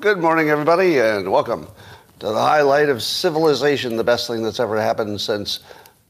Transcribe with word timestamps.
Good 0.00 0.18
morning, 0.18 0.50
everybody, 0.50 0.98
and 0.98 1.30
welcome 1.30 1.68
to 2.18 2.26
the 2.26 2.34
highlight 2.34 2.88
of 2.88 3.00
civilization, 3.00 3.96
the 3.96 4.02
best 4.02 4.26
thing 4.26 4.42
that's 4.42 4.58
ever 4.58 4.80
happened 4.80 5.20
since 5.20 5.60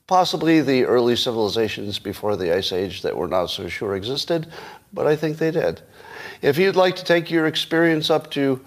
possibly 0.06 0.62
the 0.62 0.86
early 0.86 1.16
civilizations 1.16 1.98
before 1.98 2.34
the 2.36 2.54
Ice 2.54 2.72
Age 2.72 3.02
that 3.02 3.14
we're 3.14 3.26
not 3.26 3.50
so 3.50 3.68
sure 3.68 3.94
existed, 3.94 4.50
but 4.94 5.06
I 5.06 5.16
think 5.16 5.36
they 5.36 5.50
did. 5.50 5.82
If 6.40 6.56
you'd 6.56 6.74
like 6.74 6.96
to 6.96 7.04
take 7.04 7.30
your 7.30 7.46
experience 7.46 8.08
up 8.08 8.30
to 8.30 8.64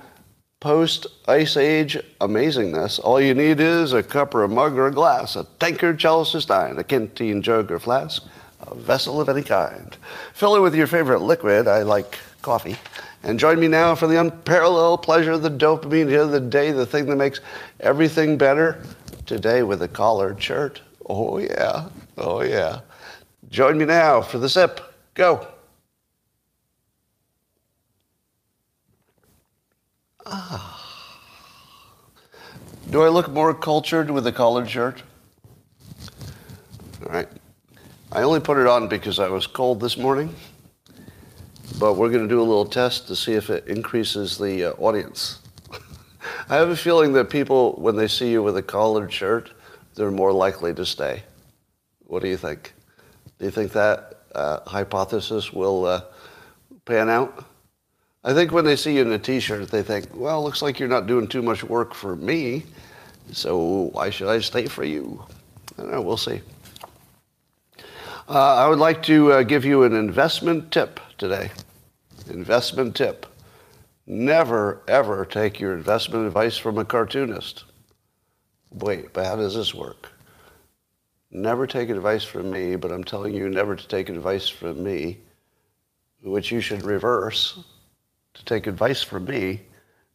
post 0.60 1.08
Ice 1.28 1.58
Age 1.58 1.98
amazingness, 2.22 3.00
all 3.04 3.20
you 3.20 3.34
need 3.34 3.60
is 3.60 3.92
a 3.92 4.04
cup 4.04 4.36
or 4.36 4.44
a 4.44 4.48
mug 4.48 4.78
or 4.78 4.86
a 4.86 4.92
glass, 4.92 5.36
a 5.36 5.48
tankard, 5.60 5.98
chalice 5.98 6.36
or 6.36 6.42
stein, 6.42 6.78
a 6.78 6.84
canteen, 6.84 7.42
jug 7.42 7.72
or 7.72 7.80
flask, 7.80 8.24
a 8.70 8.76
vessel 8.76 9.20
of 9.20 9.30
any 9.30 9.44
kind. 9.44 9.96
Fill 10.34 10.56
it 10.56 10.62
with 10.62 10.76
your 10.76 10.88
favorite 10.88 11.22
liquid. 11.22 11.68
I 11.68 11.84
like 11.84 12.18
coffee. 12.42 12.78
And 13.24 13.40
join 13.40 13.60
me 13.60 13.68
now 13.68 13.96
for 13.96 14.08
the 14.08 14.20
unparalleled 14.20 15.04
pleasure 15.04 15.32
of 15.32 15.42
the 15.42 15.50
dopamine 15.50 16.08
here 16.08 16.22
of 16.22 16.32
the 16.32 16.40
day, 16.40 16.72
the 16.72 16.86
thing 16.86 17.06
that 17.08 17.16
makes 17.16 17.42
everything 17.80 18.38
better. 18.38 18.82
Today 19.26 19.64
with 19.64 19.82
a 19.82 19.88
collared 19.88 20.42
shirt. 20.42 20.82
Oh, 21.08 21.38
yeah. 21.38 21.90
Oh, 22.18 22.42
yeah. 22.42 22.82
Join 23.50 23.78
me 23.78 23.86
now 23.86 24.22
for 24.22 24.38
the 24.38 24.50
sip. 24.50 24.82
Go. 25.14 25.48
Ah. 30.26 30.76
Do 32.90 33.04
I 33.04 33.10
look 33.10 33.30
more 33.30 33.54
cultured 33.54 34.10
with 34.10 34.26
a 34.26 34.32
collared 34.32 34.70
shirt? 34.70 35.04
All 37.06 37.12
right. 37.12 37.28
I 38.12 38.24
only 38.24 38.40
put 38.40 38.58
it 38.58 38.66
on 38.66 38.88
because 38.88 39.20
I 39.20 39.28
was 39.28 39.46
cold 39.46 39.80
this 39.80 39.96
morning, 39.96 40.34
but 41.78 41.94
we're 41.94 42.10
going 42.10 42.24
to 42.24 42.28
do 42.28 42.42
a 42.42 42.42
little 42.42 42.66
test 42.66 43.06
to 43.08 43.16
see 43.16 43.34
if 43.34 43.52
it 43.52 43.68
increases 43.68 44.36
the 44.36 44.72
uh, 44.72 44.72
audience. 44.80 45.38
I 46.50 46.56
have 46.56 46.70
a 46.70 46.76
feeling 46.76 47.14
that 47.14 47.30
people, 47.30 47.74
when 47.74 47.96
they 47.96 48.08
see 48.08 48.32
you 48.32 48.42
with 48.42 48.58
a 48.58 48.64
collared 48.64 49.14
shirt, 49.14 49.52
they're 49.94 50.10
more 50.10 50.34
likely 50.34 50.74
to 50.74 50.88
stay. 50.88 51.22
What 52.08 52.24
do 52.24 52.30
you 52.30 52.38
think? 52.38 52.74
Do 53.38 53.46
you 53.46 53.52
think 53.52 53.74
that 53.74 54.22
uh, 54.34 54.62
hypothesis 54.66 55.54
will 55.54 55.86
uh, 55.86 56.02
pan 56.86 57.10
out? 57.10 57.46
I 58.24 58.34
think 58.34 58.52
when 58.52 58.66
they 58.66 58.76
see 58.76 58.96
you 58.96 59.04
in 59.04 59.12
a 59.12 59.20
t-shirt, 59.20 59.70
they 59.70 59.84
think, 59.84 60.08
well, 60.16 60.44
looks 60.44 60.64
like 60.64 60.80
you're 60.80 60.90
not 60.90 61.06
doing 61.06 61.28
too 61.28 61.44
much 61.44 61.64
work 61.64 61.94
for 61.94 62.16
me, 62.16 62.64
so 63.32 63.92
why 63.94 64.10
should 64.10 64.30
I 64.30 64.40
stay 64.40 64.66
for 64.66 64.84
you? 64.84 65.24
I 65.78 65.84
don't 65.84 65.92
know, 65.92 66.02
we'll 66.02 66.18
see. 66.18 66.42
Uh, 68.30 68.58
I 68.58 68.68
would 68.68 68.78
like 68.78 69.02
to 69.04 69.32
uh, 69.32 69.42
give 69.42 69.66
you 69.66 69.82
an 69.82 69.96
investment 69.96 70.72
tip 70.72 71.00
today. 71.18 71.50
Investment 72.30 72.96
tip. 72.96 73.26
Never, 74.06 74.84
ever 74.88 75.26
take 75.26 75.60
your 75.60 75.74
investment 75.74 76.28
advice 76.28 76.56
from 76.56 76.78
a 76.78 76.86
cartoonist. 76.86 77.64
Wait, 78.70 79.14
but 79.14 79.26
how 79.26 79.36
does 79.36 79.56
this 79.56 79.74
work? 79.74 80.12
Never 81.32 81.66
take 81.66 81.90
advice 81.90 82.24
from 82.24 82.52
me, 82.52 82.76
but 82.76 82.92
I'm 82.92 83.04
telling 83.04 83.34
you 83.34 83.50
never 83.50 83.76
to 83.76 83.88
take 83.88 84.10
advice 84.10 84.48
from 84.48 84.84
me, 84.84 85.18
which 86.22 86.52
you 86.52 86.62
should 86.62 86.84
reverse 86.84 87.58
to 88.36 88.46
take 88.46 88.68
advice 88.68 89.02
from 89.02 89.26
me, 89.26 89.62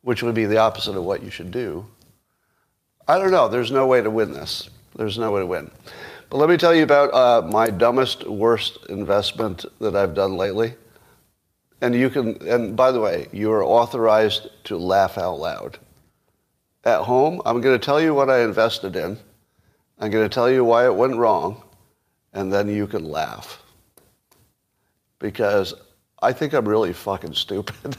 which 0.02 0.22
would 0.22 0.36
be 0.36 0.44
the 0.44 0.58
opposite 0.58 0.96
of 0.96 1.02
what 1.02 1.24
you 1.24 1.30
should 1.30 1.50
do. 1.50 1.84
I 3.08 3.18
don't 3.18 3.32
know. 3.32 3.48
There's 3.48 3.72
no 3.72 3.88
way 3.88 4.02
to 4.02 4.10
win 4.10 4.30
this. 4.30 4.70
There's 4.94 5.18
no 5.18 5.32
way 5.32 5.40
to 5.40 5.46
win. 5.46 5.68
But 6.34 6.40
let 6.40 6.48
me 6.48 6.56
tell 6.56 6.74
you 6.74 6.82
about 6.82 7.14
uh, 7.14 7.46
my 7.46 7.70
dumbest, 7.70 8.28
worst 8.28 8.86
investment 8.88 9.64
that 9.78 9.94
I've 9.94 10.14
done 10.14 10.36
lately. 10.36 10.74
And 11.80 11.94
you 11.94 12.10
can, 12.10 12.44
and 12.48 12.74
by 12.74 12.90
the 12.90 12.98
way, 12.98 13.28
you 13.30 13.52
are 13.52 13.62
authorized 13.62 14.48
to 14.64 14.76
laugh 14.76 15.16
out 15.16 15.38
loud. 15.38 15.78
At 16.82 17.02
home, 17.02 17.40
I'm 17.46 17.60
going 17.60 17.78
to 17.78 17.86
tell 17.86 18.00
you 18.00 18.14
what 18.14 18.30
I 18.30 18.42
invested 18.42 18.96
in. 18.96 19.16
I'm 20.00 20.10
going 20.10 20.28
to 20.28 20.34
tell 20.34 20.50
you 20.50 20.64
why 20.64 20.86
it 20.86 20.94
went 20.96 21.14
wrong, 21.14 21.62
and 22.32 22.52
then 22.52 22.68
you 22.68 22.88
can 22.88 23.04
laugh. 23.04 23.62
Because 25.20 25.72
I 26.20 26.32
think 26.32 26.52
I'm 26.52 26.66
really 26.66 26.94
fucking 26.94 27.34
stupid. 27.34 27.96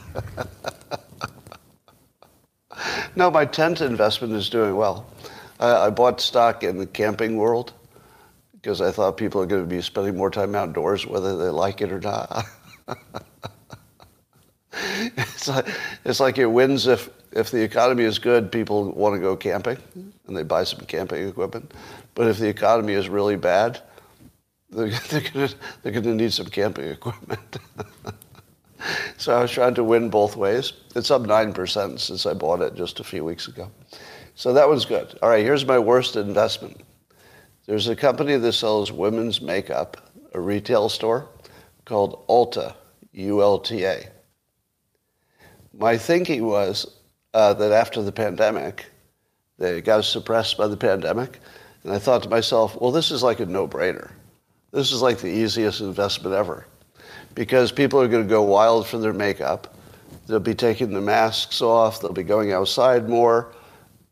no, 3.16 3.30
my 3.30 3.46
tent 3.46 3.80
investment 3.80 4.34
is 4.34 4.50
doing 4.50 4.76
well. 4.76 5.06
I 5.58 5.88
bought 5.88 6.20
stock 6.20 6.62
in 6.62 6.76
the 6.76 6.86
camping 6.86 7.38
world 7.38 7.72
because 8.66 8.80
I 8.80 8.90
thought 8.90 9.16
people 9.16 9.40
are 9.40 9.46
going 9.46 9.62
to 9.62 9.68
be 9.68 9.80
spending 9.80 10.16
more 10.16 10.28
time 10.28 10.56
outdoors, 10.56 11.06
whether 11.06 11.36
they 11.36 11.50
like 11.50 11.82
it 11.82 11.92
or 11.92 12.00
not. 12.00 12.46
it's, 14.72 15.46
like, 15.46 15.68
it's 16.04 16.18
like 16.18 16.38
it 16.38 16.46
wins 16.46 16.88
if, 16.88 17.08
if 17.30 17.52
the 17.52 17.62
economy 17.62 18.02
is 18.02 18.18
good, 18.18 18.50
people 18.50 18.90
want 18.90 19.14
to 19.14 19.20
go 19.20 19.36
camping 19.36 19.78
and 19.94 20.36
they 20.36 20.42
buy 20.42 20.64
some 20.64 20.80
camping 20.80 21.28
equipment. 21.28 21.74
But 22.16 22.26
if 22.26 22.38
the 22.38 22.48
economy 22.48 22.94
is 22.94 23.08
really 23.08 23.36
bad, 23.36 23.80
they're, 24.70 24.88
they're 25.10 25.20
going 25.20 25.50
they're 25.84 25.92
to 25.92 26.14
need 26.14 26.32
some 26.32 26.46
camping 26.46 26.88
equipment. 26.88 27.58
so 29.16 29.32
I 29.32 29.42
was 29.42 29.52
trying 29.52 29.76
to 29.76 29.84
win 29.84 30.10
both 30.10 30.34
ways. 30.34 30.72
It's 30.96 31.12
up 31.12 31.22
9% 31.22 32.00
since 32.00 32.26
I 32.26 32.34
bought 32.34 32.62
it 32.62 32.74
just 32.74 32.98
a 32.98 33.04
few 33.04 33.24
weeks 33.24 33.46
ago. 33.46 33.70
So 34.34 34.52
that 34.54 34.68
was 34.68 34.84
good. 34.84 35.16
All 35.22 35.28
right, 35.28 35.44
here's 35.44 35.64
my 35.64 35.78
worst 35.78 36.16
investment. 36.16 36.80
There's 37.66 37.88
a 37.88 37.96
company 37.96 38.36
that 38.36 38.52
sells 38.52 38.92
women's 38.92 39.40
makeup, 39.40 39.96
a 40.32 40.40
retail 40.40 40.88
store 40.88 41.28
called 41.84 42.24
Ulta, 42.28 42.74
U-L-T-A. 43.12 44.08
My 45.76 45.98
thinking 45.98 46.46
was 46.46 46.86
uh, 47.34 47.54
that 47.54 47.72
after 47.72 48.02
the 48.02 48.12
pandemic, 48.12 48.86
they 49.58 49.80
got 49.80 50.04
suppressed 50.04 50.56
by 50.56 50.68
the 50.68 50.76
pandemic, 50.76 51.40
and 51.82 51.92
I 51.92 51.98
thought 51.98 52.22
to 52.22 52.28
myself, 52.28 52.80
well, 52.80 52.92
this 52.92 53.10
is 53.10 53.22
like 53.22 53.40
a 53.40 53.46
no-brainer. 53.46 54.10
This 54.70 54.92
is 54.92 55.02
like 55.02 55.18
the 55.18 55.28
easiest 55.28 55.80
investment 55.80 56.34
ever, 56.34 56.66
because 57.34 57.72
people 57.72 58.00
are 58.00 58.08
going 58.08 58.22
to 58.22 58.28
go 58.28 58.42
wild 58.42 58.86
for 58.86 58.98
their 58.98 59.12
makeup. 59.12 59.74
They'll 60.26 60.38
be 60.40 60.54
taking 60.54 60.92
the 60.92 61.00
masks 61.00 61.62
off. 61.62 62.00
They'll 62.00 62.12
be 62.12 62.22
going 62.22 62.52
outside 62.52 63.08
more. 63.08 63.52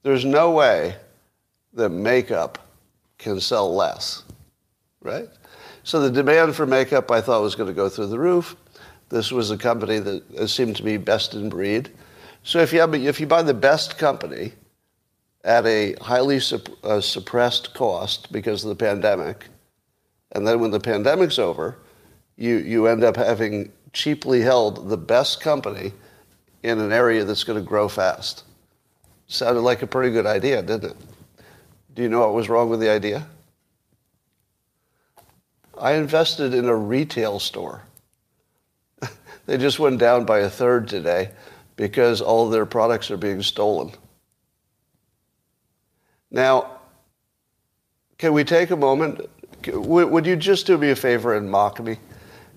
There's 0.02 0.24
no 0.24 0.50
way 0.50 0.96
that 1.74 1.90
makeup 1.90 2.63
can 3.24 3.40
sell 3.40 3.74
less, 3.74 4.22
right? 5.00 5.28
So 5.82 5.98
the 5.98 6.10
demand 6.10 6.54
for 6.54 6.66
makeup 6.66 7.10
I 7.10 7.20
thought 7.20 7.42
was 7.42 7.56
going 7.56 7.68
to 7.68 7.74
go 7.74 7.88
through 7.88 8.06
the 8.08 8.18
roof. 8.18 8.54
This 9.08 9.32
was 9.32 9.50
a 9.50 9.56
company 9.58 9.98
that 9.98 10.48
seemed 10.48 10.76
to 10.76 10.82
be 10.82 10.96
best 10.98 11.34
in 11.34 11.48
breed. 11.48 11.90
So 12.42 12.60
if 12.60 12.72
you, 12.72 12.80
have, 12.80 12.94
if 12.94 13.18
you 13.18 13.26
buy 13.26 13.42
the 13.42 13.54
best 13.54 13.98
company 13.98 14.52
at 15.42 15.66
a 15.66 15.94
highly 16.00 16.36
supp, 16.36 16.72
uh, 16.84 17.00
suppressed 17.00 17.74
cost 17.74 18.30
because 18.30 18.62
of 18.62 18.68
the 18.68 18.76
pandemic, 18.76 19.46
and 20.32 20.46
then 20.46 20.60
when 20.60 20.70
the 20.70 20.80
pandemic's 20.80 21.38
over, 21.38 21.78
you, 22.36 22.56
you 22.56 22.86
end 22.86 23.04
up 23.04 23.16
having 23.16 23.72
cheaply 23.92 24.40
held 24.40 24.88
the 24.88 24.96
best 24.96 25.40
company 25.40 25.92
in 26.62 26.78
an 26.80 26.92
area 26.92 27.24
that's 27.24 27.44
going 27.44 27.58
to 27.58 27.66
grow 27.66 27.88
fast. 27.88 28.44
Sounded 29.28 29.60
like 29.60 29.82
a 29.82 29.86
pretty 29.86 30.12
good 30.12 30.26
idea, 30.26 30.62
didn't 30.62 30.90
it? 30.90 30.96
Do 31.94 32.02
you 32.02 32.08
know 32.08 32.20
what 32.20 32.34
was 32.34 32.48
wrong 32.48 32.68
with 32.68 32.80
the 32.80 32.90
idea? 32.90 33.26
I 35.78 35.92
invested 35.92 36.54
in 36.54 36.66
a 36.66 36.74
retail 36.74 37.38
store. 37.38 37.82
they 39.46 39.58
just 39.58 39.78
went 39.78 39.98
down 39.98 40.24
by 40.24 40.40
a 40.40 40.50
third 40.50 40.88
today 40.88 41.30
because 41.76 42.20
all 42.20 42.46
of 42.46 42.52
their 42.52 42.66
products 42.66 43.10
are 43.10 43.16
being 43.16 43.42
stolen. 43.42 43.92
Now, 46.30 46.78
can 48.18 48.32
we 48.32 48.44
take 48.44 48.70
a 48.70 48.76
moment? 48.76 49.20
Would 49.66 50.26
you 50.26 50.36
just 50.36 50.66
do 50.66 50.76
me 50.76 50.90
a 50.90 50.96
favor 50.96 51.34
and 51.34 51.50
mock 51.50 51.80
me? 51.80 51.98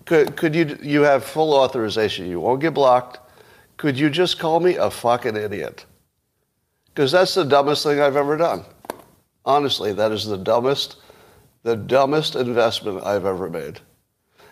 Could, 0.06 0.36
could 0.36 0.56
you, 0.56 0.78
you 0.82 1.02
have 1.02 1.24
full 1.24 1.54
authorization. 1.54 2.28
You 2.28 2.40
won't 2.40 2.62
get 2.62 2.74
blocked. 2.74 3.20
Could 3.78 4.00
you 4.00 4.10
just 4.10 4.40
call 4.40 4.60
me 4.60 4.76
a 4.76 4.90
fucking 4.90 5.36
idiot? 5.36 5.86
Because 6.88 7.12
that's 7.12 7.36
the 7.36 7.44
dumbest 7.44 7.84
thing 7.84 8.00
I've 8.00 8.16
ever 8.16 8.38
done. 8.38 8.64
Honestly, 9.48 9.94
that 9.94 10.12
is 10.12 10.26
the 10.26 10.38
dumbest, 10.38 10.98
the 11.64 11.78
dumbest 11.78 12.36
investment 12.36 13.02
I've 13.06 13.26
ever 13.26 13.50
made. 13.50 13.80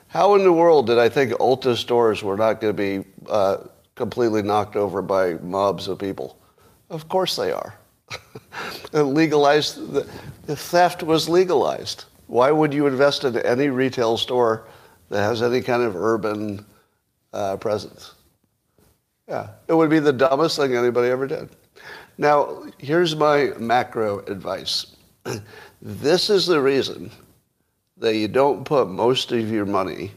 How 0.08 0.36
in 0.36 0.44
the 0.44 0.54
world 0.54 0.88
did 0.88 0.98
I 0.98 1.10
think 1.10 1.34
Ulta 1.34 1.76
stores 1.76 2.24
were 2.24 2.38
not 2.38 2.62
going 2.62 2.74
to 2.74 3.04
be 3.04 3.06
uh, 3.30 3.58
completely 3.96 4.42
knocked 4.42 4.78
over 4.78 5.02
by 5.02 5.34
mobs 5.34 5.90
of 5.90 6.00
people? 6.00 6.40
Of 6.90 7.10
course 7.10 7.36
they 7.36 7.52
are. 7.52 7.76
legalized, 8.94 9.92
the, 9.92 10.08
the 10.46 10.56
theft 10.56 11.04
was 11.04 11.28
legalized. 11.28 12.06
Why 12.28 12.50
would 12.52 12.74
you 12.74 12.88
invest 12.88 13.26
in 13.26 13.38
any 13.40 13.68
retail 13.68 14.16
store 14.16 14.66
that 15.10 15.22
has 15.22 15.42
any 15.42 15.62
kind 15.62 15.84
of 15.84 15.98
urban 15.98 16.66
uh, 17.34 17.58
presence? 17.58 18.14
Yeah, 19.28 19.50
it 19.68 19.74
would 19.74 19.90
be 19.90 20.00
the 20.00 20.14
dumbest 20.14 20.56
thing 20.56 20.74
anybody 20.74 21.10
ever 21.10 21.28
did. 21.28 21.50
Now, 22.18 22.64
here's 22.78 23.16
my 23.16 23.52
macro 23.60 24.20
advice. 24.20 24.96
this 25.82 26.30
is 26.30 26.46
the 26.46 26.62
reason 26.62 27.12
that 27.98 28.16
you 28.16 28.28
don't 28.28 28.64
put 28.64 28.88
most 28.88 29.32
of 29.32 29.52
your 29.52 29.66
money 29.66 30.12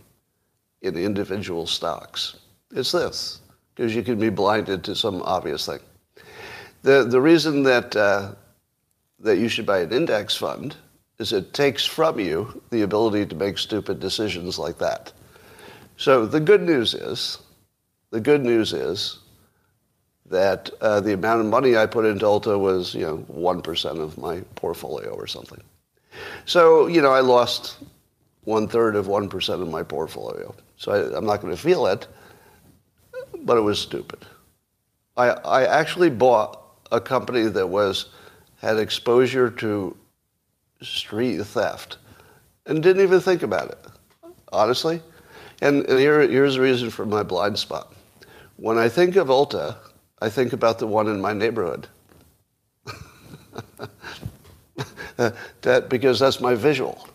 in 0.83 0.97
individual 0.97 1.67
stocks. 1.67 2.37
It's 2.73 2.93
this, 2.93 3.41
because 3.75 3.95
you 3.95 4.03
can 4.03 4.19
be 4.19 4.29
blinded 4.29 4.85
to 4.85 4.95
some 4.95 5.23
obvious 5.23 5.67
thing. 5.67 5.81
The, 6.83 7.05
the 7.05 7.21
reason 7.21 7.65
that, 7.65 7.97
uh, 7.97 8.33
that 9.21 9.39
you 9.39 9.49
should 9.49 9.67
buy 9.67 9.81
an 9.81 9.93
index 9.93 10.37
fund 10.37 10.77
is 11.19 11.33
it 11.33 11.53
takes 11.53 11.85
from 11.85 12.21
you 12.21 12.63
the 12.71 12.83
ability 12.83 13.27
to 13.27 13.35
make 13.35 13.59
stupid 13.59 13.99
decisions 13.99 14.59
like 14.59 14.79
that. 14.79 15.13
So 15.97 16.27
the 16.27 16.39
good 16.39 16.63
news 16.63 16.95
is, 16.95 17.39
the 18.11 18.21
good 18.21 18.45
news 18.45 18.73
is 18.73 19.19
that 20.31 20.71
uh, 20.81 21.01
the 21.01 21.15
amount 21.15 21.41
of 21.41 21.47
money 21.47 21.77
I 21.77 21.87
put 21.87 22.05
into 22.05 22.27
Ulta 22.27 22.59
was, 22.59 22.95
you 22.95 23.03
know, 23.03 23.19
1% 23.33 24.01
of 24.01 24.19
my 24.19 24.41
portfolio 24.55 25.11
or 25.11 25.27
something. 25.27 25.61
So, 26.45 26.87
you 26.87 27.01
know, 27.01 27.11
I 27.11 27.21
lost 27.21 27.79
one 28.45 28.69
third 28.69 28.97
of 28.97 29.07
1% 29.07 29.63
of 29.63 29.69
my 29.69 29.83
portfolio. 29.83 30.55
So 30.77 30.93
I, 30.93 31.17
I'm 31.17 31.25
not 31.25 31.41
going 31.41 31.55
to 31.55 31.61
feel 31.61 31.87
it, 31.87 32.07
but 33.41 33.57
it 33.57 33.63
was 33.63 33.81
stupid. 33.81 34.27
I, 35.17 35.31
I 35.31 35.65
actually 35.65 36.11
bought 36.11 36.63
a 36.93 37.01
company 37.01 37.43
that 37.43 37.67
was, 37.67 38.07
had 38.61 38.79
exposure 38.79 39.51
to 39.51 39.97
street 40.83 41.43
theft 41.43 41.99
and 42.67 42.83
didn't 42.83 43.03
even 43.03 43.21
think 43.21 43.43
about 43.43 43.71
it, 43.71 43.79
honestly. 44.53 45.03
And, 45.61 45.85
and 45.87 45.99
here, 45.99 46.21
here's 46.21 46.55
the 46.55 46.61
reason 46.61 46.91
for 46.91 47.05
my 47.05 47.23
blind 47.23 47.59
spot. 47.59 47.95
When 48.57 48.79
I 48.79 48.89
think 48.89 49.17
of 49.17 49.29
Ulta, 49.29 49.77
I 50.21 50.29
think 50.29 50.53
about 50.53 50.79
the 50.79 50.87
one 50.87 51.09
in 51.09 51.21
my 51.21 51.33
neighborhood. 51.33 51.87
that, 55.63 55.89
because 55.89 56.19
that's 56.19 56.41
my 56.41 56.55
visual. 56.55 57.09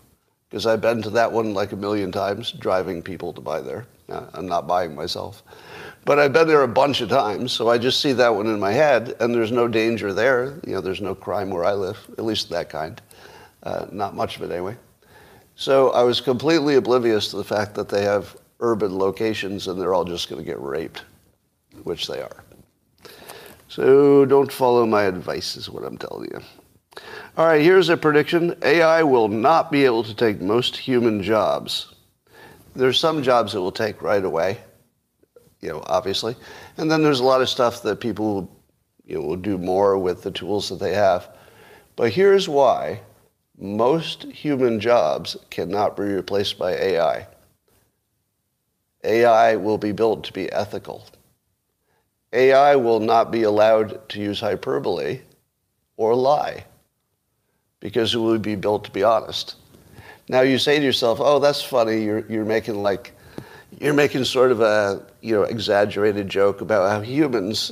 Because 0.50 0.65
I've 0.65 0.81
been 0.81 1.01
to 1.01 1.09
that 1.11 1.31
one 1.31 1.53
like 1.53 1.71
a 1.71 1.75
million 1.75 2.11
times, 2.11 2.51
driving 2.51 3.01
people 3.01 3.33
to 3.33 3.41
buy 3.41 3.61
there. 3.61 3.85
Uh, 4.09 4.25
I'm 4.33 4.45
not 4.47 4.67
buying 4.67 4.94
myself. 4.95 5.44
But 6.05 6.19
I've 6.19 6.33
been 6.33 6.47
there 6.47 6.63
a 6.63 6.67
bunch 6.67 7.01
of 7.01 7.09
times, 7.09 7.51
so 7.53 7.69
I 7.69 7.77
just 7.77 8.01
see 8.01 8.13
that 8.13 8.35
one 8.35 8.47
in 8.47 8.59
my 8.59 8.71
head, 8.71 9.15
and 9.19 9.33
there's 9.33 9.51
no 9.51 9.67
danger 9.67 10.13
there. 10.13 10.59
You 10.67 10.73
know, 10.73 10.81
there's 10.81 11.01
no 11.01 11.15
crime 11.15 11.49
where 11.49 11.63
I 11.63 11.73
live, 11.73 11.97
at 12.17 12.25
least 12.25 12.49
that 12.49 12.69
kind. 12.69 13.01
Uh, 13.63 13.88
not 13.91 14.13
much 14.15 14.35
of 14.35 14.44
it 14.44 14.51
anyway. 14.51 14.75
So 15.56 15.91
I 15.91 16.03
was 16.03 16.19
completely 16.19 16.75
oblivious 16.75 17.29
to 17.29 17.38
the 17.38 17.44
fact 17.44 17.75
that 17.75 17.88
they 17.88 18.03
have 18.03 18.35
urban 18.59 18.97
locations 18.97 19.67
and 19.67 19.79
they're 19.79 19.94
all 19.94 20.03
just 20.03 20.29
going 20.29 20.41
to 20.41 20.45
get 20.45 20.59
raped, 20.59 21.03
which 21.83 22.07
they 22.07 22.21
are. 22.21 22.44
So 23.73 24.23
don't 24.25 24.51
follow 24.51 24.85
my 24.85 25.05
advice, 25.05 25.57
is 25.57 25.67
what 25.67 25.83
I'm 25.83 25.97
telling 25.97 26.29
you. 26.29 26.39
All 27.35 27.47
right, 27.47 27.59
here's 27.59 27.89
a 27.89 27.97
prediction 27.97 28.55
AI 28.61 29.01
will 29.01 29.27
not 29.27 29.71
be 29.71 29.83
able 29.83 30.03
to 30.03 30.13
take 30.13 30.39
most 30.39 30.77
human 30.77 31.23
jobs. 31.23 31.95
There's 32.75 32.99
some 32.99 33.23
jobs 33.23 33.55
it 33.55 33.57
will 33.57 33.71
take 33.71 34.03
right 34.03 34.23
away, 34.23 34.59
you 35.59 35.69
know, 35.69 35.81
obviously. 35.87 36.35
And 36.77 36.91
then 36.91 37.01
there's 37.01 37.19
a 37.19 37.23
lot 37.23 37.41
of 37.41 37.49
stuff 37.49 37.81
that 37.81 37.99
people 37.99 38.47
you 39.07 39.15
know, 39.15 39.21
will 39.25 39.37
do 39.37 39.57
more 39.57 39.97
with 39.97 40.21
the 40.21 40.29
tools 40.29 40.69
that 40.69 40.79
they 40.79 40.93
have. 40.93 41.27
But 41.95 42.11
here's 42.11 42.47
why 42.47 43.01
most 43.57 44.25
human 44.25 44.79
jobs 44.81 45.35
cannot 45.49 45.97
be 45.97 46.03
replaced 46.03 46.59
by 46.59 46.73
AI. 46.73 47.25
AI 49.03 49.55
will 49.55 49.79
be 49.79 49.93
built 49.93 50.25
to 50.25 50.31
be 50.31 50.51
ethical. 50.51 51.07
AI 52.33 52.75
will 52.75 53.00
not 53.00 53.31
be 53.31 53.44
allowed 53.44 54.09
to 54.09 54.19
use 54.19 54.39
hyperbole 54.39 55.21
or 55.97 56.15
lie 56.15 56.65
because 57.80 58.15
it 58.15 58.18
will 58.18 58.39
be 58.39 58.56
built 58.56 58.85
to 58.85 58.91
be 58.91 59.03
honest. 59.03 59.56
Now 60.27 60.41
you 60.41 60.57
say 60.57 60.80
to 60.80 60.85
yourself, 60.85 61.19
"Oh, 61.21 61.39
that's 61.39 61.62
funny. 61.62 62.03
You're 62.03 62.25
you're 62.30 62.45
making 62.45 62.81
like 62.81 63.15
you're 63.80 63.94
making 63.94 64.24
sort 64.24 64.51
of 64.51 64.62
a 64.62 65.06
you 65.21 65.35
know 65.35 65.44
exaggerated 65.44 66.27
joke 66.27 66.62
about 66.62 66.89
how 66.89 67.01
humans 67.01 67.71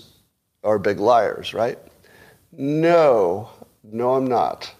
are 0.63 0.77
big 0.77 0.99
liars, 0.99 1.53
right?" 1.53 1.79
No, 2.51 3.49
no, 3.83 4.13
I'm 4.15 4.27
not. 4.27 4.73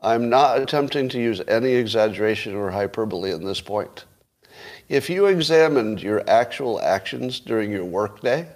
I'm 0.00 0.28
not 0.28 0.60
attempting 0.60 1.08
to 1.10 1.18
use 1.18 1.40
any 1.46 1.72
exaggeration 1.72 2.54
or 2.54 2.70
hyperbole 2.70 3.32
in 3.32 3.44
this 3.44 3.60
point. 3.60 4.04
If 4.88 5.10
you 5.10 5.26
examined 5.26 6.02
your 6.02 6.28
actual 6.28 6.80
actions 6.80 7.40
during 7.40 7.70
your 7.70 7.84
workday, 7.84 8.48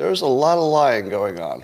there's 0.00 0.22
a 0.22 0.26
lot 0.26 0.56
of 0.56 0.64
lying 0.64 1.10
going 1.10 1.38
on. 1.38 1.62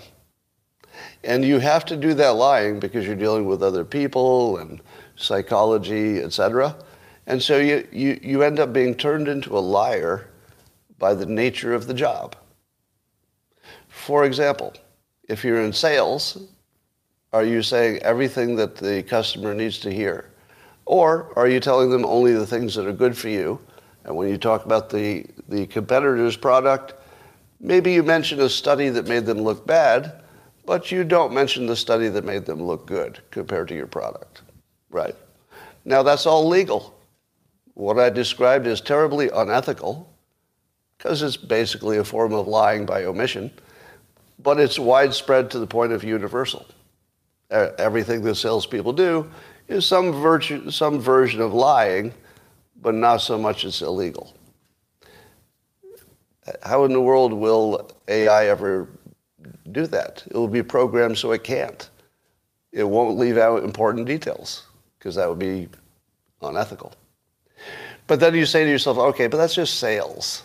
And 1.24 1.42
you 1.42 1.58
have 1.58 1.86
to 1.86 1.96
do 1.96 2.12
that 2.14 2.34
lying 2.34 2.78
because 2.78 3.06
you're 3.06 3.16
dealing 3.16 3.46
with 3.46 3.62
other 3.62 3.82
people 3.82 4.58
and 4.58 4.82
psychology, 5.16 6.18
etc. 6.18 6.76
And 7.26 7.42
so 7.42 7.56
you, 7.56 7.88
you, 7.90 8.20
you 8.22 8.42
end 8.42 8.60
up 8.60 8.74
being 8.74 8.94
turned 8.94 9.26
into 9.26 9.56
a 9.56 9.58
liar 9.58 10.28
by 10.98 11.14
the 11.14 11.24
nature 11.24 11.72
of 11.72 11.86
the 11.86 11.94
job. 11.94 12.36
For 13.88 14.26
example, 14.26 14.74
if 15.30 15.42
you're 15.42 15.62
in 15.62 15.72
sales, 15.72 16.46
are 17.32 17.44
you 17.44 17.62
saying 17.62 18.00
everything 18.02 18.54
that 18.56 18.76
the 18.76 19.02
customer 19.02 19.54
needs 19.54 19.78
to 19.78 19.90
hear? 19.90 20.30
Or 20.84 21.32
are 21.36 21.48
you 21.48 21.58
telling 21.58 21.88
them 21.88 22.04
only 22.04 22.34
the 22.34 22.46
things 22.46 22.74
that 22.74 22.86
are 22.86 22.92
good 22.92 23.16
for 23.16 23.30
you? 23.30 23.58
And 24.04 24.14
when 24.14 24.28
you 24.28 24.36
talk 24.36 24.66
about 24.66 24.90
the, 24.90 25.24
the 25.48 25.66
competitor's 25.66 26.36
product, 26.36 26.92
Maybe 27.60 27.92
you 27.92 28.02
mention 28.02 28.40
a 28.40 28.48
study 28.48 28.88
that 28.90 29.06
made 29.06 29.24
them 29.26 29.38
look 29.38 29.66
bad, 29.66 30.22
but 30.66 30.90
you 30.90 31.04
don't 31.04 31.32
mention 31.32 31.66
the 31.66 31.76
study 31.76 32.08
that 32.08 32.24
made 32.24 32.44
them 32.44 32.62
look 32.62 32.86
good 32.86 33.20
compared 33.30 33.68
to 33.68 33.74
your 33.74 33.86
product, 33.86 34.42
right? 34.90 35.14
Now 35.84 36.02
that's 36.02 36.26
all 36.26 36.46
legal. 36.48 36.94
What 37.74 37.98
I 37.98 38.10
described 38.10 38.66
is 38.66 38.80
terribly 38.80 39.30
unethical 39.30 40.12
because 40.98 41.22
it's 41.22 41.36
basically 41.36 41.98
a 41.98 42.04
form 42.04 42.32
of 42.32 42.48
lying 42.48 42.84
by 42.84 43.04
omission, 43.04 43.50
but 44.38 44.58
it's 44.58 44.78
widespread 44.78 45.50
to 45.50 45.58
the 45.58 45.66
point 45.66 45.92
of 45.92 46.02
universal. 46.02 46.66
Everything 47.50 48.22
that 48.22 48.34
salespeople 48.34 48.92
do 48.92 49.30
is 49.68 49.86
some, 49.86 50.12
virtue, 50.12 50.70
some 50.70 50.98
version 50.98 51.40
of 51.40 51.54
lying, 51.54 52.12
but 52.82 52.94
not 52.94 53.18
so 53.18 53.38
much 53.38 53.64
it's 53.64 53.82
illegal 53.82 54.36
how 56.62 56.84
in 56.84 56.92
the 56.92 57.00
world 57.00 57.32
will 57.32 57.90
AI 58.08 58.46
ever 58.48 58.88
do 59.72 59.86
that? 59.88 60.24
It 60.26 60.34
will 60.34 60.48
be 60.48 60.62
programmed 60.62 61.18
so 61.18 61.32
it 61.32 61.44
can't. 61.44 61.88
It 62.72 62.84
won't 62.84 63.18
leave 63.18 63.38
out 63.38 63.64
important 63.64 64.06
details 64.06 64.64
because 64.98 65.14
that 65.14 65.28
would 65.28 65.38
be 65.38 65.68
unethical. 66.42 66.92
But 68.06 68.20
then 68.20 68.34
you 68.34 68.46
say 68.46 68.64
to 68.64 68.70
yourself, 68.70 68.98
okay, 68.98 69.26
but 69.26 69.36
that's 69.38 69.54
just 69.54 69.78
sales. 69.78 70.42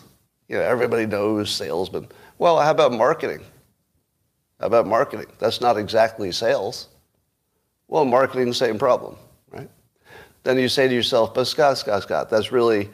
You 0.48 0.56
know, 0.56 0.62
everybody 0.62 1.06
knows 1.06 1.50
salesmen. 1.50 2.08
Well, 2.38 2.58
how 2.58 2.70
about 2.70 2.92
marketing? 2.92 3.40
How 4.58 4.66
about 4.66 4.86
marketing? 4.86 5.26
That's 5.38 5.60
not 5.60 5.76
exactly 5.76 6.32
sales. 6.32 6.88
Well, 7.88 8.04
marketing, 8.04 8.52
same 8.52 8.78
problem, 8.78 9.16
right? 9.50 9.70
Then 10.44 10.58
you 10.58 10.68
say 10.68 10.88
to 10.88 10.94
yourself, 10.94 11.34
but 11.34 11.44
Scott, 11.44 11.78
Scott, 11.78 12.02
Scott, 12.02 12.30
that's 12.30 12.50
really 12.50 12.90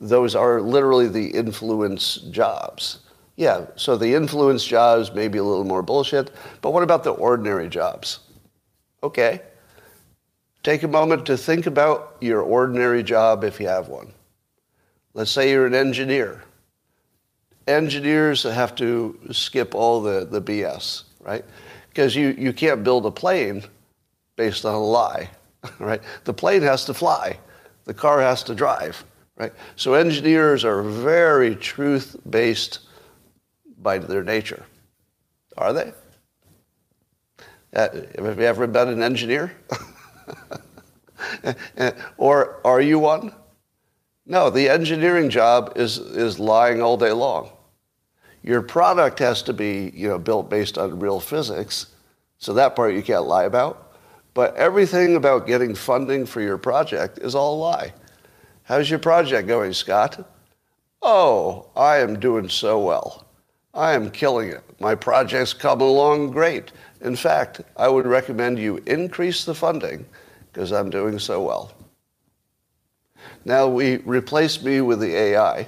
those 0.00 0.34
are 0.34 0.60
literally 0.60 1.08
the 1.08 1.28
influence 1.28 2.16
jobs. 2.30 3.00
Yeah, 3.36 3.66
so 3.76 3.96
the 3.96 4.14
influence 4.14 4.64
jobs 4.64 5.12
may 5.12 5.28
be 5.28 5.38
a 5.38 5.44
little 5.44 5.64
more 5.64 5.82
bullshit, 5.82 6.32
but 6.60 6.72
what 6.72 6.82
about 6.82 7.04
the 7.04 7.10
ordinary 7.10 7.68
jobs? 7.68 8.20
Okay. 9.02 9.42
Take 10.64 10.82
a 10.82 10.88
moment 10.88 11.24
to 11.26 11.36
think 11.36 11.66
about 11.66 12.16
your 12.20 12.42
ordinary 12.42 13.02
job 13.02 13.44
if 13.44 13.60
you 13.60 13.68
have 13.68 13.88
one. 13.88 14.12
Let's 15.14 15.30
say 15.30 15.50
you're 15.50 15.66
an 15.66 15.74
engineer. 15.74 16.42
Engineers 17.66 18.42
have 18.42 18.74
to 18.76 19.18
skip 19.30 19.74
all 19.74 20.00
the, 20.00 20.26
the 20.28 20.42
BS, 20.42 21.04
right? 21.20 21.44
Because 21.90 22.16
you, 22.16 22.34
you 22.38 22.52
can't 22.52 22.82
build 22.82 23.06
a 23.06 23.10
plane 23.10 23.62
based 24.36 24.64
on 24.64 24.74
a 24.74 24.82
lie, 24.82 25.30
right? 25.78 26.00
The 26.24 26.34
plane 26.34 26.62
has 26.62 26.84
to 26.86 26.94
fly, 26.94 27.38
the 27.84 27.94
car 27.94 28.20
has 28.20 28.42
to 28.44 28.54
drive. 28.54 29.04
Right? 29.38 29.52
So 29.76 29.94
engineers 29.94 30.64
are 30.64 30.82
very 30.82 31.54
truth-based 31.54 32.80
by 33.80 33.98
their 33.98 34.24
nature. 34.24 34.64
Are 35.56 35.72
they? 35.72 35.92
Uh, 37.74 37.88
have 38.16 38.38
you 38.38 38.44
ever 38.44 38.66
been 38.66 38.88
an 38.88 39.02
engineer? 39.02 39.52
or 42.16 42.60
are 42.66 42.80
you 42.80 42.98
one? 42.98 43.32
No, 44.26 44.50
the 44.50 44.68
engineering 44.68 45.30
job 45.30 45.72
is, 45.76 45.98
is 45.98 46.40
lying 46.40 46.82
all 46.82 46.96
day 46.96 47.12
long. 47.12 47.50
Your 48.42 48.62
product 48.62 49.20
has 49.20 49.42
to 49.42 49.52
be 49.52 49.92
you 49.94 50.08
know, 50.08 50.18
built 50.18 50.50
based 50.50 50.78
on 50.78 50.98
real 50.98 51.20
physics, 51.20 51.86
so 52.38 52.54
that 52.54 52.74
part 52.74 52.94
you 52.94 53.02
can't 53.02 53.26
lie 53.26 53.44
about. 53.44 53.94
But 54.34 54.54
everything 54.56 55.16
about 55.16 55.46
getting 55.46 55.74
funding 55.74 56.26
for 56.26 56.40
your 56.40 56.58
project 56.58 57.18
is 57.18 57.34
all 57.34 57.56
a 57.56 57.60
lie. 57.60 57.92
How's 58.68 58.90
your 58.90 58.98
project 58.98 59.48
going, 59.48 59.72
Scott? 59.72 60.28
Oh, 61.00 61.70
I 61.74 62.00
am 62.00 62.20
doing 62.20 62.50
so 62.50 62.78
well. 62.78 63.26
I 63.72 63.94
am 63.94 64.10
killing 64.10 64.50
it. 64.50 64.62
My 64.78 64.94
project's 64.94 65.54
coming 65.54 65.86
along 65.86 66.32
great. 66.32 66.72
In 67.00 67.16
fact, 67.16 67.62
I 67.78 67.88
would 67.88 68.06
recommend 68.06 68.58
you 68.58 68.76
increase 68.84 69.46
the 69.46 69.54
funding 69.54 70.04
because 70.52 70.70
I'm 70.70 70.90
doing 70.90 71.18
so 71.18 71.42
well. 71.42 71.72
Now 73.46 73.68
we 73.68 73.96
replace 73.98 74.62
me 74.62 74.82
with 74.82 75.00
the 75.00 75.16
AI. 75.16 75.66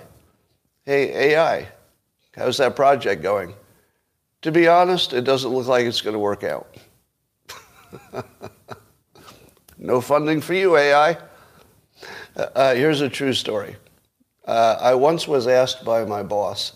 Hey, 0.85 1.33
AI, 1.33 1.69
how's 2.37 2.59
that 2.59 2.77
project 2.77 3.23
going? 3.23 3.55
To 4.43 4.53
be 4.53 4.69
honest, 4.69 5.15
it 5.15 5.25
doesn't 5.25 5.51
look 5.51 5.69
like 5.69 5.87
it's 5.87 6.03
going 6.03 6.13
to 6.13 6.19
work 6.19 6.45
out. 6.45 6.77
no 9.79 10.03
funding 10.03 10.43
for 10.43 10.53
you, 10.53 10.77
AI. 10.77 11.17
Uh, 12.41 12.49
uh, 12.55 12.75
here's 12.75 13.03
a 13.03 13.09
true 13.09 13.35
story. 13.35 13.77
Uh, 14.47 14.79
I 14.81 14.95
once 14.95 15.29
was 15.29 15.47
asked 15.47 15.85
by 15.85 16.07
my 16.07 16.23
boss 16.23 16.73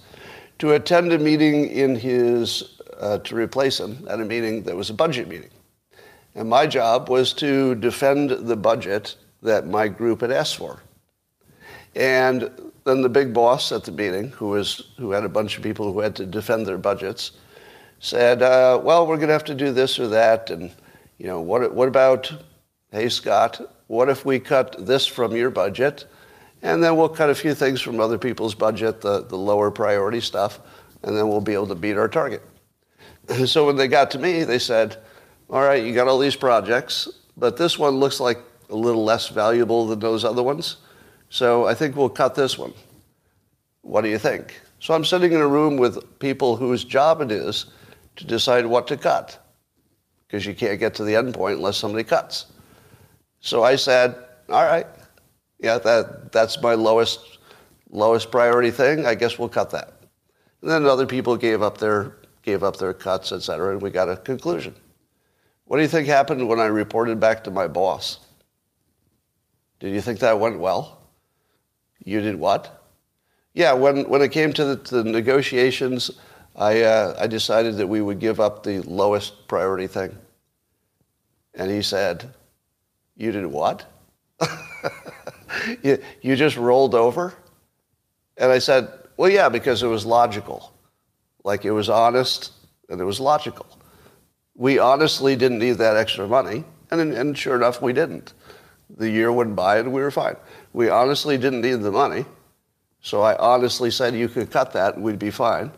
to 0.58 0.72
attend 0.72 1.10
a 1.10 1.18
meeting 1.18 1.70
in 1.70 1.96
his, 1.96 2.78
uh, 3.00 3.16
to 3.18 3.34
replace 3.34 3.80
him 3.80 4.06
at 4.10 4.20
a 4.20 4.26
meeting 4.26 4.62
that 4.64 4.76
was 4.76 4.90
a 4.90 4.94
budget 4.94 5.26
meeting. 5.26 5.48
And 6.34 6.50
my 6.50 6.66
job 6.66 7.08
was 7.08 7.32
to 7.34 7.76
defend 7.76 8.28
the 8.28 8.56
budget 8.56 9.16
that 9.40 9.66
my 9.66 9.88
group 9.88 10.20
had 10.20 10.30
asked 10.30 10.56
for. 10.56 10.82
And 11.96 12.50
then 12.84 13.00
the 13.00 13.08
big 13.08 13.32
boss 13.32 13.72
at 13.72 13.84
the 13.84 13.92
meeting, 13.92 14.28
who, 14.32 14.48
was, 14.48 14.90
who 14.98 15.12
had 15.12 15.24
a 15.24 15.30
bunch 15.30 15.56
of 15.56 15.62
people 15.62 15.90
who 15.90 16.00
had 16.00 16.14
to 16.16 16.26
defend 16.26 16.66
their 16.66 16.76
budgets, 16.76 17.32
said, 18.00 18.42
uh, 18.42 18.78
well, 18.84 19.06
we're 19.06 19.16
going 19.16 19.28
to 19.28 19.32
have 19.32 19.44
to 19.44 19.54
do 19.54 19.72
this 19.72 19.98
or 19.98 20.08
that. 20.08 20.50
And, 20.50 20.70
you 21.16 21.26
know, 21.26 21.40
what, 21.40 21.74
what 21.74 21.88
about, 21.88 22.30
hey, 22.92 23.08
Scott, 23.08 23.73
what 23.86 24.08
if 24.08 24.24
we 24.24 24.38
cut 24.38 24.76
this 24.86 25.06
from 25.06 25.36
your 25.36 25.50
budget? 25.50 26.06
And 26.62 26.82
then 26.82 26.96
we'll 26.96 27.10
cut 27.10 27.28
a 27.28 27.34
few 27.34 27.54
things 27.54 27.80
from 27.80 28.00
other 28.00 28.16
people's 28.16 28.54
budget, 28.54 29.00
the, 29.00 29.22
the 29.22 29.36
lower 29.36 29.70
priority 29.70 30.20
stuff, 30.20 30.60
and 31.02 31.16
then 31.16 31.28
we'll 31.28 31.40
be 31.40 31.52
able 31.52 31.66
to 31.66 31.74
beat 31.74 31.96
our 31.96 32.08
target. 32.08 32.42
so 33.46 33.66
when 33.66 33.76
they 33.76 33.88
got 33.88 34.10
to 34.12 34.18
me, 34.18 34.44
they 34.44 34.58
said, 34.58 34.96
all 35.50 35.60
right, 35.60 35.84
you 35.84 35.94
got 35.94 36.08
all 36.08 36.18
these 36.18 36.36
projects, 36.36 37.08
but 37.36 37.56
this 37.56 37.78
one 37.78 37.96
looks 37.96 38.18
like 38.18 38.38
a 38.70 38.76
little 38.76 39.04
less 39.04 39.28
valuable 39.28 39.86
than 39.86 39.98
those 39.98 40.24
other 40.24 40.42
ones. 40.42 40.78
So 41.28 41.66
I 41.66 41.74
think 41.74 41.96
we'll 41.96 42.08
cut 42.08 42.34
this 42.34 42.56
one. 42.56 42.72
What 43.82 44.00
do 44.00 44.08
you 44.08 44.18
think? 44.18 44.60
So 44.80 44.94
I'm 44.94 45.04
sitting 45.04 45.32
in 45.32 45.40
a 45.40 45.46
room 45.46 45.76
with 45.76 46.18
people 46.18 46.56
whose 46.56 46.84
job 46.84 47.20
it 47.20 47.30
is 47.30 47.66
to 48.16 48.24
decide 48.24 48.64
what 48.64 48.86
to 48.86 48.96
cut 48.96 49.38
because 50.26 50.46
you 50.46 50.54
can't 50.54 50.80
get 50.80 50.94
to 50.94 51.04
the 51.04 51.14
end 51.14 51.34
point 51.34 51.58
unless 51.58 51.76
somebody 51.76 52.04
cuts. 52.04 52.46
So 53.44 53.62
I 53.62 53.76
said, 53.76 54.16
all 54.48 54.64
right, 54.64 54.86
yeah, 55.58 55.76
that, 55.76 56.32
that's 56.32 56.62
my 56.62 56.72
lowest, 56.72 57.38
lowest 57.90 58.30
priority 58.30 58.70
thing. 58.70 59.04
I 59.04 59.14
guess 59.14 59.38
we'll 59.38 59.50
cut 59.50 59.68
that. 59.72 60.00
And 60.62 60.70
then 60.70 60.86
other 60.86 61.04
people 61.04 61.36
gave 61.36 61.60
up 61.60 61.76
their, 61.76 62.16
gave 62.40 62.62
up 62.62 62.78
their 62.78 62.94
cuts, 62.94 63.32
et 63.32 63.40
cetera, 63.40 63.72
and 63.72 63.82
we 63.82 63.90
got 63.90 64.08
a 64.08 64.16
conclusion. 64.16 64.74
What 65.66 65.76
do 65.76 65.82
you 65.82 65.88
think 65.88 66.08
happened 66.08 66.48
when 66.48 66.58
I 66.58 66.66
reported 66.66 67.20
back 67.20 67.44
to 67.44 67.50
my 67.50 67.68
boss? 67.68 68.20
Did 69.78 69.92
you 69.92 70.00
think 70.00 70.20
that 70.20 70.40
went 70.40 70.58
well? 70.58 71.02
You 72.02 72.22
did 72.22 72.36
what? 72.36 72.82
Yeah, 73.52 73.74
when, 73.74 74.08
when 74.08 74.22
it 74.22 74.32
came 74.32 74.54
to 74.54 74.64
the, 74.64 74.76
to 74.76 75.02
the 75.02 75.04
negotiations, 75.04 76.10
I, 76.56 76.80
uh, 76.80 77.14
I 77.18 77.26
decided 77.26 77.76
that 77.76 77.88
we 77.88 78.00
would 78.00 78.20
give 78.20 78.40
up 78.40 78.62
the 78.62 78.80
lowest 78.80 79.48
priority 79.48 79.86
thing. 79.86 80.16
And 81.52 81.70
he 81.70 81.82
said, 81.82 82.32
you 83.16 83.32
did 83.32 83.46
what? 83.46 83.84
you, 85.82 85.98
you 86.22 86.36
just 86.36 86.56
rolled 86.56 86.94
over? 86.94 87.34
And 88.36 88.50
I 88.50 88.58
said, 88.58 88.88
Well, 89.16 89.30
yeah, 89.30 89.48
because 89.48 89.82
it 89.82 89.86
was 89.86 90.04
logical. 90.04 90.72
Like 91.44 91.64
it 91.64 91.72
was 91.72 91.88
honest 91.88 92.52
and 92.88 93.00
it 93.00 93.04
was 93.04 93.20
logical. 93.20 93.66
We 94.54 94.78
honestly 94.78 95.36
didn't 95.36 95.58
need 95.58 95.78
that 95.78 95.96
extra 95.96 96.26
money. 96.26 96.64
And, 96.90 97.12
and 97.12 97.36
sure 97.36 97.56
enough, 97.56 97.82
we 97.82 97.92
didn't. 97.92 98.34
The 98.96 99.10
year 99.10 99.32
went 99.32 99.56
by 99.56 99.78
and 99.78 99.92
we 99.92 100.00
were 100.00 100.10
fine. 100.10 100.36
We 100.72 100.88
honestly 100.88 101.36
didn't 101.36 101.62
need 101.62 101.80
the 101.80 101.90
money. 101.90 102.24
So 103.00 103.20
I 103.22 103.36
honestly 103.36 103.90
said, 103.90 104.14
You 104.14 104.28
could 104.28 104.50
cut 104.50 104.72
that 104.72 104.96
and 104.96 105.04
we'd 105.04 105.18
be 105.18 105.30
fine. 105.30 105.70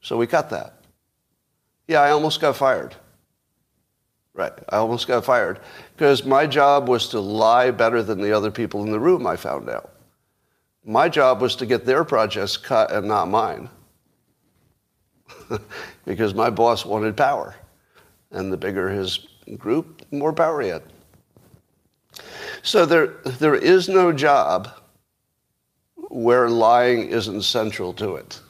So 0.00 0.16
we 0.16 0.26
cut 0.26 0.50
that. 0.50 0.80
Yeah, 1.88 2.00
I 2.00 2.10
almost 2.10 2.40
got 2.40 2.56
fired. 2.56 2.94
Right. 4.34 4.52
I 4.68 4.76
almost 4.78 5.06
got 5.06 5.24
fired 5.24 5.60
because 5.96 6.24
my 6.24 6.46
job 6.46 6.88
was 6.88 7.08
to 7.10 7.20
lie 7.20 7.70
better 7.70 8.02
than 8.02 8.20
the 8.20 8.32
other 8.32 8.50
people 8.50 8.82
in 8.82 8.90
the 8.90 8.98
room, 8.98 9.26
I 9.28 9.36
found 9.36 9.70
out. 9.70 9.92
My 10.84 11.08
job 11.08 11.40
was 11.40 11.54
to 11.56 11.66
get 11.66 11.86
their 11.86 12.04
projects 12.04 12.56
cut 12.56 12.90
and 12.90 13.06
not 13.06 13.28
mine 13.28 13.70
because 16.04 16.34
my 16.34 16.50
boss 16.50 16.84
wanted 16.84 17.16
power. 17.16 17.54
And 18.32 18.52
the 18.52 18.56
bigger 18.56 18.88
his 18.88 19.26
group, 19.56 20.02
the 20.10 20.16
more 20.16 20.32
power 20.32 20.60
he 20.60 20.68
had. 20.68 20.82
So 22.62 22.84
there, 22.84 23.06
there 23.38 23.54
is 23.54 23.88
no 23.88 24.12
job 24.12 24.68
where 26.08 26.48
lying 26.48 27.08
isn't 27.08 27.42
central 27.42 27.92
to 27.94 28.16
it. 28.16 28.40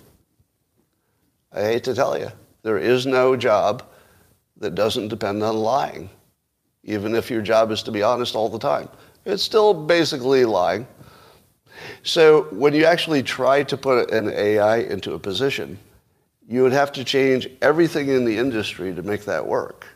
I 1.53 1.62
hate 1.62 1.85
to 1.85 1.95
tell 1.95 2.19
you, 2.19 2.31
there 2.62 2.79
is 2.79 3.05
no 3.05 3.37
job 3.37 3.83
that 4.58 4.75
doesn't 4.75 5.08
depend 5.08 5.42
on 5.42 5.56
lying, 5.56 6.08
even 6.84 7.14
if 7.14 7.30
your 7.30 7.42
job 7.42 7.70
is 7.70 7.82
to 7.84 7.92
be 7.92 8.02
honest 8.02 8.34
all 8.34 8.49
the 8.49 8.58
time. 8.58 8.88
It's 9.25 9.42
still 9.42 9.75
basically 9.75 10.44
lying. 10.44 10.87
So 12.02 12.42
when 12.50 12.75
you 12.75 12.84
actually 12.84 13.23
try 13.23 13.62
to 13.64 13.76
put 13.76 14.11
an 14.11 14.30
AI 14.30 14.78
into 14.78 15.14
a 15.14 15.18
position, 15.18 15.78
you 16.46 16.62
would 16.62 16.73
have 16.73 16.92
to 16.92 17.04
change 17.04 17.49
everything 17.62 18.08
in 18.08 18.25
the 18.25 18.37
industry 18.37 18.94
to 18.94 19.02
make 19.02 19.25
that 19.25 19.46
work. 19.46 19.87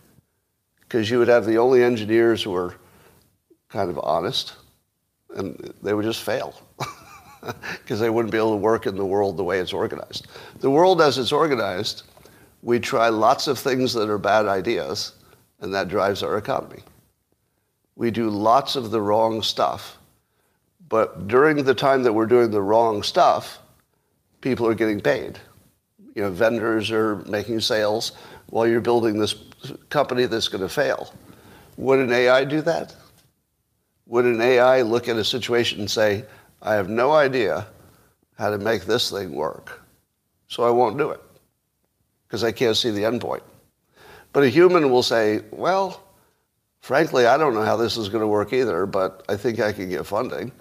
Because 0.81 1.11
you 1.11 1.19
would 1.19 1.29
have 1.29 1.45
the 1.45 1.59
only 1.59 1.83
engineers 1.83 2.43
who 2.43 2.55
are 2.55 2.75
kind 3.69 3.91
of 3.91 3.99
honest, 3.99 4.55
and 5.37 5.73
they 5.83 5.93
would 5.93 6.05
just 6.05 6.23
fail. 6.23 6.61
Because 7.79 8.01
they 8.01 8.11
wouldn't 8.11 8.33
be 8.33 8.37
able 8.37 8.51
to 8.51 8.57
work 8.57 8.87
in 8.87 8.97
the 8.97 9.05
world 9.07 9.37
the 9.37 9.45
way 9.45 9.61
it's 9.61 9.73
organized. 9.73 10.27
The 10.59 10.69
world 10.69 11.01
as 11.01 11.19
it's 11.19 11.31
organized 11.31 12.03
we 12.63 12.81
try 12.81 13.09
lots 13.09 13.47
of 13.47 13.59
things 13.59 13.93
that 13.95 14.11
are 14.11 14.19
bad 14.19 14.47
ideas, 14.47 15.13
and 15.61 15.73
that 15.75 15.89
drives 15.89 16.23
our 16.23 16.37
economy. 16.37 16.83
We 17.97 18.11
do 18.11 18.31
lots 18.31 18.77
of 18.77 18.91
the 18.91 19.01
wrong 19.01 19.43
stuff, 19.43 19.99
but 20.89 21.29
during 21.29 21.65
the 21.65 21.75
time 21.75 22.03
that 22.05 22.13
we're 22.13 22.27
doing 22.27 22.51
the 22.51 22.63
wrong 22.63 23.03
stuff, 23.03 23.59
people 24.41 24.67
are 24.67 24.75
getting 24.75 25.01
paid. 25.01 25.39
You 26.15 26.23
know, 26.23 26.31
vendors 26.31 26.91
are 26.91 27.17
making 27.27 27.61
sales 27.61 28.13
while 28.47 28.67
you're 28.67 28.81
building 28.81 29.19
this 29.19 29.35
company 29.91 30.27
that's 30.27 30.49
going 30.49 30.63
to 30.63 30.69
fail. 30.69 31.13
Would 31.77 32.01
an 32.01 32.13
AI 32.13 32.45
do 32.45 32.61
that? 32.63 32.95
Would 34.07 34.25
an 34.25 34.41
AI 34.41 34.83
look 34.83 35.09
at 35.09 35.17
a 35.17 35.25
situation 35.25 35.81
and 35.81 35.91
say, 35.91 36.25
I 36.63 36.75
have 36.75 36.89
no 36.89 37.13
idea 37.13 37.67
how 38.37 38.51
to 38.51 38.59
make 38.59 38.85
this 38.85 39.11
thing 39.11 39.33
work, 39.33 39.81
so 40.49 40.65
I 40.65 40.71
won't 40.71 40.99
do 40.99 41.11
it? 41.11 41.21
Because 42.29 42.45
I 42.45 42.53
can't 42.53 42.77
see 42.77 42.91
the 42.91 43.07
end 43.07 43.23
point. 43.23 43.43
But 44.33 44.45
a 44.45 44.49
human 44.49 44.91
will 44.91 45.03
say, 45.03 45.41
well, 45.51 46.03
frankly, 46.81 47.27
I 47.27 47.39
don't 47.39 47.55
know 47.55 47.65
how 47.65 47.77
this 47.77 47.97
is 47.97 48.11
going 48.11 48.21
to 48.21 48.29
work 48.29 48.53
either, 48.53 48.85
but 48.85 49.25
I 49.29 49.37
think 49.37 49.61
I 49.61 49.73
can 49.73 49.89
get 49.89 50.05
funding. 50.07 50.53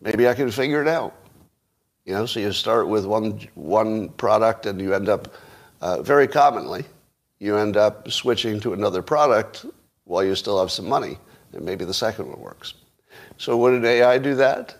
Maybe 0.00 0.28
I 0.28 0.34
can 0.34 0.50
figure 0.50 0.80
it 0.80 0.88
out. 0.88 1.14
You 2.04 2.14
know, 2.14 2.26
so 2.26 2.38
you 2.38 2.52
start 2.52 2.86
with 2.86 3.04
one, 3.04 3.40
one 3.54 4.10
product 4.10 4.66
and 4.66 4.80
you 4.80 4.94
end 4.94 5.08
up, 5.08 5.34
uh, 5.80 6.02
very 6.02 6.28
commonly, 6.28 6.84
you 7.40 7.56
end 7.56 7.76
up 7.76 8.10
switching 8.10 8.60
to 8.60 8.72
another 8.72 9.02
product 9.02 9.66
while 10.04 10.22
you 10.22 10.36
still 10.36 10.60
have 10.60 10.70
some 10.70 10.88
money, 10.88 11.18
and 11.52 11.64
maybe 11.64 11.84
the 11.84 11.92
second 11.92 12.28
one 12.28 12.40
works. 12.40 12.74
So 13.38 13.56
would 13.56 13.74
an 13.74 13.84
AI 13.84 14.18
do 14.18 14.36
that? 14.36 14.76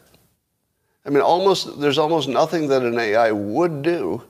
I 1.05 1.11
mean, 1.11 1.21
almost, 1.21 1.81
there's 1.81 1.99
almost 1.99 2.29
nothing 2.29 2.69
that 2.69 2.83
an 2.83 2.97
AI 2.99 3.33
would 3.33 3.83
do 3.83 4.23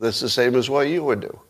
that's 0.00 0.20
the 0.20 0.28
same 0.28 0.54
as 0.54 0.70
what 0.70 0.88
you 0.88 1.04
would 1.04 1.20
do. 1.20 1.40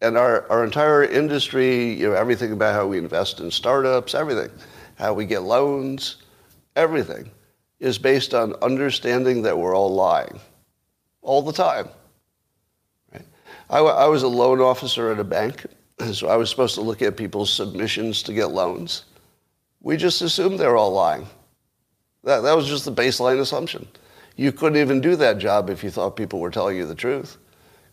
And 0.00 0.16
our, 0.16 0.48
our 0.50 0.64
entire 0.64 1.02
industry, 1.02 1.94
you 1.94 2.08
know, 2.08 2.14
everything 2.14 2.52
about 2.52 2.74
how 2.74 2.86
we 2.86 2.98
invest 2.98 3.40
in 3.40 3.50
startups, 3.50 4.14
everything, 4.14 4.50
how 4.96 5.14
we 5.14 5.24
get 5.26 5.42
loans, 5.42 6.16
everything 6.76 7.30
is 7.80 7.98
based 7.98 8.34
on 8.34 8.54
understanding 8.62 9.42
that 9.42 9.58
we're 9.58 9.74
all 9.74 9.94
lying 9.94 10.40
all 11.22 11.42
the 11.42 11.52
time. 11.52 11.88
Right? 13.12 13.26
I, 13.70 13.78
I 13.78 14.06
was 14.06 14.22
a 14.22 14.28
loan 14.28 14.60
officer 14.60 15.10
at 15.10 15.18
a 15.18 15.24
bank, 15.24 15.66
so 16.12 16.28
I 16.28 16.36
was 16.36 16.50
supposed 16.50 16.74
to 16.76 16.82
look 16.82 17.02
at 17.02 17.16
people's 17.16 17.52
submissions 17.52 18.22
to 18.24 18.32
get 18.32 18.50
loans. 18.50 19.04
We 19.80 19.96
just 19.96 20.22
assumed 20.22 20.60
they're 20.60 20.76
all 20.76 20.92
lying. 20.92 21.26
That, 22.22 22.40
that 22.40 22.56
was 22.56 22.66
just 22.66 22.84
the 22.84 22.92
baseline 22.92 23.40
assumption. 23.40 23.86
You 24.36 24.52
couldn't 24.52 24.78
even 24.78 25.00
do 25.00 25.16
that 25.16 25.38
job 25.38 25.70
if 25.70 25.84
you 25.84 25.90
thought 25.90 26.16
people 26.16 26.40
were 26.40 26.50
telling 26.50 26.76
you 26.76 26.86
the 26.86 26.94
truth. 26.94 27.38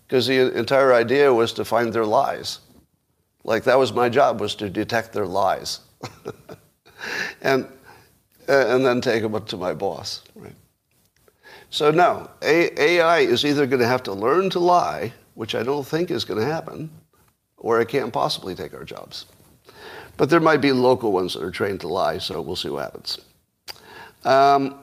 Because 0.07 0.27
the 0.27 0.57
entire 0.57 0.93
idea 0.93 1.33
was 1.33 1.53
to 1.53 1.65
find 1.65 1.93
their 1.93 2.05
lies. 2.05 2.59
Like 3.43 3.63
that 3.63 3.79
was 3.79 3.93
my 3.93 4.09
job, 4.09 4.39
was 4.39 4.55
to 4.55 4.69
detect 4.69 5.13
their 5.13 5.25
lies. 5.25 5.79
and, 7.41 7.67
and 8.47 8.85
then 8.85 9.01
take 9.01 9.21
them 9.21 9.35
up 9.35 9.47
to 9.47 9.57
my 9.57 9.73
boss. 9.73 10.23
Right? 10.35 10.55
So 11.69 11.89
no, 11.89 12.29
AI 12.41 13.19
is 13.19 13.45
either 13.45 13.65
going 13.65 13.79
to 13.79 13.87
have 13.87 14.03
to 14.03 14.13
learn 14.13 14.49
to 14.49 14.59
lie, 14.59 15.13
which 15.35 15.55
I 15.55 15.63
don't 15.63 15.87
think 15.87 16.11
is 16.11 16.25
going 16.25 16.39
to 16.39 16.45
happen, 16.45 16.89
or 17.57 17.79
it 17.79 17.87
can't 17.87 18.11
possibly 18.11 18.53
take 18.55 18.73
our 18.73 18.83
jobs. 18.83 19.25
But 20.17 20.29
there 20.29 20.41
might 20.41 20.59
be 20.59 20.73
local 20.73 21.13
ones 21.13 21.33
that 21.33 21.43
are 21.43 21.51
trained 21.51 21.79
to 21.81 21.87
lie, 21.87 22.17
so 22.17 22.41
we'll 22.41 22.57
see 22.57 22.69
what 22.69 22.83
happens. 22.83 23.19
Um, 24.25 24.79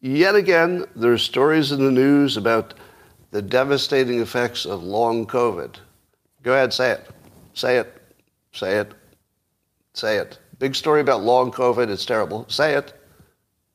yet 0.00 0.34
again, 0.34 0.84
there's 0.96 1.22
stories 1.22 1.72
in 1.72 1.84
the 1.84 1.90
news 1.90 2.36
about 2.36 2.74
the 3.30 3.42
devastating 3.42 4.20
effects 4.20 4.64
of 4.64 4.82
long 4.82 5.26
COVID. 5.26 5.76
Go 6.42 6.54
ahead, 6.54 6.72
say 6.72 6.92
it. 6.92 7.06
Say 7.54 7.78
it. 7.78 7.92
Say 8.52 8.78
it. 8.78 8.92
Say 9.92 10.16
it. 10.16 10.38
Big 10.58 10.74
story 10.74 11.00
about 11.00 11.22
long 11.22 11.50
COVID. 11.50 11.90
It's 11.90 12.04
terrible. 12.04 12.46
Say 12.48 12.74
it. 12.74 12.94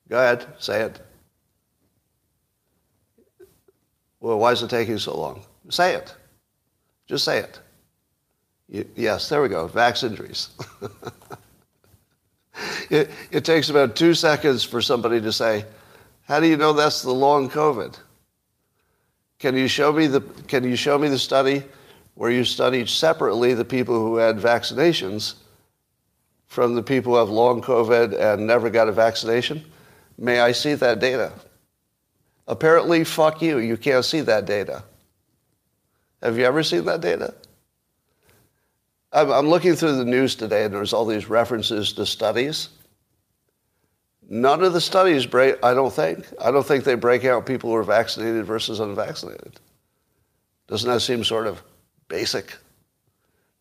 Go 0.09 0.17
ahead. 0.17 0.45
Say 0.59 0.81
it. 0.81 0.99
Well, 4.19 4.39
why 4.39 4.53
is 4.53 4.63
it 4.63 4.69
taking 4.69 4.97
so 4.97 5.17
long? 5.17 5.43
Say 5.69 5.95
it. 5.95 6.15
Just 7.07 7.25
say 7.25 7.39
it. 7.39 7.59
Yes, 8.95 9.29
there 9.29 9.41
we 9.41 9.49
go. 9.49 9.67
Vax 9.67 10.03
injuries. 10.03 10.49
it, 12.89 13.11
it 13.31 13.45
takes 13.45 13.69
about 13.69 13.95
two 13.95 14.13
seconds 14.13 14.63
for 14.63 14.81
somebody 14.81 15.21
to 15.21 15.31
say, 15.31 15.65
how 16.23 16.39
do 16.39 16.47
you 16.47 16.57
know 16.57 16.73
that's 16.73 17.01
the 17.01 17.11
long 17.11 17.49
COVID? 17.49 17.97
Can 19.39 19.57
you 19.57 19.67
show 19.67 19.91
me 19.91 20.07
the, 20.07 20.21
can 20.21 20.63
you 20.63 20.75
show 20.75 20.97
me 20.97 21.09
the 21.09 21.19
study 21.19 21.63
where 22.15 22.31
you 22.31 22.45
studied 22.45 22.87
separately 22.87 23.53
the 23.53 23.65
people 23.65 23.95
who 23.95 24.15
had 24.15 24.37
vaccinations 24.37 25.35
from 26.47 26.75
the 26.75 26.83
people 26.83 27.13
who 27.13 27.19
have 27.19 27.29
long 27.29 27.61
COVID 27.61 28.17
and 28.17 28.47
never 28.47 28.69
got 28.69 28.87
a 28.87 28.91
vaccination? 28.91 29.65
May 30.17 30.39
I 30.39 30.53
see 30.53 30.75
that 30.75 30.99
data? 30.99 31.33
Apparently, 32.47 33.03
fuck 33.03 33.41
you, 33.41 33.57
you 33.59 33.75
can't 33.75 34.05
see 34.05 34.21
that 34.21 34.45
data. 34.45 34.83
Have 36.21 36.37
you 36.37 36.45
ever 36.45 36.63
seen 36.63 36.85
that 36.85 37.01
data? 37.01 37.33
I'm, 39.11 39.29
I'm 39.31 39.47
looking 39.47 39.75
through 39.75 39.97
the 39.97 40.05
news 40.05 40.35
today 40.35 40.63
and 40.63 40.73
there's 40.73 40.93
all 40.93 41.05
these 41.05 41.27
references 41.27 41.93
to 41.93 42.05
studies. 42.05 42.69
None 44.29 44.63
of 44.63 44.73
the 44.73 44.81
studies 44.81 45.25
break, 45.25 45.63
I 45.63 45.73
don't 45.73 45.93
think. 45.93 46.25
I 46.41 46.51
don't 46.51 46.65
think 46.65 46.83
they 46.83 46.95
break 46.95 47.25
out 47.25 47.45
people 47.45 47.69
who 47.69 47.75
are 47.75 47.83
vaccinated 47.83 48.45
versus 48.45 48.79
unvaccinated. 48.79 49.59
Doesn't 50.67 50.89
that 50.89 51.01
seem 51.01 51.23
sort 51.23 51.47
of 51.47 51.61
basic? 52.07 52.55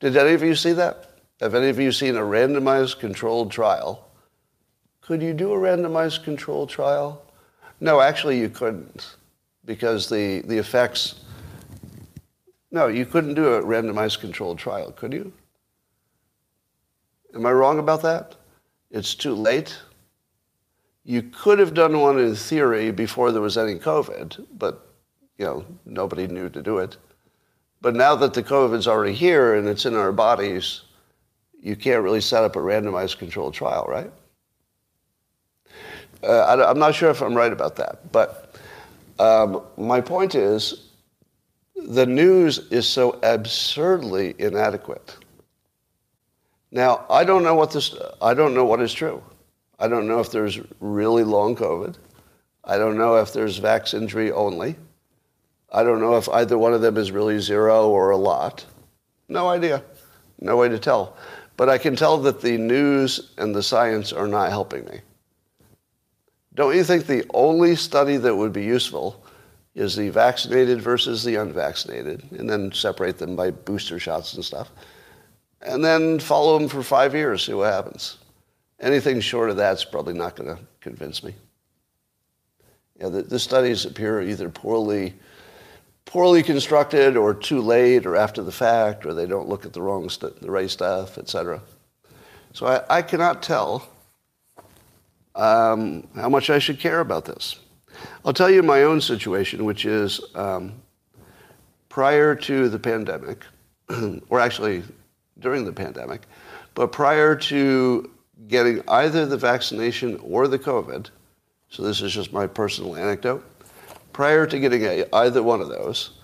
Did 0.00 0.16
any 0.16 0.34
of 0.34 0.42
you 0.42 0.54
see 0.54 0.72
that? 0.72 1.10
Have 1.40 1.54
any 1.54 1.68
of 1.68 1.78
you 1.78 1.90
seen 1.90 2.16
a 2.16 2.20
randomized 2.20 3.00
controlled 3.00 3.50
trial? 3.50 4.08
Could 5.00 5.20
you 5.20 5.34
do 5.34 5.52
a 5.52 5.56
randomized 5.56 6.22
controlled 6.22 6.70
trial? 6.70 7.22
No, 7.80 8.00
actually 8.00 8.38
you 8.38 8.48
couldn't 8.48 9.16
because 9.64 10.08
the, 10.08 10.42
the 10.42 10.56
effects, 10.56 11.16
no, 12.70 12.86
you 12.86 13.04
couldn't 13.04 13.34
do 13.34 13.54
a 13.54 13.62
randomized 13.62 14.20
controlled 14.20 14.58
trial, 14.58 14.92
could 14.92 15.12
you? 15.12 15.32
Am 17.34 17.44
I 17.46 17.52
wrong 17.52 17.78
about 17.78 18.02
that? 18.02 18.36
It's 18.90 19.14
too 19.14 19.34
late. 19.34 19.76
You 21.04 21.22
could 21.22 21.58
have 21.58 21.74
done 21.74 21.98
one 21.98 22.18
in 22.18 22.34
theory 22.34 22.90
before 22.92 23.32
there 23.32 23.42
was 23.42 23.58
any 23.58 23.74
COVID, 23.74 24.46
but 24.56 24.88
you 25.38 25.44
know 25.44 25.64
nobody 25.84 26.26
knew 26.26 26.48
to 26.50 26.62
do 26.62 26.78
it. 26.78 26.96
But 27.80 27.96
now 27.96 28.14
that 28.14 28.32
the 28.34 28.42
COVID's 28.42 28.86
already 28.86 29.12
here 29.12 29.56
and 29.56 29.66
it's 29.66 29.86
in 29.86 29.96
our 29.96 30.12
bodies, 30.12 30.82
you 31.60 31.74
can't 31.74 32.04
really 32.04 32.20
set 32.20 32.44
up 32.44 32.54
a 32.54 32.60
randomized 32.60 33.18
controlled 33.18 33.54
trial, 33.54 33.86
right? 33.88 34.12
Uh, 36.22 36.38
I, 36.38 36.70
am 36.70 36.78
not 36.78 36.94
sure 36.94 37.10
if 37.10 37.20
I'm 37.20 37.34
right 37.34 37.52
about 37.52 37.74
that, 37.76 38.12
but 38.12 38.54
um, 39.18 39.62
my 39.76 40.00
point 40.00 40.36
is 40.36 40.90
the 41.74 42.06
news 42.06 42.58
is 42.70 42.86
so 42.86 43.18
absurdly 43.24 44.36
inadequate. 44.38 45.16
Now, 46.70 47.04
I 47.10 47.24
don't 47.24 47.42
know 47.42 47.56
what 47.56 47.72
this, 47.72 47.94
I 48.20 48.34
don't 48.34 48.54
know 48.54 48.64
what 48.64 48.80
is 48.80 48.92
true. 48.92 49.22
I 49.82 49.88
don't 49.88 50.06
know 50.06 50.20
if 50.20 50.30
there's 50.30 50.60
really 50.78 51.24
long 51.24 51.56
COVID. 51.56 51.96
I 52.64 52.78
don't 52.78 52.96
know 52.96 53.16
if 53.16 53.32
there's 53.32 53.58
vax 53.58 53.94
injury 53.94 54.30
only. 54.30 54.76
I 55.72 55.82
don't 55.82 56.00
know 56.00 56.16
if 56.16 56.28
either 56.28 56.56
one 56.56 56.72
of 56.72 56.82
them 56.82 56.96
is 56.96 57.10
really 57.10 57.40
zero 57.40 57.88
or 57.88 58.10
a 58.10 58.16
lot. 58.16 58.64
No 59.28 59.48
idea. 59.48 59.82
No 60.38 60.56
way 60.56 60.68
to 60.68 60.78
tell. 60.78 61.16
But 61.56 61.68
I 61.68 61.78
can 61.78 61.96
tell 61.96 62.18
that 62.18 62.40
the 62.40 62.56
news 62.56 63.32
and 63.38 63.54
the 63.54 63.62
science 63.62 64.12
are 64.12 64.28
not 64.28 64.50
helping 64.50 64.84
me. 64.84 65.00
Don't 66.54 66.76
you 66.76 66.84
think 66.84 67.06
the 67.06 67.24
only 67.34 67.74
study 67.74 68.18
that 68.18 68.36
would 68.36 68.52
be 68.52 68.64
useful 68.64 69.24
is 69.74 69.96
the 69.96 70.10
vaccinated 70.10 70.80
versus 70.80 71.24
the 71.24 71.36
unvaccinated, 71.36 72.22
and 72.32 72.48
then 72.48 72.70
separate 72.72 73.18
them 73.18 73.34
by 73.34 73.50
booster 73.50 73.98
shots 73.98 74.34
and 74.34 74.44
stuff? 74.44 74.70
and 75.62 75.84
then 75.84 76.18
follow 76.18 76.58
them 76.58 76.68
for 76.68 76.82
five 76.82 77.14
years, 77.14 77.44
see 77.44 77.54
what 77.54 77.72
happens. 77.72 78.18
Anything 78.82 79.20
short 79.20 79.48
of 79.48 79.56
that's 79.56 79.84
probably 79.84 80.14
not 80.14 80.34
going 80.34 80.54
to 80.54 80.62
convince 80.80 81.22
me. 81.22 81.34
Yeah, 83.00 83.08
the, 83.08 83.22
the, 83.22 83.38
studies 83.38 83.84
appear 83.84 84.20
either 84.20 84.48
poorly, 84.48 85.14
poorly 86.04 86.42
constructed 86.42 87.16
or 87.16 87.32
too 87.32 87.60
late 87.60 88.06
or 88.06 88.16
after 88.16 88.42
the 88.42 88.52
fact, 88.52 89.06
or 89.06 89.14
they 89.14 89.26
don't 89.26 89.48
look 89.48 89.64
at 89.64 89.72
the 89.72 89.80
wrong 89.80 90.08
st- 90.08 90.40
the 90.40 90.50
right 90.50 90.68
stuff, 90.68 91.16
etc. 91.16 91.62
So 92.52 92.66
I, 92.66 92.98
I, 92.98 93.02
cannot 93.02 93.42
tell 93.42 93.88
um, 95.34 96.06
how 96.14 96.28
much 96.28 96.50
I 96.50 96.58
should 96.58 96.78
care 96.78 97.00
about 97.00 97.24
this. 97.24 97.58
I'll 98.24 98.34
tell 98.34 98.50
you 98.50 98.62
my 98.62 98.82
own 98.82 99.00
situation, 99.00 99.64
which 99.64 99.84
is 99.84 100.20
um, 100.34 100.74
prior 101.88 102.34
to 102.34 102.68
the 102.68 102.78
pandemic, 102.78 103.44
or 104.28 104.40
actually 104.40 104.82
during 105.38 105.64
the 105.64 105.72
pandemic. 105.72 106.22
But 106.74 106.92
prior 106.92 107.36
to 107.36 108.10
getting 108.48 108.82
either 108.88 109.26
the 109.26 109.36
vaccination 109.36 110.18
or 110.22 110.48
the 110.48 110.58
COVID, 110.58 111.08
so 111.68 111.82
this 111.82 112.02
is 112.02 112.12
just 112.12 112.32
my 112.32 112.46
personal 112.46 112.96
anecdote, 112.96 113.44
prior 114.12 114.46
to 114.46 114.58
getting 114.58 114.84
a, 114.84 115.04
either 115.12 115.42
one 115.42 115.60
of 115.60 115.68
those, 115.68 116.18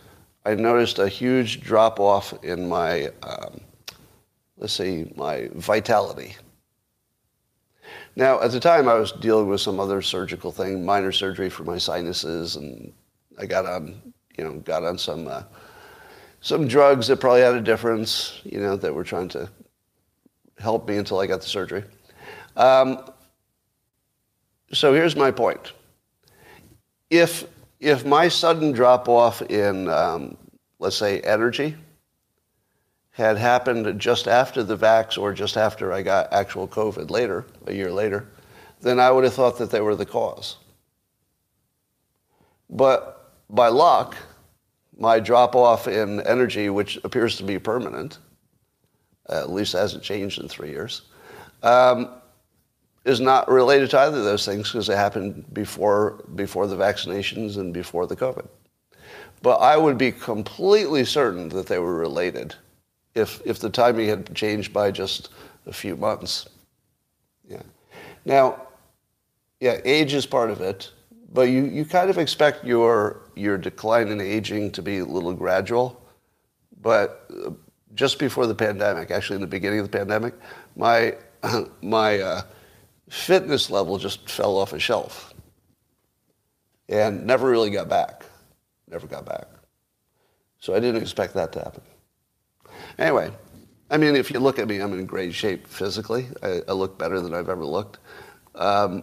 I 0.44 0.54
noticed 0.54 0.98
a 0.98 1.08
huge 1.08 1.60
drop 1.60 2.00
off 2.00 2.32
in 2.42 2.68
my, 2.68 3.08
um, 3.22 3.60
let's 4.56 4.72
say, 4.72 5.10
my 5.16 5.48
vitality. 5.54 6.36
Now, 8.16 8.40
at 8.40 8.50
the 8.50 8.60
time, 8.60 8.88
I 8.88 8.94
was 8.94 9.12
dealing 9.12 9.48
with 9.48 9.60
some 9.60 9.78
other 9.78 10.02
surgical 10.02 10.50
thing, 10.50 10.84
minor 10.84 11.12
surgery 11.12 11.50
for 11.50 11.64
my 11.64 11.78
sinuses, 11.78 12.56
and 12.56 12.92
I 13.38 13.46
got 13.46 13.66
on, 13.66 14.00
you 14.36 14.44
know, 14.44 14.54
got 14.54 14.84
on 14.84 14.98
some 14.98 15.28
uh, 15.28 15.42
some 16.40 16.68
drugs 16.68 17.08
that 17.08 17.20
probably 17.20 17.42
had 17.42 17.54
a 17.54 17.60
difference, 17.60 18.40
you 18.44 18.60
know, 18.60 18.76
that 18.76 18.94
were 18.94 19.04
trying 19.04 19.28
to 19.28 19.48
help 20.58 20.88
me 20.88 20.96
until 20.96 21.18
I 21.18 21.26
got 21.26 21.40
the 21.40 21.48
surgery. 21.48 21.84
Um, 22.58 22.98
so 24.72 24.92
here's 24.92 25.16
my 25.16 25.30
point. 25.30 25.72
If, 27.08 27.46
if 27.80 28.04
my 28.04 28.28
sudden 28.28 28.72
drop 28.72 29.08
off 29.08 29.40
in, 29.42 29.88
um, 29.88 30.36
let's 30.78 30.96
say, 30.96 31.20
energy 31.20 31.76
had 33.12 33.38
happened 33.38 33.98
just 33.98 34.28
after 34.28 34.62
the 34.62 34.76
vax 34.76 35.16
or 35.16 35.32
just 35.32 35.56
after 35.56 35.92
I 35.92 36.02
got 36.02 36.32
actual 36.32 36.68
COVID 36.68 37.10
later, 37.10 37.46
a 37.66 37.72
year 37.72 37.90
later, 37.90 38.28
then 38.80 39.00
I 39.00 39.10
would 39.10 39.24
have 39.24 39.34
thought 39.34 39.58
that 39.58 39.70
they 39.70 39.80
were 39.80 39.96
the 39.96 40.06
cause. 40.06 40.56
But 42.68 43.32
by 43.48 43.68
luck, 43.68 44.16
my 44.96 45.20
drop 45.20 45.54
off 45.54 45.88
in 45.88 46.20
energy, 46.20 46.70
which 46.70 46.98
appears 47.04 47.36
to 47.36 47.44
be 47.44 47.58
permanent, 47.58 48.18
at 49.28 49.50
least 49.50 49.72
hasn't 49.72 50.02
changed 50.02 50.40
in 50.40 50.48
three 50.48 50.70
years, 50.70 51.02
um, 51.62 52.10
is 53.08 53.20
not 53.20 53.48
related 53.48 53.90
to 53.90 53.98
either 53.98 54.18
of 54.18 54.24
those 54.24 54.44
things 54.44 54.70
because 54.70 54.88
it 54.88 54.96
happened 54.96 55.44
before, 55.52 56.24
before 56.34 56.66
the 56.66 56.76
vaccinations 56.76 57.56
and 57.56 57.72
before 57.72 58.06
the 58.06 58.16
COVID. 58.16 58.46
But 59.42 59.56
I 59.56 59.76
would 59.76 59.98
be 59.98 60.12
completely 60.12 61.04
certain 61.04 61.48
that 61.50 61.66
they 61.66 61.78
were 61.78 61.94
related 61.94 62.54
if, 63.14 63.40
if 63.44 63.58
the 63.58 63.70
timing 63.70 64.08
had 64.08 64.34
changed 64.34 64.72
by 64.72 64.90
just 64.90 65.30
a 65.66 65.72
few 65.72 65.96
months. 65.96 66.48
Yeah. 67.48 67.62
Now, 68.24 68.62
yeah, 69.60 69.80
age 69.84 70.14
is 70.14 70.26
part 70.26 70.50
of 70.50 70.60
it 70.60 70.90
but 71.32 71.42
you, 71.42 71.64
you 71.64 71.84
kind 71.84 72.10
of 72.10 72.18
expect 72.18 72.64
your, 72.64 73.22
your 73.36 73.58
decline 73.58 74.08
in 74.08 74.20
aging 74.20 74.70
to 74.72 74.82
be 74.82 74.98
a 74.98 75.04
little 75.04 75.34
gradual. 75.34 76.02
But 76.80 77.26
uh, 77.44 77.50
just 77.94 78.18
before 78.18 78.46
the 78.46 78.54
pandemic, 78.54 79.10
actually 79.10 79.36
in 79.36 79.42
the 79.42 79.46
beginning 79.46 79.80
of 79.80 79.90
the 79.90 79.98
pandemic, 79.98 80.34
my, 80.76 81.14
my 81.82 82.18
uh, 82.20 82.42
fitness 83.08 83.70
level 83.70 83.98
just 83.98 84.28
fell 84.28 84.58
off 84.58 84.72
a 84.72 84.78
shelf 84.78 85.34
and 86.88 87.26
never 87.26 87.48
really 87.48 87.70
got 87.70 87.88
back. 87.88 88.24
Never 88.90 89.06
got 89.06 89.26
back. 89.26 89.46
So 90.60 90.74
I 90.74 90.80
didn't 90.80 91.02
expect 91.02 91.34
that 91.34 91.52
to 91.52 91.60
happen. 91.60 91.82
Anyway, 92.98 93.30
I 93.90 93.96
mean, 93.96 94.16
if 94.16 94.30
you 94.30 94.40
look 94.40 94.58
at 94.58 94.68
me, 94.68 94.78
I'm 94.78 94.92
in 94.92 95.06
great 95.06 95.34
shape 95.34 95.66
physically. 95.66 96.26
I, 96.42 96.62
I 96.68 96.72
look 96.72 96.98
better 96.98 97.20
than 97.20 97.34
I've 97.34 97.48
ever 97.48 97.64
looked. 97.64 97.98
Um, 98.54 99.02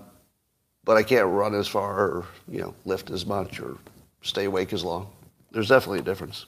but 0.83 0.97
I 0.97 1.03
can't 1.03 1.27
run 1.27 1.55
as 1.55 1.67
far 1.67 1.99
or 1.99 2.25
you 2.47 2.61
know 2.61 2.75
lift 2.85 3.09
as 3.09 3.25
much 3.25 3.59
or 3.59 3.77
stay 4.21 4.45
awake 4.45 4.71
as 4.71 4.83
long. 4.83 5.09
There's 5.51 5.69
definitely 5.69 5.99
a 5.99 6.03
difference. 6.03 6.45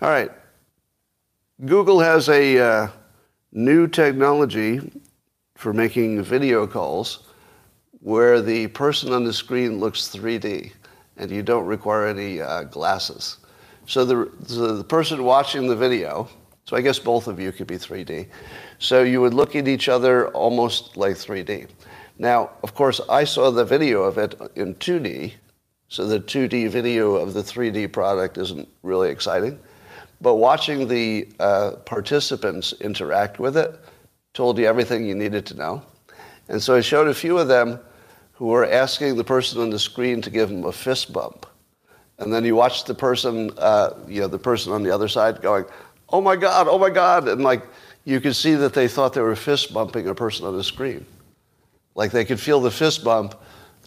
All 0.00 0.10
right, 0.10 0.30
Google 1.64 2.00
has 2.00 2.28
a 2.28 2.58
uh, 2.58 2.88
new 3.52 3.86
technology 3.86 4.80
for 5.58 5.72
making 5.72 6.22
video 6.22 6.68
calls 6.68 7.24
where 7.98 8.40
the 8.40 8.68
person 8.68 9.12
on 9.12 9.24
the 9.24 9.32
screen 9.32 9.80
looks 9.80 10.08
3D 10.08 10.72
and 11.16 11.32
you 11.32 11.42
don't 11.42 11.66
require 11.66 12.06
any 12.06 12.40
uh, 12.40 12.62
glasses. 12.62 13.38
So 13.84 14.04
the, 14.04 14.30
the, 14.38 14.74
the 14.74 14.84
person 14.84 15.24
watching 15.24 15.66
the 15.66 15.74
video, 15.74 16.28
so 16.64 16.76
I 16.76 16.80
guess 16.80 17.00
both 17.00 17.26
of 17.26 17.40
you 17.40 17.50
could 17.50 17.66
be 17.66 17.74
3D. 17.74 18.28
So 18.78 19.02
you 19.02 19.20
would 19.20 19.34
look 19.34 19.56
at 19.56 19.66
each 19.66 19.88
other 19.88 20.28
almost 20.28 20.96
like 20.96 21.16
3D. 21.16 21.66
Now, 22.18 22.50
of 22.62 22.76
course, 22.76 23.00
I 23.08 23.24
saw 23.24 23.50
the 23.50 23.64
video 23.64 24.04
of 24.04 24.16
it 24.16 24.40
in 24.54 24.76
2D, 24.76 25.32
so 25.88 26.06
the 26.06 26.20
2D 26.20 26.68
video 26.68 27.16
of 27.16 27.34
the 27.34 27.42
3D 27.42 27.92
product 27.92 28.38
isn't 28.38 28.68
really 28.84 29.10
exciting. 29.10 29.58
But 30.20 30.36
watching 30.36 30.86
the 30.86 31.26
uh, 31.40 31.72
participants 31.84 32.74
interact 32.80 33.40
with 33.40 33.56
it 33.56 33.80
told 34.38 34.56
you 34.56 34.66
everything 34.66 35.04
you 35.04 35.16
needed 35.16 35.44
to 35.44 35.54
know. 35.54 35.82
And 36.48 36.62
so 36.62 36.76
I 36.76 36.80
showed 36.80 37.08
a 37.08 37.12
few 37.12 37.38
of 37.38 37.48
them 37.48 37.80
who 38.34 38.46
were 38.46 38.64
asking 38.64 39.16
the 39.16 39.24
person 39.24 39.60
on 39.60 39.70
the 39.70 39.80
screen 39.80 40.22
to 40.22 40.30
give 40.30 40.48
them 40.48 40.64
a 40.64 40.70
fist 40.70 41.12
bump. 41.12 41.44
And 42.20 42.32
then 42.32 42.44
you 42.44 42.54
watched 42.54 42.86
the 42.86 42.94
person, 42.94 43.50
uh, 43.58 43.94
you 44.06 44.20
know, 44.20 44.28
the 44.28 44.38
person 44.38 44.72
on 44.72 44.84
the 44.84 44.92
other 44.92 45.08
side 45.08 45.42
going, 45.42 45.64
oh 46.10 46.20
my 46.20 46.36
God, 46.36 46.68
oh 46.68 46.78
my 46.78 46.88
God. 46.88 47.26
And 47.26 47.42
like, 47.42 47.64
you 48.04 48.20
could 48.20 48.36
see 48.36 48.54
that 48.54 48.74
they 48.74 48.86
thought 48.86 49.12
they 49.12 49.22
were 49.22 49.34
fist 49.34 49.74
bumping 49.74 50.06
a 50.06 50.14
person 50.14 50.46
on 50.46 50.56
the 50.56 50.62
screen. 50.62 51.04
Like 51.96 52.12
they 52.12 52.24
could 52.24 52.38
feel 52.38 52.60
the 52.60 52.70
fist 52.70 53.02
bump 53.02 53.34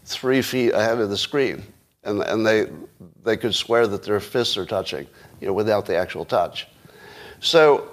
three 0.03 0.41
feet 0.41 0.73
ahead 0.73 0.99
of 0.99 1.09
the 1.09 1.17
screen. 1.17 1.63
And, 2.03 2.23
and 2.23 2.45
they, 2.45 2.67
they 3.23 3.37
could 3.37 3.55
swear 3.55 3.87
that 3.87 4.03
their 4.03 4.19
fists 4.19 4.57
are 4.57 4.65
touching, 4.65 5.07
you 5.39 5.47
know, 5.47 5.53
without 5.53 5.85
the 5.85 5.95
actual 5.95 6.25
touch. 6.25 6.67
So 7.39 7.87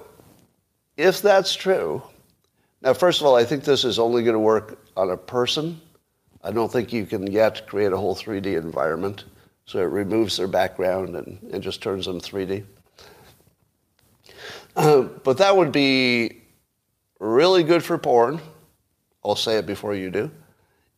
if 0.97 1.21
that's 1.21 1.55
true, 1.55 2.03
now, 2.81 2.93
first 2.93 3.19
of 3.19 3.27
all, 3.27 3.35
I 3.35 3.43
think 3.43 3.63
this 3.63 3.83
is 3.83 3.99
only 3.99 4.23
going 4.23 4.33
to 4.33 4.39
work 4.39 4.79
on 4.95 5.11
a 5.11 5.17
person. 5.17 5.81
I 6.43 6.51
don't 6.51 6.71
think 6.71 6.93
you 6.93 7.05
can 7.05 7.29
yet 7.29 7.67
create 7.67 7.91
a 7.91 7.97
whole 7.97 8.15
3D 8.15 8.57
environment. 8.57 9.25
So 9.65 9.79
it 9.79 9.83
removes 9.83 10.37
their 10.37 10.47
background 10.47 11.15
and, 11.15 11.39
and 11.51 11.61
just 11.61 11.81
turns 11.81 12.05
them 12.05 12.21
3D. 12.21 12.63
Uh, 14.75 15.01
but 15.01 15.37
that 15.37 15.55
would 15.55 15.71
be 15.71 16.41
really 17.19 17.63
good 17.63 17.83
for 17.83 17.97
porn. 17.97 18.39
I'll 19.25 19.35
say 19.35 19.57
it 19.57 19.65
before 19.65 19.93
you 19.93 20.09
do. 20.09 20.31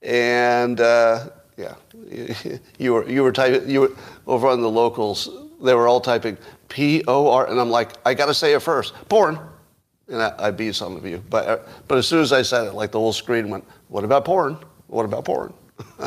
And 0.04 0.80
uh, 0.80 1.30
yeah, 1.58 1.76
you 2.78 2.94
were 2.94 3.10
you 3.10 3.24
were 3.24 3.32
typing 3.32 3.70
you 3.70 3.82
were 3.82 3.92
over 4.28 4.48
on 4.48 4.62
the 4.62 4.70
locals. 4.70 5.30
They 5.62 5.74
were 5.74 5.88
all 5.88 6.02
typing 6.02 6.38
P 6.70 7.04
O 7.08 7.30
R, 7.30 7.50
and 7.50 7.60
I'm 7.60 7.70
like, 7.70 7.94
I 8.06 8.14
got 8.14 8.28
to 8.28 8.34
say 8.34 8.54
it 8.54 8.62
first. 8.62 8.94
Porn. 9.10 9.40
And 10.12 10.22
I, 10.22 10.36
I 10.38 10.52
beat 10.52 10.76
some 10.76 10.98
of 10.98 11.06
you, 11.06 11.24
but 11.30 11.48
uh, 11.48 11.60
but 11.88 11.98
as 11.98 12.06
soon 12.06 12.22
as 12.22 12.34
I 12.34 12.42
said 12.42 12.68
it, 12.68 12.74
like 12.74 12.92
the 12.92 13.00
whole 13.00 13.14
screen 13.14 13.50
went. 13.50 13.66
What 13.88 14.04
about 14.04 14.26
porn? 14.26 14.58
What 14.88 15.06
about 15.06 15.24
porn? 15.24 15.54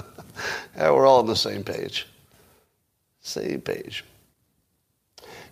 yeah, 0.77 0.91
we're 0.91 1.07
all 1.07 1.21
on 1.21 1.27
the 1.27 1.35
same 1.35 1.65
page. 1.65 2.07
Same 3.23 3.63
page. 3.63 4.05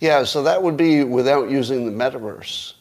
Yeah, 0.00 0.24
so 0.24 0.42
that 0.42 0.62
would 0.62 0.76
be 0.76 1.02
without 1.02 1.50
using 1.50 1.86
the 1.86 1.92
metaverse. 1.92 2.74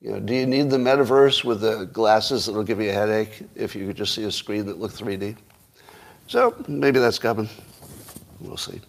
You 0.00 0.12
know, 0.12 0.20
do 0.20 0.32
you 0.32 0.46
need 0.46 0.70
the 0.70 0.76
metaverse 0.76 1.42
with 1.42 1.60
the 1.60 1.86
glasses 1.86 2.46
that'll 2.46 2.62
give 2.62 2.80
you 2.80 2.90
a 2.90 2.92
headache 2.92 3.42
if 3.56 3.74
you 3.74 3.88
could 3.88 3.96
just 3.96 4.14
see 4.14 4.22
a 4.24 4.30
screen 4.30 4.64
that 4.66 4.78
looked 4.78 4.96
3D? 4.96 5.36
So 6.28 6.54
maybe 6.68 7.00
that's 7.00 7.18
coming. 7.18 7.48
We'll 8.38 8.56
see. 8.56 8.80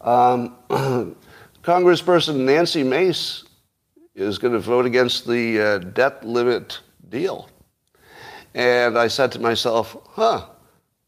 Um, 0.00 0.54
Congressperson 1.64 2.36
Nancy 2.44 2.84
Mace 2.84 3.44
is 4.18 4.38
going 4.38 4.52
to 4.52 4.58
vote 4.58 4.84
against 4.84 5.26
the 5.26 5.60
uh, 5.60 5.78
debt 5.78 6.24
limit 6.24 6.80
deal. 7.08 7.48
And 8.54 8.98
I 8.98 9.08
said 9.08 9.30
to 9.32 9.38
myself, 9.38 9.96
huh, 10.10 10.46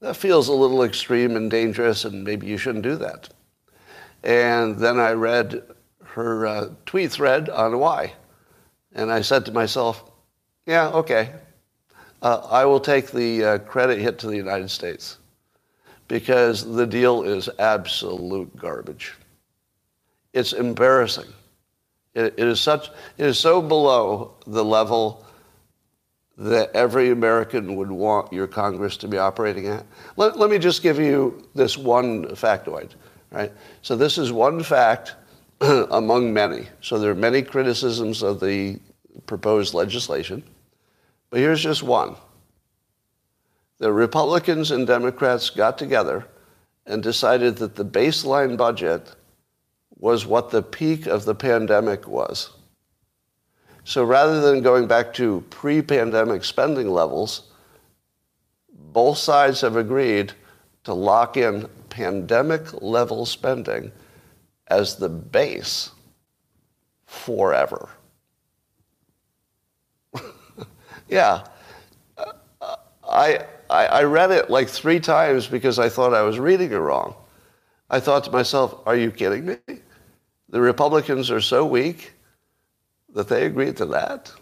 that 0.01 0.17
feels 0.17 0.49
a 0.49 0.53
little 0.53 0.85
extreme 0.85 1.37
and 1.37 1.51
dangerous, 1.51 2.05
and 2.05 2.23
maybe 2.23 2.47
you 2.47 2.57
shouldn't 2.57 2.85
do 2.85 2.97
that. 2.97 3.29
And 4.23 4.79
then 4.79 4.99
I 4.99 5.13
read 5.13 5.63
her 6.05 6.47
uh, 6.47 6.69
tweet 6.87 7.11
thread 7.11 7.49
on 7.49 7.79
why. 7.79 8.13
And 8.93 9.11
I 9.11 9.23
said 9.23 9.45
to 9.47 9.53
myself, 9.53 10.11
yeah, 10.67 10.89
okay. 10.91 11.33
Uh, 12.23 12.47
I 12.51 12.65
will 12.65 12.81
take 12.81 13.11
the 13.11 13.45
uh, 13.45 13.59
credit 13.59 13.99
hit 13.99 14.19
to 14.21 14.27
the 14.27 14.37
United 14.37 14.71
States 14.71 15.19
because 16.07 16.65
the 16.65 16.87
deal 16.87 17.23
is 17.23 17.49
absolute 17.59 18.55
garbage. 18.57 19.15
It's 20.33 20.53
embarrassing. 20.53 21.33
It, 22.15 22.35
it, 22.37 22.47
is 22.47 22.61
such, 22.61 22.89
it 23.19 23.27
is 23.27 23.39
so 23.39 23.63
below 23.63 24.35
the 24.47 24.65
level 24.65 25.25
that 26.37 26.71
every 26.75 27.11
American 27.11 27.77
would 27.77 27.91
want 27.91 28.33
your 28.33 28.47
Congress 28.47 28.97
to 28.97 29.09
be 29.09 29.19
operating 29.19 29.67
at. 29.67 29.85
Let, 30.17 30.39
let 30.39 30.51
me 30.51 30.59
just 30.59 30.83
give 30.83 30.99
you 30.99 31.47
this 31.55 31.77
one 31.77 32.25
factoid, 32.29 32.93
right? 33.31 33.53
So 33.83 33.95
this 33.95 34.19
is 34.19 34.33
one 34.33 34.63
fact 34.63 35.15
among 35.61 36.33
many. 36.33 36.67
So 36.81 36.99
there 36.99 37.11
are 37.11 37.17
many 37.17 37.43
criticisms 37.43 38.23
of 38.23 38.41
the 38.41 38.79
proposed 39.27 39.75
legislation, 39.75 40.43
but 41.29 41.41
here's 41.41 41.63
just 41.63 41.83
one. 41.83 42.17
The 43.79 43.93
Republicans 43.93 44.71
and 44.71 44.87
Democrats 44.87 45.51
got 45.51 45.79
together 45.79 46.27
and 46.87 47.03
decided 47.03 47.57
that 47.57 47.77
the 47.77 47.85
baseline 47.85 48.57
budget 48.57 49.15
was 50.01 50.27
what 50.27 50.51
the 50.51 50.63
peak 50.63 51.07
of 51.07 51.25
the 51.27 51.35
pandemic 51.35 52.09
was. 52.09 52.51
So 53.85 54.03
rather 54.03 54.41
than 54.41 54.63
going 54.63 54.87
back 54.87 55.13
to 55.15 55.45
pre 55.51 55.83
pandemic 55.83 56.45
spending 56.45 56.89
levels, 56.91 57.51
both 58.73 59.19
sides 59.19 59.61
have 59.61 59.77
agreed 59.77 60.33
to 60.85 60.95
lock 60.95 61.37
in 61.37 61.69
pandemic 61.91 62.83
level 62.83 63.27
spending 63.27 63.93
as 64.69 64.97
the 64.97 65.09
base 65.09 65.91
forever. 67.07 67.91
yeah. 71.09 71.45
I, 73.11 73.45
I, 73.69 73.87
I 73.87 74.03
read 74.05 74.31
it 74.31 74.51
like 74.51 74.69
three 74.69 75.01
times 75.01 75.49
because 75.49 75.79
I 75.79 75.89
thought 75.89 76.15
I 76.15 76.23
was 76.23 76.39
reading 76.39 76.71
it 76.71 76.77
wrong. 76.77 77.15
I 77.91 77.99
thought 77.99 78.25
to 78.25 78.31
myself, 78.31 78.81
are 78.87 78.97
you 78.97 79.11
kidding 79.11 79.47
me? 79.47 79.57
The 80.51 80.61
Republicans 80.61 81.31
are 81.31 81.41
so 81.41 81.65
weak 81.65 82.13
that 83.15 83.29
they 83.29 83.47
agreed 83.47 83.77
to 83.79 83.87
that. 83.87 84.33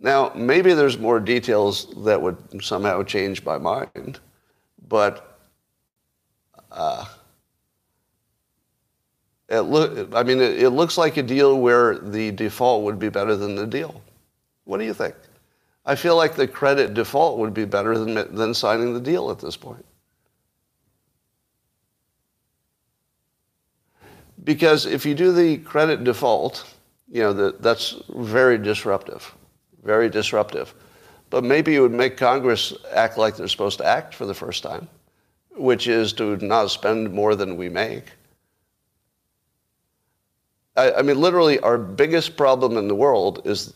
Now, 0.00 0.32
maybe 0.34 0.74
there's 0.74 0.98
more 0.98 1.18
details 1.18 1.92
that 2.04 2.20
would 2.22 2.36
somehow 2.62 3.02
change 3.02 3.44
my 3.44 3.58
mind, 3.58 4.20
but 4.88 5.40
uh, 6.70 7.04
it 9.48 9.60
look, 9.60 10.14
I 10.14 10.22
mean, 10.22 10.40
it, 10.40 10.62
it 10.62 10.70
looks 10.70 10.96
like 10.96 11.16
a 11.16 11.22
deal 11.22 11.58
where 11.58 11.98
the 11.98 12.30
default 12.30 12.84
would 12.84 13.00
be 13.00 13.08
better 13.08 13.34
than 13.34 13.56
the 13.56 13.66
deal. 13.66 14.00
What 14.64 14.78
do 14.78 14.84
you 14.84 14.94
think? 14.94 15.16
I 15.84 15.96
feel 15.96 16.16
like 16.16 16.36
the 16.36 16.46
credit 16.46 16.94
default 16.94 17.38
would 17.38 17.54
be 17.54 17.64
better 17.64 17.98
than, 17.98 18.34
than 18.36 18.54
signing 18.54 18.94
the 18.94 19.00
deal 19.00 19.30
at 19.30 19.40
this 19.40 19.56
point. 19.56 19.84
Because 24.44 24.86
if 24.86 25.04
you 25.04 25.14
do 25.14 25.32
the 25.32 25.58
credit 25.58 26.04
default, 26.04 26.64
you 27.10 27.22
know, 27.22 27.32
that, 27.32 27.62
that's 27.62 28.00
very 28.10 28.58
disruptive, 28.58 29.34
very 29.82 30.08
disruptive. 30.08 30.74
But 31.30 31.44
maybe 31.44 31.74
it 31.74 31.80
would 31.80 31.92
make 31.92 32.16
Congress 32.16 32.72
act 32.92 33.18
like 33.18 33.36
they're 33.36 33.48
supposed 33.48 33.78
to 33.78 33.86
act 33.86 34.14
for 34.14 34.26
the 34.26 34.34
first 34.34 34.62
time, 34.62 34.88
which 35.56 35.86
is 35.88 36.12
to 36.14 36.36
not 36.36 36.70
spend 36.70 37.12
more 37.12 37.34
than 37.34 37.56
we 37.56 37.68
make. 37.68 38.04
I, 40.76 40.92
I 40.92 41.02
mean, 41.02 41.20
literally, 41.20 41.58
our 41.60 41.76
biggest 41.76 42.36
problem 42.36 42.76
in 42.76 42.88
the 42.88 42.94
world 42.94 43.42
is, 43.44 43.74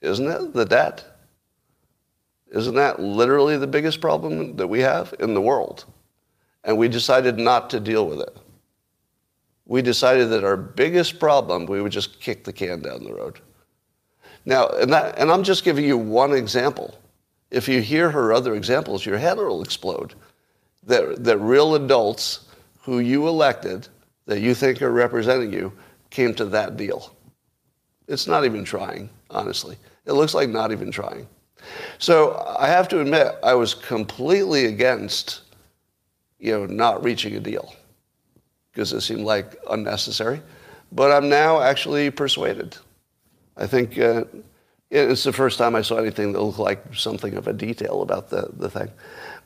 isn't 0.00 0.26
it, 0.26 0.54
the 0.54 0.64
debt? 0.64 1.04
Isn't 2.50 2.74
that 2.74 3.00
literally 3.00 3.56
the 3.56 3.66
biggest 3.66 4.00
problem 4.00 4.56
that 4.56 4.66
we 4.66 4.80
have 4.80 5.14
in 5.20 5.34
the 5.34 5.40
world? 5.40 5.84
And 6.64 6.78
we 6.78 6.88
decided 6.88 7.38
not 7.38 7.70
to 7.70 7.80
deal 7.80 8.06
with 8.06 8.20
it 8.20 8.36
we 9.66 9.82
decided 9.82 10.30
that 10.30 10.44
our 10.44 10.56
biggest 10.56 11.18
problem, 11.18 11.66
we 11.66 11.80
would 11.80 11.92
just 11.92 12.20
kick 12.20 12.44
the 12.44 12.52
can 12.52 12.80
down 12.80 13.04
the 13.04 13.12
road. 13.12 13.40
Now, 14.44 14.68
and, 14.68 14.92
that, 14.92 15.18
and 15.18 15.30
I'm 15.30 15.44
just 15.44 15.64
giving 15.64 15.84
you 15.84 15.96
one 15.96 16.32
example. 16.32 16.98
If 17.50 17.68
you 17.68 17.80
hear 17.80 18.10
her 18.10 18.32
other 18.32 18.54
examples, 18.54 19.06
your 19.06 19.18
head 19.18 19.36
will 19.36 19.62
explode. 19.62 20.14
That, 20.84 21.22
that 21.22 21.38
real 21.38 21.76
adults 21.76 22.48
who 22.80 22.98
you 22.98 23.28
elected, 23.28 23.86
that 24.26 24.40
you 24.40 24.54
think 24.54 24.82
are 24.82 24.90
representing 24.90 25.52
you, 25.52 25.72
came 26.10 26.34
to 26.34 26.44
that 26.46 26.76
deal. 26.76 27.14
It's 28.08 28.26
not 28.26 28.44
even 28.44 28.64
trying, 28.64 29.08
honestly. 29.30 29.76
It 30.06 30.12
looks 30.12 30.34
like 30.34 30.48
not 30.48 30.72
even 30.72 30.90
trying. 30.90 31.28
So 31.98 32.44
I 32.58 32.66
have 32.66 32.88
to 32.88 33.00
admit, 33.00 33.36
I 33.44 33.54
was 33.54 33.74
completely 33.74 34.66
against, 34.66 35.42
you 36.40 36.52
know, 36.52 36.66
not 36.66 37.04
reaching 37.04 37.36
a 37.36 37.40
deal 37.40 37.72
because 38.72 38.92
it 38.92 39.02
seemed 39.02 39.22
like 39.22 39.56
unnecessary. 39.70 40.40
But 40.90 41.12
I'm 41.12 41.28
now 41.28 41.60
actually 41.60 42.10
persuaded. 42.10 42.76
I 43.56 43.66
think, 43.66 43.98
uh, 43.98 44.24
It's 44.90 45.24
the 45.24 45.32
first 45.32 45.58
time 45.58 45.74
I 45.74 45.82
saw 45.82 45.96
anything 45.96 46.32
that 46.32 46.42
looked 46.42 46.58
like 46.58 46.94
something 46.94 47.34
of 47.34 47.48
a 47.48 47.52
detail 47.52 48.02
about 48.02 48.28
the, 48.28 48.50
the 48.58 48.68
thing. 48.68 48.90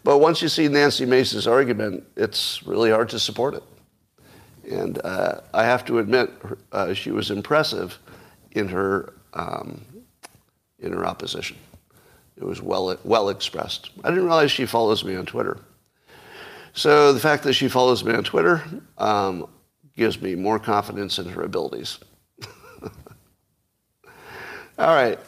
But 0.03 0.19
once 0.19 0.43
you 0.43 0.49
see 0.49 0.69
Nancy 0.69 1.07
Mace's 1.07 1.47
argument, 1.47 2.05
it's 2.17 2.67
really 2.67 2.91
hard 2.91 3.09
to 3.11 3.19
support 3.19 3.55
it. 3.55 3.62
And 4.69 5.01
uh, 5.05 5.43
I 5.55 5.65
have 5.65 5.85
to 5.85 5.99
admit, 6.01 6.31
uh, 6.73 6.95
she 6.95 7.12
was 7.12 7.31
impressive 7.31 7.99
in 8.51 8.69
her, 8.69 9.12
um, 9.35 9.85
in 10.81 10.93
her 10.93 11.07
opposition. 11.07 11.57
It 12.37 12.45
was 12.45 12.61
well, 12.61 12.99
well 13.05 13.29
expressed. 13.29 13.91
I 14.03 14.11
didn't 14.11 14.25
realize 14.25 14.51
she 14.51 14.67
follows 14.67 15.05
me 15.05 15.15
on 15.15 15.27
Twitter. 15.27 15.59
So 16.77 17.15
the 17.15 17.21
fact 17.21 17.43
that 17.45 17.55
she 17.55 17.69
follows 17.69 18.05
me 18.05 18.12
on 18.12 18.23
Twitter 18.23 18.62
um, 18.99 19.49
gives 19.97 20.21
me 20.21 20.35
more 20.35 20.59
confidence 20.59 21.19
in 21.19 21.27
her 21.31 21.41
abilities. 21.43 21.99
All 24.79 24.95
right, 24.95 25.19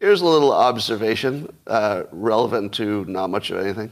here's 0.00 0.20
a 0.20 0.26
little 0.26 0.52
observation 0.52 1.50
uh, 1.66 2.02
relevant 2.12 2.74
to 2.74 3.06
not 3.06 3.30
much 3.30 3.50
of 3.50 3.58
anything. 3.58 3.90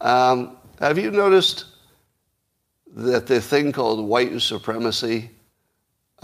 Um, 0.00 0.56
have 0.80 0.98
you 0.98 1.12
noticed 1.12 1.66
that 2.96 3.28
the 3.28 3.40
thing 3.40 3.70
called 3.70 4.04
white 4.04 4.42
supremacy 4.42 5.30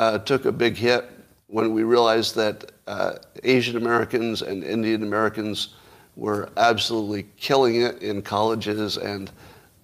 uh, 0.00 0.18
took 0.18 0.46
a 0.46 0.52
big 0.52 0.74
hit 0.76 1.08
when 1.46 1.72
we 1.72 1.84
realized 1.84 2.34
that 2.34 2.72
uh, 2.88 3.12
Asian 3.44 3.76
Americans 3.76 4.42
and 4.42 4.64
Indian 4.64 5.04
Americans 5.04 5.76
were 6.16 6.48
absolutely 6.56 7.28
killing 7.36 7.82
it 7.82 8.02
in 8.02 8.20
colleges 8.20 8.96
and 8.96 9.30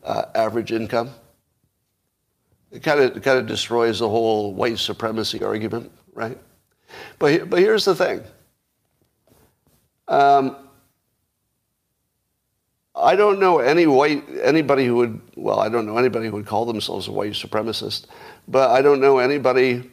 uh, 0.03 0.25
average 0.35 0.73
income? 0.73 1.11
It 2.71 2.83
kind 2.83 3.01
of 3.01 3.23
kind 3.23 3.39
of 3.39 3.47
destroys 3.47 3.99
the 3.99 4.09
whole 4.09 4.55
white 4.55 4.79
supremacy 4.79 5.43
argument, 5.45 5.93
right? 6.15 6.39
But 7.19 7.51
but 7.51 7.59
here's 7.59 7.85
the 7.85 7.95
thing. 7.95 8.23
Um, 10.09 10.57
I 12.95 13.17
don't 13.17 13.41
know 13.41 13.59
any 13.59 13.87
white 13.87 14.25
anybody 14.43 14.87
who 14.87 14.97
would 14.97 15.21
well 15.37 15.59
I 15.61 15.69
don't 15.69 15.87
know 15.87 15.99
anybody 15.99 16.27
who 16.27 16.33
would 16.33 16.47
call 16.47 16.67
themselves 16.67 17.09
a 17.09 17.13
white 17.13 17.33
supremacist, 17.33 18.07
but 18.49 18.71
I 18.71 18.83
don't 18.83 19.01
know 19.01 19.19
anybody 19.19 19.91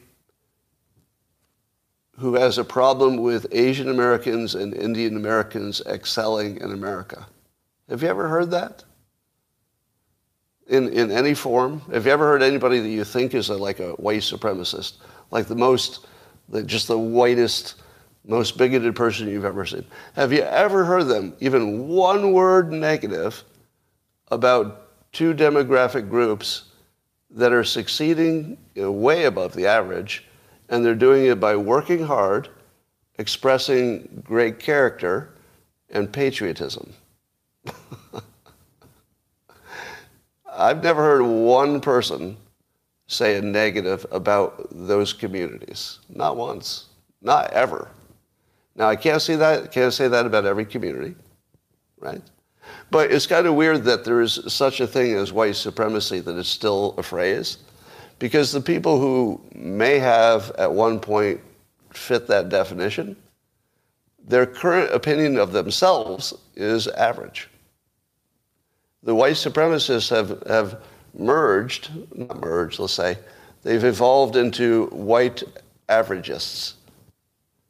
who 2.18 2.34
has 2.34 2.58
a 2.58 2.64
problem 2.64 3.16
with 3.16 3.46
Asian 3.50 3.88
Americans 3.88 4.54
and 4.54 4.74
Indian 4.74 5.16
Americans 5.16 5.80
excelling 5.86 6.58
in 6.58 6.70
America. 6.70 7.26
Have 7.88 8.02
you 8.02 8.08
ever 8.08 8.28
heard 8.28 8.50
that? 8.50 8.84
In, 10.70 10.88
in 10.92 11.10
any 11.10 11.34
form? 11.34 11.80
Have 11.92 12.06
you 12.06 12.12
ever 12.12 12.24
heard 12.24 12.42
anybody 12.42 12.78
that 12.78 12.88
you 12.88 13.04
think 13.04 13.34
is 13.34 13.50
a, 13.50 13.56
like 13.56 13.80
a 13.80 13.90
white 13.94 14.22
supremacist? 14.22 14.98
Like 15.30 15.46
the 15.46 15.56
most, 15.56 16.06
the, 16.48 16.62
just 16.62 16.86
the 16.86 16.98
whitest, 16.98 17.74
most 18.24 18.56
bigoted 18.56 18.94
person 18.94 19.28
you've 19.28 19.44
ever 19.44 19.66
seen? 19.66 19.84
Have 20.14 20.32
you 20.32 20.42
ever 20.42 20.84
heard 20.84 21.08
them, 21.08 21.34
even 21.40 21.88
one 21.88 22.32
word 22.32 22.72
negative, 22.72 23.42
about 24.28 25.12
two 25.12 25.34
demographic 25.34 26.08
groups 26.08 26.66
that 27.30 27.52
are 27.52 27.64
succeeding 27.64 28.56
way 28.76 29.24
above 29.24 29.52
the 29.54 29.66
average 29.66 30.24
and 30.70 30.84
they're 30.84 30.94
doing 30.94 31.26
it 31.26 31.40
by 31.40 31.56
working 31.56 32.04
hard, 32.04 32.48
expressing 33.18 34.22
great 34.24 34.58
character, 34.58 35.34
and 35.90 36.12
patriotism. 36.12 36.92
I've 40.60 40.82
never 40.82 41.02
heard 41.02 41.22
one 41.22 41.80
person 41.80 42.36
say 43.06 43.36
a 43.36 43.42
negative 43.42 44.06
about 44.12 44.68
those 44.70 45.12
communities. 45.12 45.98
Not 46.08 46.36
once. 46.36 46.86
Not 47.22 47.52
ever. 47.52 47.90
Now 48.76 48.88
I 48.88 48.96
can't 48.96 49.20
say 49.20 49.36
that 49.36 49.72
can't 49.72 49.92
say 49.92 50.08
that 50.08 50.26
about 50.26 50.46
every 50.46 50.64
community, 50.64 51.14
right? 51.98 52.22
But 52.90 53.10
it's 53.10 53.26
kind 53.26 53.46
of 53.46 53.54
weird 53.54 53.84
that 53.84 54.04
there 54.04 54.20
is 54.20 54.40
such 54.46 54.80
a 54.80 54.86
thing 54.86 55.14
as 55.14 55.32
white 55.32 55.56
supremacy 55.56 56.20
that 56.20 56.36
it's 56.36 56.48
still 56.48 56.94
a 56.98 57.02
phrase. 57.02 57.58
Because 58.18 58.52
the 58.52 58.60
people 58.60 59.00
who 59.00 59.40
may 59.54 59.98
have 59.98 60.52
at 60.58 60.70
one 60.70 61.00
point 61.00 61.40
fit 61.90 62.26
that 62.28 62.48
definition, 62.48 63.16
their 64.26 64.46
current 64.46 64.92
opinion 64.92 65.38
of 65.38 65.52
themselves 65.52 66.34
is 66.54 66.86
average. 66.88 67.48
The 69.02 69.14
white 69.14 69.36
supremacists 69.36 70.10
have, 70.10 70.42
have 70.46 70.82
merged, 71.14 71.90
not 72.16 72.40
merged, 72.40 72.78
let's 72.78 72.92
say, 72.92 73.18
they've 73.62 73.84
evolved 73.84 74.36
into 74.36 74.86
white 74.86 75.42
averagists. 75.88 76.74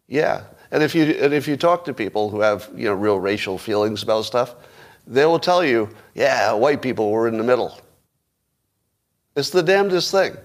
Yeah. 0.08 0.42
And 0.72 0.82
if 0.82 0.94
you 0.94 1.04
and 1.04 1.32
if 1.34 1.48
you 1.48 1.56
talk 1.56 1.84
to 1.86 1.94
people 1.94 2.30
who 2.30 2.40
have, 2.40 2.68
you 2.74 2.84
know, 2.84 2.94
real 2.94 3.18
racial 3.18 3.58
feelings 3.58 4.02
about 4.02 4.24
stuff, 4.24 4.54
they 5.06 5.24
will 5.24 5.38
tell 5.38 5.64
you, 5.64 5.88
yeah, 6.14 6.52
white 6.52 6.82
people 6.82 7.10
were 7.10 7.26
in 7.26 7.36
the 7.36 7.44
middle. 7.44 7.80
It's 9.36 9.50
the 9.50 9.62
damnedest 9.62 10.10
thing. 10.10 10.36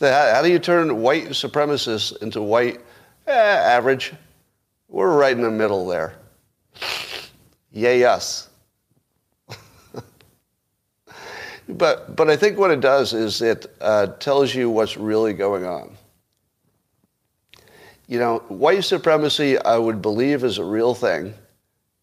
how 0.00 0.42
do 0.42 0.50
you 0.50 0.58
turn 0.58 1.02
white 1.02 1.28
supremacists 1.28 2.20
into 2.22 2.42
white 2.42 2.80
eh, 3.26 3.32
average? 3.32 4.12
We're 4.88 5.16
right 5.16 5.36
in 5.36 5.42
the 5.42 5.50
middle 5.50 5.86
there. 5.86 6.14
Yay 7.72 8.04
us. 8.04 8.48
But, 11.68 12.16
but 12.16 12.28
I 12.28 12.36
think 12.36 12.58
what 12.58 12.70
it 12.70 12.80
does 12.80 13.12
is 13.12 13.42
it 13.42 13.66
uh, 13.80 14.06
tells 14.18 14.54
you 14.54 14.70
what's 14.70 14.96
really 14.96 15.32
going 15.32 15.64
on. 15.64 15.96
You 18.08 18.18
know, 18.18 18.38
white 18.48 18.84
supremacy, 18.84 19.58
I 19.58 19.78
would 19.78 20.02
believe, 20.02 20.44
is 20.44 20.58
a 20.58 20.64
real 20.64 20.94
thing 20.94 21.34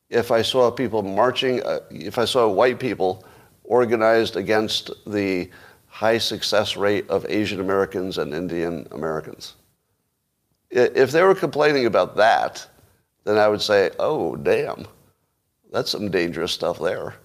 if 0.10 0.32
I 0.32 0.42
saw 0.42 0.72
people 0.72 1.04
marching, 1.04 1.62
uh, 1.64 1.80
if 1.92 2.18
I 2.18 2.26
saw 2.26 2.48
white 2.48 2.80
people 2.80 3.24
organized 3.64 4.36
against 4.36 4.92
the 5.06 5.50
high 5.88 6.18
success 6.18 6.76
rate 6.76 7.08
of 7.10 7.26
Asian 7.30 7.60
Americans 7.60 8.18
and 8.18 8.34
Indian 8.34 8.88
Americans. 8.92 9.56
If 10.72 11.12
they 11.12 11.24
were 11.24 11.36
complaining 11.36 11.86
about 11.86 12.16
that, 12.18 12.66
then 13.24 13.38
I 13.38 13.48
would 13.48 13.62
say, 13.62 13.92
oh, 14.00 14.36
damn, 14.36 14.88
that's 15.72 15.92
some 15.92 16.10
dangerous 16.10 16.52
stuff 16.52 16.80
there, 16.80 17.16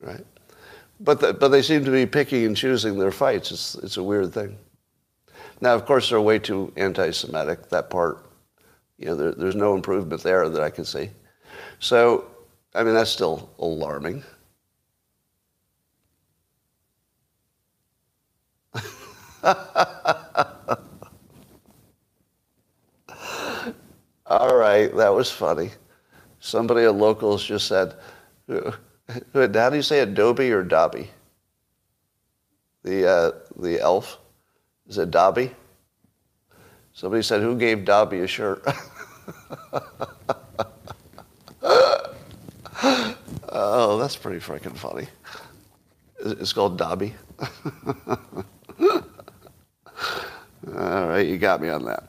right? 0.00 0.24
But, 1.00 1.20
the, 1.20 1.34
but 1.34 1.48
they 1.48 1.62
seem 1.62 1.84
to 1.84 1.90
be 1.90 2.06
picking 2.06 2.44
and 2.44 2.56
choosing 2.56 2.98
their 2.98 3.10
fights. 3.12 3.50
It's, 3.52 3.74
it's 3.76 3.96
a 3.98 4.02
weird 4.02 4.32
thing. 4.32 4.58
Now, 5.60 5.74
of 5.74 5.84
course, 5.86 6.10
they're 6.10 6.20
way 6.20 6.38
too 6.38 6.72
anti-Semitic. 6.76 7.68
That 7.70 7.90
part, 7.90 8.26
you 8.98 9.06
know, 9.06 9.16
there, 9.16 9.32
there's 9.32 9.54
no 9.56 9.74
improvement 9.74 10.22
there 10.22 10.48
that 10.48 10.62
I 10.62 10.70
can 10.70 10.84
see. 10.84 11.10
So, 11.80 12.26
I 12.74 12.82
mean, 12.84 12.94
that's 12.94 13.10
still 13.10 13.50
alarming. 13.58 14.22
All 24.26 24.56
right, 24.56 24.94
that 24.96 25.14
was 25.14 25.30
funny. 25.30 25.70
Somebody 26.40 26.84
at 26.84 26.94
locals 26.94 27.44
just 27.44 27.68
said, 27.68 27.94
how 29.08 29.70
do 29.70 29.76
you 29.76 29.82
say 29.82 30.00
Adobe 30.00 30.50
or 30.52 30.62
Dobby? 30.62 31.10
The, 32.82 33.08
uh, 33.08 33.32
the 33.58 33.80
elf? 33.80 34.18
Is 34.88 34.98
it 34.98 35.10
Dobby? 35.10 35.50
Somebody 36.92 37.22
said, 37.22 37.42
who 37.42 37.56
gave 37.56 37.84
Dobby 37.84 38.20
a 38.20 38.26
shirt? 38.26 38.64
oh, 43.50 43.98
that's 43.98 44.16
pretty 44.16 44.38
freaking 44.38 44.76
funny. 44.76 45.06
It's 46.24 46.52
called 46.52 46.78
Dobby. 46.78 47.14
All 50.74 51.06
right, 51.08 51.26
you 51.26 51.38
got 51.38 51.60
me 51.60 51.68
on 51.68 51.84
that. 51.84 52.04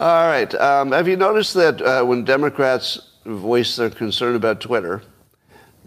All 0.00 0.28
right. 0.28 0.54
Um, 0.54 0.92
have 0.92 1.08
you 1.08 1.16
noticed 1.16 1.54
that 1.54 1.82
uh, 1.82 2.04
when 2.04 2.24
Democrats 2.24 3.00
voice 3.24 3.74
their 3.76 3.90
concern 3.90 4.36
about 4.36 4.60
Twitter, 4.60 5.02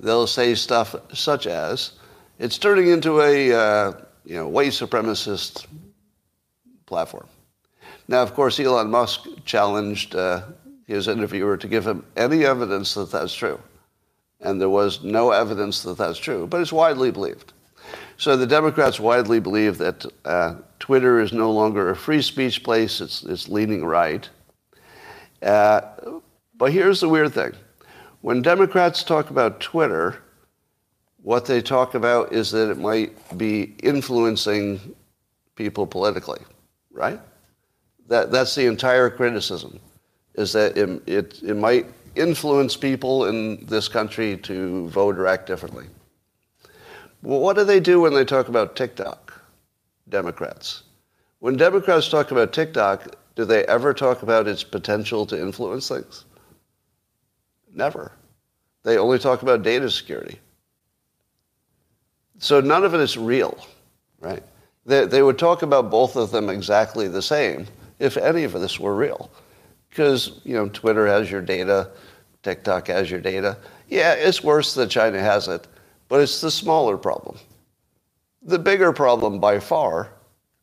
they'll 0.02 0.28
say 0.28 0.56
stuff 0.56 0.96
such 1.14 1.48
as, 1.48 1.94
"It's 2.40 2.58
turning 2.58 2.88
into 2.88 3.22
a 3.22 3.54
uh, 3.54 3.94
you 4.26 4.36
know 4.36 4.48
white 4.48 4.72
supremacist 4.72 5.66
platform." 6.86 7.28
Now, 8.08 8.22
of 8.22 8.34
course, 8.34 8.60
Elon 8.60 8.90
Musk 8.90 9.28
challenged 9.46 10.16
uh, 10.16 10.42
his 10.88 11.08
interviewer 11.08 11.56
to 11.56 11.68
give 11.68 11.88
him 11.88 12.04
any 12.18 12.46
evidence 12.46 12.94
that 12.96 13.12
that's 13.12 13.34
true, 13.34 13.60
and 14.42 14.60
there 14.60 14.70
was 14.70 15.04
no 15.04 15.32
evidence 15.32 15.84
that 15.84 15.98
that's 15.98 16.20
true, 16.20 16.48
but 16.48 16.60
it's 16.60 16.74
widely 16.74 17.12
believed. 17.12 17.54
So 18.18 18.38
the 18.38 18.48
Democrats 18.48 19.00
widely 19.00 19.40
believe 19.40 19.78
that 19.80 20.06
uh, 20.26 20.56
Twitter 20.80 21.20
is 21.20 21.34
no 21.34 21.52
longer 21.52 21.90
a 21.90 21.96
free 21.96 22.22
speech 22.22 22.64
place, 22.64 23.02
it's, 23.02 23.24
it's 23.24 23.48
leaning 23.48 23.84
right. 23.86 24.30
Uh, 25.42 25.82
but 26.56 26.72
here's 26.72 27.00
the 27.00 27.10
weird 27.10 27.34
thing 27.34 27.54
when 28.22 28.42
Democrats 28.42 29.04
talk 29.04 29.30
about 29.30 29.60
Twitter, 29.60 30.22
what 31.24 31.46
they 31.46 31.62
talk 31.62 31.96
about 31.96 32.34
is 32.34 32.52
that 32.52 32.70
it 32.72 32.78
might 32.78 33.38
be 33.38 33.76
influencing 33.84 34.96
people 35.56 35.86
politically, 35.86 36.42
right? 36.92 37.20
That, 38.08 38.32
that's 38.32 38.56
the 38.56 38.66
entire 38.66 39.10
criticism. 39.10 39.80
is 40.36 40.54
that 40.54 40.78
it, 40.78 41.02
it, 41.08 41.44
it 41.44 41.56
might 41.56 41.88
influence 42.16 42.76
people 42.76 43.26
in 43.26 43.66
this 43.66 43.88
country 43.88 44.38
to 44.38 44.88
vote 44.90 45.18
or 45.18 45.28
act 45.28 45.48
differently. 45.48 45.86
Well, 47.22 47.40
what 47.40 47.56
do 47.56 47.64
they 47.64 47.80
do 47.80 48.02
when 48.02 48.14
they 48.14 48.26
talk 48.26 48.48
about 48.48 48.76
TikTok, 48.76 49.34
Democrats? 50.10 50.84
When 51.40 51.56
Democrats 51.56 52.10
talk 52.10 52.32
about 52.32 52.54
TikTok, 52.54 53.16
do 53.36 53.46
they 53.46 53.64
ever 53.66 53.94
talk 53.94 54.24
about 54.24 54.48
its 54.48 54.64
potential 54.64 55.26
to 55.28 55.40
influence 55.40 55.88
things? 55.88 56.26
Never. 57.74 58.12
They 58.84 58.98
only 58.98 59.20
talk 59.20 59.42
about 59.42 59.64
data 59.64 59.90
security. 59.90 60.40
So 62.40 62.60
none 62.60 62.84
of 62.84 62.94
it 62.94 63.02
is 63.02 63.18
real, 63.18 63.58
right? 64.20 64.44
They, 64.86 65.06
they 65.06 65.22
would 65.22 65.38
talk 65.38 65.62
about 65.62 65.92
both 65.92 66.16
of 66.16 66.32
them 66.32 66.50
exactly 66.50 67.08
the 67.08 67.22
same 67.22 67.68
if 68.00 68.18
any 68.18 68.44
of 68.44 68.54
this 68.54 68.80
were 68.80 68.96
real. 68.96 69.30
Because, 69.90 70.42
you 70.44 70.56
know, 70.56 70.68
Twitter 70.70 71.06
has 71.06 71.30
your 71.30 71.42
data, 71.42 71.92
TikTok 72.42 72.88
has 72.88 73.12
your 73.12 73.20
data. 73.20 73.58
Yeah, 73.88 74.14
it's 74.14 74.44
worse 74.44 74.74
that 74.74 74.90
China 74.90 75.20
has 75.20 75.48
it, 75.48 75.68
but 76.08 76.22
it's 76.22 76.42
the 76.42 76.50
smaller 76.50 76.98
problem. 76.98 77.38
The 78.42 78.58
bigger 78.58 78.92
problem 78.92 79.40
by 79.40 79.60
far 79.60 80.14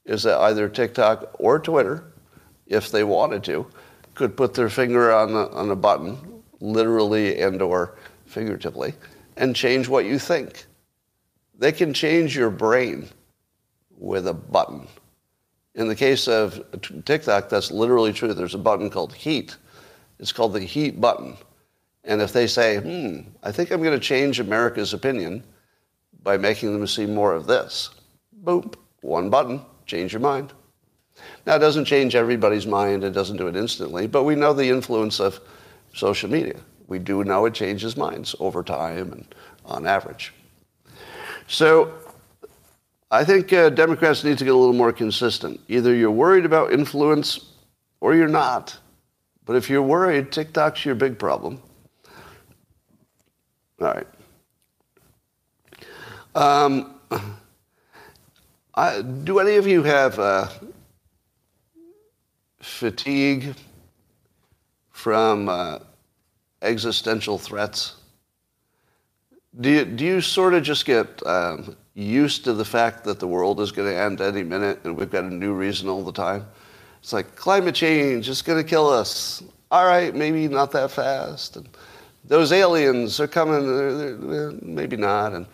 is 0.04 0.24
that 0.24 0.38
either 0.38 0.68
TikTok 0.68 1.30
or 1.34 1.60
Twitter, 1.60 2.12
if 2.66 2.90
they 2.90 3.04
wanted 3.04 3.44
to, 3.44 3.66
could 4.14 4.36
put 4.36 4.54
their 4.54 4.68
finger 4.68 5.12
on 5.12 5.30
a, 5.30 5.46
on 5.50 5.70
a 5.70 5.76
button, 5.76 6.37
literally 6.60 7.40
and 7.40 7.62
or 7.62 7.96
figuratively, 8.26 8.94
and 9.36 9.54
change 9.54 9.88
what 9.88 10.04
you 10.04 10.18
think. 10.18 10.66
They 11.58 11.72
can 11.72 11.92
change 11.92 12.36
your 12.36 12.50
brain 12.50 13.08
with 13.96 14.28
a 14.28 14.34
button. 14.34 14.86
In 15.74 15.88
the 15.88 15.96
case 15.96 16.28
of 16.28 16.64
TikTok, 17.04 17.48
that's 17.48 17.70
literally 17.70 18.12
true. 18.12 18.34
There's 18.34 18.54
a 18.54 18.58
button 18.58 18.90
called 18.90 19.14
heat. 19.14 19.56
It's 20.18 20.32
called 20.32 20.52
the 20.52 20.60
heat 20.60 21.00
button. 21.00 21.36
And 22.04 22.22
if 22.22 22.32
they 22.32 22.46
say, 22.46 22.78
hmm, 22.78 23.28
I 23.42 23.52
think 23.52 23.70
I'm 23.70 23.82
going 23.82 23.98
to 23.98 24.04
change 24.04 24.40
America's 24.40 24.94
opinion 24.94 25.44
by 26.22 26.36
making 26.36 26.72
them 26.72 26.86
see 26.86 27.06
more 27.06 27.34
of 27.34 27.46
this, 27.46 27.90
boom, 28.32 28.70
one 29.02 29.30
button, 29.30 29.60
change 29.86 30.12
your 30.12 30.20
mind. 30.20 30.52
Now, 31.46 31.56
it 31.56 31.60
doesn't 31.60 31.84
change 31.84 32.14
everybody's 32.14 32.66
mind, 32.66 33.04
it 33.04 33.10
doesn't 33.10 33.36
do 33.36 33.48
it 33.48 33.56
instantly, 33.56 34.06
but 34.06 34.24
we 34.24 34.34
know 34.34 34.52
the 34.52 34.68
influence 34.68 35.20
of 35.20 35.40
social 35.94 36.30
media. 36.30 36.56
We 36.86 36.98
do 36.98 37.24
know 37.24 37.44
it 37.44 37.54
changes 37.54 37.96
minds 37.96 38.34
over 38.40 38.62
time 38.62 39.12
and 39.12 39.34
on 39.64 39.86
average. 39.86 40.32
So 41.46 41.92
I 43.10 43.24
think 43.24 43.52
uh, 43.52 43.70
Democrats 43.70 44.24
need 44.24 44.38
to 44.38 44.44
get 44.44 44.54
a 44.54 44.56
little 44.56 44.74
more 44.74 44.92
consistent. 44.92 45.60
Either 45.68 45.94
you're 45.94 46.10
worried 46.10 46.44
about 46.44 46.72
influence 46.72 47.52
or 48.00 48.14
you're 48.14 48.28
not. 48.28 48.76
But 49.44 49.56
if 49.56 49.70
you're 49.70 49.82
worried, 49.82 50.30
TikTok's 50.30 50.84
your 50.84 50.94
big 50.94 51.18
problem. 51.18 51.60
All 53.80 53.86
right. 53.86 54.06
Um, 56.34 57.00
I, 58.74 59.02
do 59.02 59.38
any 59.38 59.56
of 59.56 59.66
you 59.66 59.82
have 59.82 60.18
uh, 60.18 60.48
fatigue 62.60 63.54
from 64.98 65.48
uh, 65.48 65.78
existential 66.60 67.38
threats? 67.38 67.94
Do 69.60 69.70
you, 69.70 69.84
do 69.84 70.04
you 70.04 70.20
sort 70.20 70.54
of 70.54 70.64
just 70.64 70.84
get 70.84 71.24
um, 71.24 71.76
used 71.94 72.42
to 72.44 72.52
the 72.52 72.64
fact 72.64 73.04
that 73.04 73.20
the 73.20 73.26
world 73.28 73.60
is 73.60 73.70
going 73.70 73.88
to 73.88 73.96
end 73.96 74.20
any 74.20 74.42
minute 74.42 74.80
and 74.82 74.96
we've 74.96 75.08
got 75.08 75.22
a 75.22 75.32
new 75.32 75.52
reason 75.52 75.88
all 75.88 76.02
the 76.02 76.12
time? 76.12 76.44
It's 77.00 77.12
like 77.12 77.36
climate 77.36 77.76
change 77.76 78.28
is 78.28 78.42
going 78.42 78.60
to 78.60 78.68
kill 78.68 78.88
us. 78.88 79.40
All 79.70 79.86
right, 79.86 80.12
maybe 80.12 80.48
not 80.48 80.72
that 80.72 80.90
fast. 80.90 81.58
And 81.58 81.68
those 82.24 82.50
aliens 82.50 83.20
are 83.20 83.28
coming, 83.28 83.68
they're, 83.68 84.16
they're, 84.16 84.52
maybe 84.62 84.96
not. 84.96 85.32
And 85.32 85.46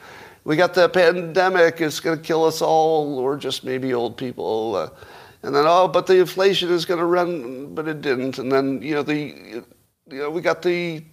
we 0.45 0.57
got 0.57 0.73
the 0.73 0.89
pandemic, 0.89 1.83
it's 1.83 2.01
going 2.01 2.17
to 2.17 2.25
kill 2.25 2.47
us 2.47 2.63
all, 2.63 3.19
or 3.19 3.37
just 3.37 3.63
maybe 3.63 3.93
old 3.93 4.17
people. 4.17 4.75
Uh, 4.75 4.89
and 5.45 5.55
then, 5.55 5.65
oh, 5.67 5.87
but 5.87 6.07
the 6.07 6.19
inflation 6.19 6.71
is 6.71 6.87
going 6.87 7.01
to 7.01 7.05
run, 7.05 7.75
but 7.75 7.87
it 7.87 8.01
didn't. 8.01 8.39
And 8.39 8.51
then, 8.51 8.81
you 8.81 8.95
know, 8.95 9.03
the, 9.03 9.15
you 9.15 9.65
know, 10.11 10.31
we 10.31 10.41
got 10.41 10.63
the 10.63 11.05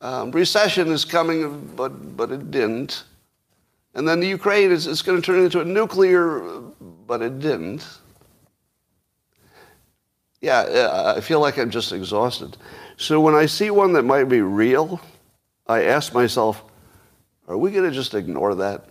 um, 0.00 0.30
recession 0.30 0.86
is 0.92 1.04
coming, 1.04 1.66
but, 1.74 2.16
but 2.16 2.30
it 2.30 2.52
didn't. 2.52 3.02
And 3.94 4.06
then 4.06 4.20
the 4.20 4.28
Ukraine 4.28 4.70
is, 4.70 4.86
is 4.86 5.02
going 5.02 5.20
to 5.20 5.26
turn 5.26 5.42
into 5.42 5.60
a 5.60 5.64
nuclear, 5.64 6.60
but 7.08 7.22
it 7.22 7.40
didn't. 7.40 7.84
Yeah, 10.40 11.12
I 11.16 11.20
feel 11.20 11.40
like 11.40 11.58
I'm 11.58 11.70
just 11.70 11.90
exhausted. 11.90 12.56
So 12.98 13.20
when 13.20 13.34
I 13.34 13.46
see 13.46 13.70
one 13.70 13.92
that 13.94 14.04
might 14.04 14.28
be 14.28 14.42
real, 14.42 15.00
I 15.66 15.86
ask 15.86 16.14
myself, 16.14 16.62
are 17.48 17.58
we 17.58 17.72
going 17.72 17.82
to 17.84 17.90
just 17.90 18.14
ignore 18.14 18.54
that? 18.54 18.84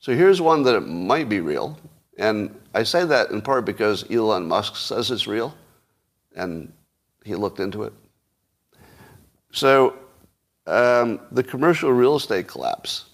So 0.00 0.14
here's 0.14 0.42
one 0.42 0.64
that 0.64 0.76
it 0.76 0.86
might 0.86 1.30
be 1.30 1.40
real. 1.40 1.78
And 2.18 2.54
I 2.74 2.84
say 2.84 3.04
that 3.04 3.30
in 3.30 3.42
part 3.42 3.64
because 3.64 4.08
Elon 4.10 4.46
Musk 4.46 4.76
says 4.76 5.10
it's 5.10 5.26
real, 5.26 5.54
and 6.36 6.72
he 7.24 7.34
looked 7.34 7.60
into 7.60 7.82
it. 7.82 7.92
So 9.52 9.96
um, 10.66 11.20
the 11.30 11.42
commercial 11.42 11.92
real 11.92 12.16
estate 12.16 12.46
collapse. 12.46 13.06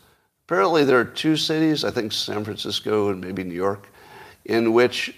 Apparently, 0.46 0.84
there 0.84 0.98
are 0.98 1.04
two 1.04 1.36
cities, 1.36 1.84
I 1.84 1.90
think 1.90 2.12
San 2.12 2.44
Francisco 2.44 3.10
and 3.10 3.20
maybe 3.20 3.44
New 3.44 3.54
York, 3.54 3.88
in 4.44 4.72
which 4.72 5.14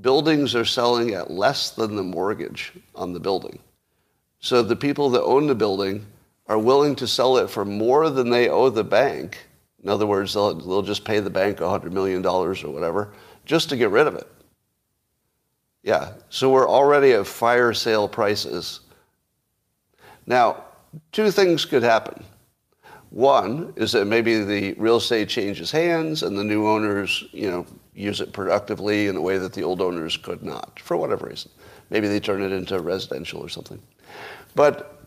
buildings 0.00 0.54
are 0.54 0.64
selling 0.64 1.14
at 1.14 1.30
less 1.30 1.70
than 1.70 1.96
the 1.96 2.02
mortgage 2.02 2.72
on 2.94 3.12
the 3.12 3.20
building. 3.20 3.58
So 4.40 4.62
the 4.62 4.76
people 4.76 5.10
that 5.10 5.22
own 5.22 5.46
the 5.46 5.54
building 5.54 6.06
are 6.46 6.58
willing 6.58 6.94
to 6.96 7.06
sell 7.06 7.38
it 7.38 7.50
for 7.50 7.64
more 7.64 8.10
than 8.10 8.30
they 8.30 8.48
owe 8.48 8.70
the 8.70 8.84
bank. 8.84 9.46
In 9.86 9.92
other 9.92 10.04
words, 10.04 10.34
they'll, 10.34 10.52
they'll 10.52 10.82
just 10.82 11.04
pay 11.04 11.20
the 11.20 11.30
bank 11.30 11.58
$100 11.58 11.92
million 11.92 12.26
or 12.26 12.54
whatever 12.72 13.12
just 13.44 13.68
to 13.68 13.76
get 13.76 13.90
rid 13.90 14.08
of 14.08 14.16
it. 14.16 14.26
Yeah, 15.84 16.14
so 16.28 16.50
we're 16.50 16.68
already 16.68 17.12
at 17.12 17.24
fire 17.24 17.72
sale 17.72 18.08
prices. 18.08 18.80
Now, 20.26 20.64
two 21.12 21.30
things 21.30 21.64
could 21.64 21.84
happen. 21.84 22.24
One 23.10 23.74
is 23.76 23.92
that 23.92 24.06
maybe 24.06 24.42
the 24.42 24.72
real 24.72 24.96
estate 24.96 25.28
changes 25.28 25.70
hands 25.70 26.24
and 26.24 26.36
the 26.36 26.42
new 26.42 26.66
owners, 26.66 27.22
you 27.30 27.48
know, 27.48 27.64
use 27.94 28.20
it 28.20 28.32
productively 28.32 29.06
in 29.06 29.14
a 29.14 29.22
way 29.22 29.38
that 29.38 29.52
the 29.52 29.62
old 29.62 29.80
owners 29.80 30.16
could 30.16 30.42
not, 30.42 30.80
for 30.80 30.96
whatever 30.96 31.28
reason. 31.28 31.52
Maybe 31.90 32.08
they 32.08 32.18
turn 32.18 32.42
it 32.42 32.50
into 32.50 32.80
residential 32.80 33.40
or 33.40 33.48
something. 33.48 33.80
But 34.56 35.00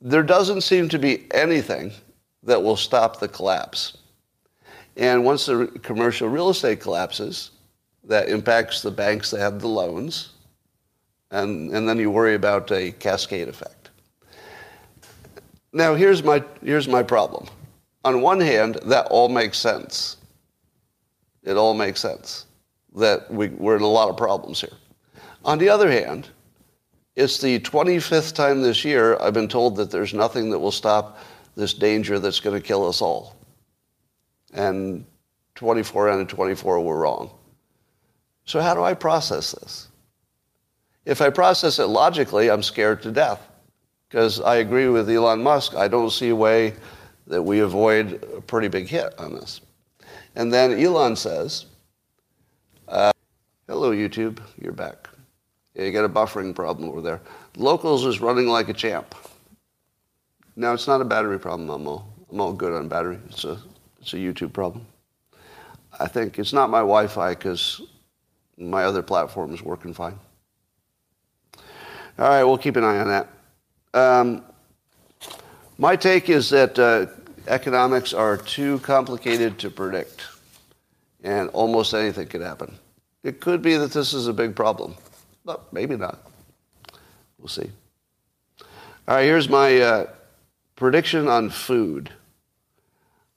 there 0.00 0.24
doesn't 0.24 0.62
seem 0.62 0.88
to 0.88 0.98
be 0.98 1.28
anything 1.30 1.92
that 2.42 2.60
will 2.60 2.76
stop 2.76 3.20
the 3.20 3.28
collapse. 3.28 3.98
And 5.00 5.24
once 5.24 5.46
the 5.46 5.66
commercial 5.82 6.28
real 6.28 6.50
estate 6.50 6.78
collapses, 6.78 7.52
that 8.04 8.28
impacts 8.28 8.82
the 8.82 8.90
banks 8.90 9.30
that 9.30 9.40
have 9.40 9.58
the 9.58 9.66
loans, 9.66 10.32
and, 11.30 11.74
and 11.74 11.88
then 11.88 11.98
you 11.98 12.10
worry 12.10 12.34
about 12.34 12.70
a 12.70 12.92
cascade 12.92 13.48
effect. 13.48 13.88
Now, 15.72 15.94
here's 15.94 16.22
my, 16.22 16.44
here's 16.62 16.86
my 16.86 17.02
problem. 17.02 17.48
On 18.04 18.20
one 18.20 18.40
hand, 18.40 18.78
that 18.84 19.06
all 19.06 19.30
makes 19.30 19.58
sense. 19.58 20.18
It 21.44 21.56
all 21.56 21.72
makes 21.72 22.00
sense 22.00 22.44
that 22.94 23.32
we, 23.32 23.48
we're 23.48 23.76
in 23.76 23.82
a 23.82 23.86
lot 23.86 24.10
of 24.10 24.18
problems 24.18 24.60
here. 24.60 24.76
On 25.46 25.56
the 25.56 25.70
other 25.70 25.90
hand, 25.90 26.28
it's 27.16 27.40
the 27.40 27.60
25th 27.60 28.34
time 28.34 28.60
this 28.60 28.84
year 28.84 29.16
I've 29.18 29.32
been 29.32 29.48
told 29.48 29.76
that 29.76 29.90
there's 29.90 30.12
nothing 30.12 30.50
that 30.50 30.58
will 30.58 30.70
stop 30.70 31.18
this 31.56 31.72
danger 31.72 32.18
that's 32.18 32.40
going 32.40 32.60
to 32.60 32.66
kill 32.66 32.86
us 32.86 33.00
all. 33.00 33.39
And 34.52 35.04
24 35.54 36.08
out 36.10 36.20
of 36.20 36.28
24 36.28 36.80
were 36.80 36.98
wrong. 36.98 37.30
So, 38.44 38.60
how 38.60 38.74
do 38.74 38.82
I 38.82 38.94
process 38.94 39.52
this? 39.52 39.88
If 41.04 41.20
I 41.20 41.30
process 41.30 41.78
it 41.78 41.86
logically, 41.86 42.50
I'm 42.50 42.62
scared 42.62 43.02
to 43.02 43.12
death 43.12 43.46
because 44.08 44.40
I 44.40 44.56
agree 44.56 44.88
with 44.88 45.08
Elon 45.08 45.42
Musk. 45.42 45.74
I 45.76 45.88
don't 45.88 46.10
see 46.10 46.30
a 46.30 46.36
way 46.36 46.74
that 47.26 47.42
we 47.42 47.60
avoid 47.60 48.24
a 48.36 48.40
pretty 48.40 48.68
big 48.68 48.88
hit 48.88 49.16
on 49.18 49.34
this. 49.34 49.60
And 50.34 50.52
then 50.52 50.72
Elon 50.72 51.16
says, 51.16 51.66
uh, 52.88 53.12
hello, 53.68 53.92
YouTube, 53.92 54.40
you're 54.60 54.72
back. 54.72 55.08
Yeah, 55.74 55.84
you 55.84 55.92
got 55.92 56.04
a 56.04 56.08
buffering 56.08 56.54
problem 56.54 56.88
over 56.88 57.00
there. 57.00 57.20
Locals 57.56 58.04
is 58.04 58.20
running 58.20 58.48
like 58.48 58.68
a 58.68 58.72
champ. 58.72 59.14
Now, 60.56 60.72
it's 60.74 60.88
not 60.88 61.00
a 61.00 61.04
battery 61.04 61.38
problem, 61.38 61.70
I'm 61.70 61.86
all, 61.86 62.12
I'm 62.30 62.40
all 62.40 62.52
good 62.52 62.72
on 62.72 62.88
battery. 62.88 63.18
It's 63.28 63.44
a, 63.44 63.58
it's 64.00 64.12
a 64.12 64.16
YouTube 64.16 64.52
problem. 64.52 64.86
I 65.98 66.08
think 66.08 66.38
it's 66.38 66.52
not 66.52 66.70
my 66.70 66.78
Wi-Fi 66.78 67.34
because 67.34 67.82
my 68.56 68.84
other 68.84 69.02
platform 69.02 69.52
is 69.52 69.62
working 69.62 69.92
fine. 69.92 70.18
All 72.18 72.28
right, 72.28 72.44
we'll 72.44 72.58
keep 72.58 72.76
an 72.76 72.84
eye 72.84 72.98
on 72.98 73.08
that. 73.08 73.28
Um, 73.94 74.44
my 75.78 75.96
take 75.96 76.28
is 76.28 76.50
that 76.50 76.78
uh, 76.78 77.06
economics 77.48 78.12
are 78.12 78.36
too 78.36 78.78
complicated 78.80 79.58
to 79.58 79.70
predict, 79.70 80.22
and 81.24 81.48
almost 81.50 81.94
anything 81.94 82.28
could 82.28 82.42
happen. 82.42 82.78
It 83.22 83.40
could 83.40 83.62
be 83.62 83.76
that 83.76 83.92
this 83.92 84.12
is 84.12 84.28
a 84.28 84.32
big 84.32 84.54
problem, 84.54 84.94
but 85.44 85.72
maybe 85.72 85.96
not. 85.96 86.18
We'll 87.38 87.48
see. 87.48 87.70
All 89.08 89.16
right, 89.16 89.24
here's 89.24 89.48
my 89.48 89.78
uh, 89.80 90.06
prediction 90.76 91.28
on 91.28 91.50
food. 91.50 92.10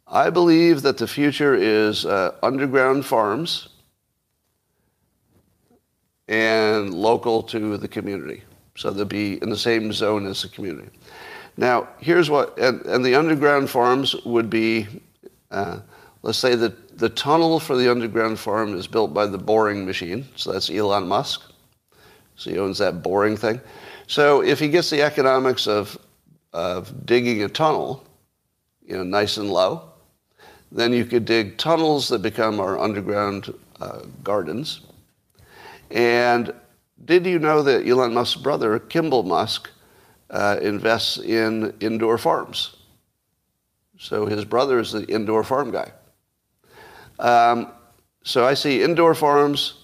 I 0.07 0.29
believe 0.29 0.81
that 0.81 0.97
the 0.97 1.07
future 1.07 1.55
is 1.55 2.05
uh, 2.05 2.35
underground 2.43 3.05
farms 3.05 3.69
and 6.27 6.93
local 6.93 7.43
to 7.43 7.77
the 7.77 7.87
community. 7.87 8.43
So 8.75 8.91
they'll 8.91 9.05
be 9.05 9.41
in 9.41 9.49
the 9.49 9.57
same 9.57 9.93
zone 9.93 10.25
as 10.25 10.41
the 10.41 10.49
community. 10.49 10.89
Now, 11.57 11.87
here's 11.99 12.29
what, 12.29 12.57
and, 12.57 12.81
and 12.85 13.05
the 13.05 13.15
underground 13.15 13.69
farms 13.69 14.15
would 14.25 14.49
be, 14.49 14.87
uh, 15.51 15.79
let's 16.23 16.39
say 16.39 16.55
that 16.55 16.97
the 16.97 17.09
tunnel 17.09 17.59
for 17.59 17.75
the 17.75 17.89
underground 17.89 18.39
farm 18.39 18.75
is 18.75 18.87
built 18.87 19.13
by 19.13 19.27
the 19.27 19.37
boring 19.37 19.85
machine. 19.85 20.25
So 20.35 20.51
that's 20.51 20.69
Elon 20.69 21.07
Musk. 21.07 21.41
So 22.35 22.49
he 22.49 22.57
owns 22.57 22.79
that 22.79 23.03
boring 23.03 23.37
thing. 23.37 23.61
So 24.07 24.41
if 24.41 24.59
he 24.59 24.67
gets 24.67 24.89
the 24.89 25.03
economics 25.03 25.67
of, 25.67 25.97
of 26.51 27.05
digging 27.05 27.43
a 27.43 27.49
tunnel, 27.49 28.03
you 28.85 28.97
know, 28.97 29.03
nice 29.03 29.37
and 29.37 29.49
low, 29.49 29.92
then 30.74 30.91
you 30.91 31.05
could 31.05 31.26
dig 31.26 31.57
tunnels 31.57 32.09
that 32.09 32.24
become 32.24 32.59
our 32.59 32.80
underground 32.80 33.53
uh, 33.80 33.99
gardens. 34.24 34.82
And 35.91 36.51
did 37.05 37.28
you 37.28 37.38
know 37.38 37.61
that 37.61 37.88
Elon 37.88 38.13
Musk's 38.13 38.41
brother, 38.41 38.80
Kimball 38.80 39.24
Musk, 39.24 39.69
uh, 40.32 40.57
invests 40.61 41.19
in 41.19 41.76
indoor 41.80 42.17
farms? 42.17 42.78
So 43.99 44.26
his 44.26 44.45
brother 44.45 44.80
is 44.80 44.91
the 44.91 45.05
indoor 45.05 45.43
farm 45.43 45.71
guy. 45.71 45.91
Um, 47.19 47.71
so 48.24 48.43
I 48.43 48.55
see 48.55 48.82
indoor 48.82 49.13
farms 49.13 49.84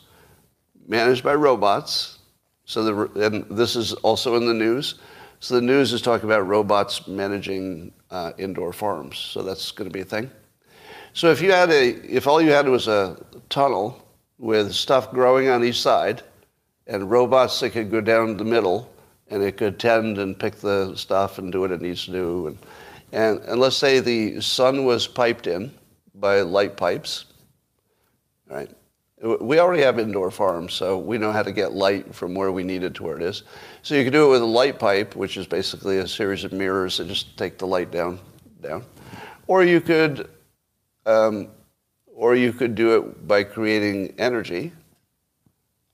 managed 0.87 1.23
by 1.23 1.35
robots. 1.35 2.17
So 2.65 2.83
the, 2.83 3.25
and 3.25 3.45
this 3.55 3.75
is 3.75 3.93
also 3.93 4.35
in 4.35 4.47
the 4.47 4.53
news. 4.53 4.95
So 5.39 5.55
the 5.55 5.61
news 5.61 5.93
is 5.93 6.01
talking 6.01 6.27
about 6.27 6.47
robots 6.47 7.07
managing 7.07 7.91
uh, 8.09 8.31
indoor 8.39 8.73
farms. 8.73 9.19
So 9.19 9.43
that's 9.43 9.71
going 9.71 9.89
to 9.89 9.93
be 9.93 10.01
a 10.01 10.05
thing. 10.05 10.31
So 11.13 11.31
if 11.31 11.41
you 11.41 11.51
had 11.51 11.69
a, 11.69 11.89
if 12.05 12.27
all 12.27 12.41
you 12.41 12.51
had 12.51 12.67
was 12.67 12.87
a 12.87 13.17
tunnel 13.49 14.05
with 14.37 14.73
stuff 14.73 15.11
growing 15.11 15.49
on 15.49 15.63
each 15.63 15.81
side, 15.81 16.23
and 16.87 17.09
robots 17.09 17.59
that 17.59 17.71
could 17.71 17.91
go 17.91 18.01
down 18.01 18.37
the 18.37 18.43
middle, 18.43 18.91
and 19.29 19.43
it 19.43 19.57
could 19.57 19.79
tend 19.79 20.17
and 20.17 20.39
pick 20.39 20.55
the 20.55 20.95
stuff 20.95 21.37
and 21.37 21.51
do 21.51 21.61
what 21.61 21.71
it 21.71 21.81
needs 21.81 22.05
to 22.05 22.11
do, 22.11 22.47
and 22.47 22.57
and, 23.11 23.39
and 23.39 23.59
let's 23.59 23.75
say 23.75 23.99
the 23.99 24.39
sun 24.41 24.85
was 24.85 25.07
piped 25.07 25.47
in 25.47 25.71
by 26.15 26.41
light 26.41 26.77
pipes, 26.77 27.25
right? 28.47 28.69
We 29.21 29.59
already 29.59 29.81
have 29.83 29.99
indoor 29.99 30.31
farms, 30.31 30.73
so 30.73 30.97
we 30.97 31.17
know 31.17 31.31
how 31.31 31.43
to 31.43 31.51
get 31.51 31.73
light 31.73 32.13
from 32.15 32.35
where 32.35 32.51
we 32.51 32.63
need 32.63 32.83
it 32.83 32.93
to 32.95 33.03
where 33.03 33.17
it 33.17 33.23
is. 33.23 33.43
So 33.81 33.95
you 33.95 34.03
could 34.05 34.13
do 34.13 34.27
it 34.27 34.29
with 34.29 34.41
a 34.41 34.45
light 34.45 34.79
pipe, 34.79 35.15
which 35.15 35.35
is 35.35 35.45
basically 35.45 35.97
a 35.97 36.07
series 36.07 36.45
of 36.45 36.53
mirrors 36.53 36.97
that 36.97 37.07
just 37.07 37.35
take 37.35 37.57
the 37.57 37.67
light 37.67 37.91
down, 37.91 38.19
down. 38.61 38.85
Or 39.47 39.63
you 39.63 39.81
could 39.81 40.29
um, 41.09 41.49
or 42.13 42.35
you 42.35 42.53
could 42.53 42.75
do 42.75 42.97
it 42.97 43.27
by 43.27 43.43
creating 43.43 44.13
energy 44.19 44.71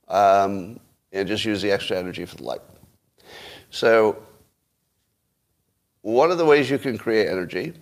um, 0.08 0.78
and 1.12 1.26
just 1.26 1.44
use 1.44 1.62
the 1.62 1.70
extra 1.70 1.96
energy 1.96 2.24
for 2.26 2.36
the 2.36 2.44
light. 2.44 2.60
So 3.70 4.22
one 6.02 6.30
of 6.30 6.38
the 6.38 6.44
ways 6.44 6.70
you 6.70 6.78
can 6.78 6.98
create 6.98 7.28
energy 7.28 7.72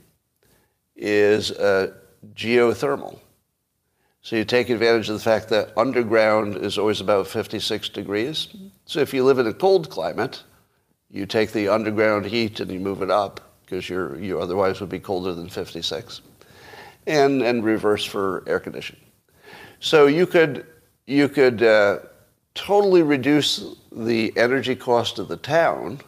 is 0.95 1.51
uh, 1.51 1.95
geothermal. 2.35 3.19
So 4.23 4.37
you 4.37 4.45
take 4.45 4.71
advantage 4.71 5.09
of 5.09 5.17
the 5.17 5.23
fact 5.23 5.49
that 5.51 5.77
underground 5.77 6.57
is 6.57 6.79
always 6.79 7.01
about 7.01 7.27
56 7.27 7.89
degrees. 7.91 8.49
So 8.87 9.01
if 9.01 9.13
you 9.13 9.25
live 9.25 9.39
in 9.39 9.47
a 9.47 9.53
cold 9.53 9.91
climate, 9.91 10.43
you 11.11 11.27
take 11.27 11.53
the 11.53 11.69
underground 11.69 12.25
heat 12.27 12.61
and 12.61 12.71
you 12.71 12.81
move 12.81 13.03
it 13.03 13.11
up 13.11 13.41
because 13.63 13.91
you 13.91 14.39
otherwise 14.41 14.81
would 14.81 14.89
be 14.89 15.01
colder 15.01 15.35
than 15.35 15.49
56 15.49 16.23
and, 17.07 17.43
and 17.43 17.65
reverse 17.65 18.05
for 18.05 18.45
air 18.47 18.61
conditioning. 18.61 19.03
So 19.81 20.07
you 20.07 20.27
could, 20.27 20.67
you 21.07 21.29
could 21.29 21.63
uh, 21.63 21.99
totally 22.55 23.03
reduce 23.03 23.77
the 23.93 24.33
energy 24.37 24.75
cost 24.75 25.19
of 25.19 25.29
the 25.29 25.37
town 25.37 26.01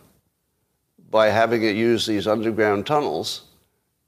by 1.11 1.29
having 1.29 1.63
it 1.63 1.77
use 1.77 2.07
these 2.07 2.27
underground 2.27 2.87
tunnels 2.87 3.43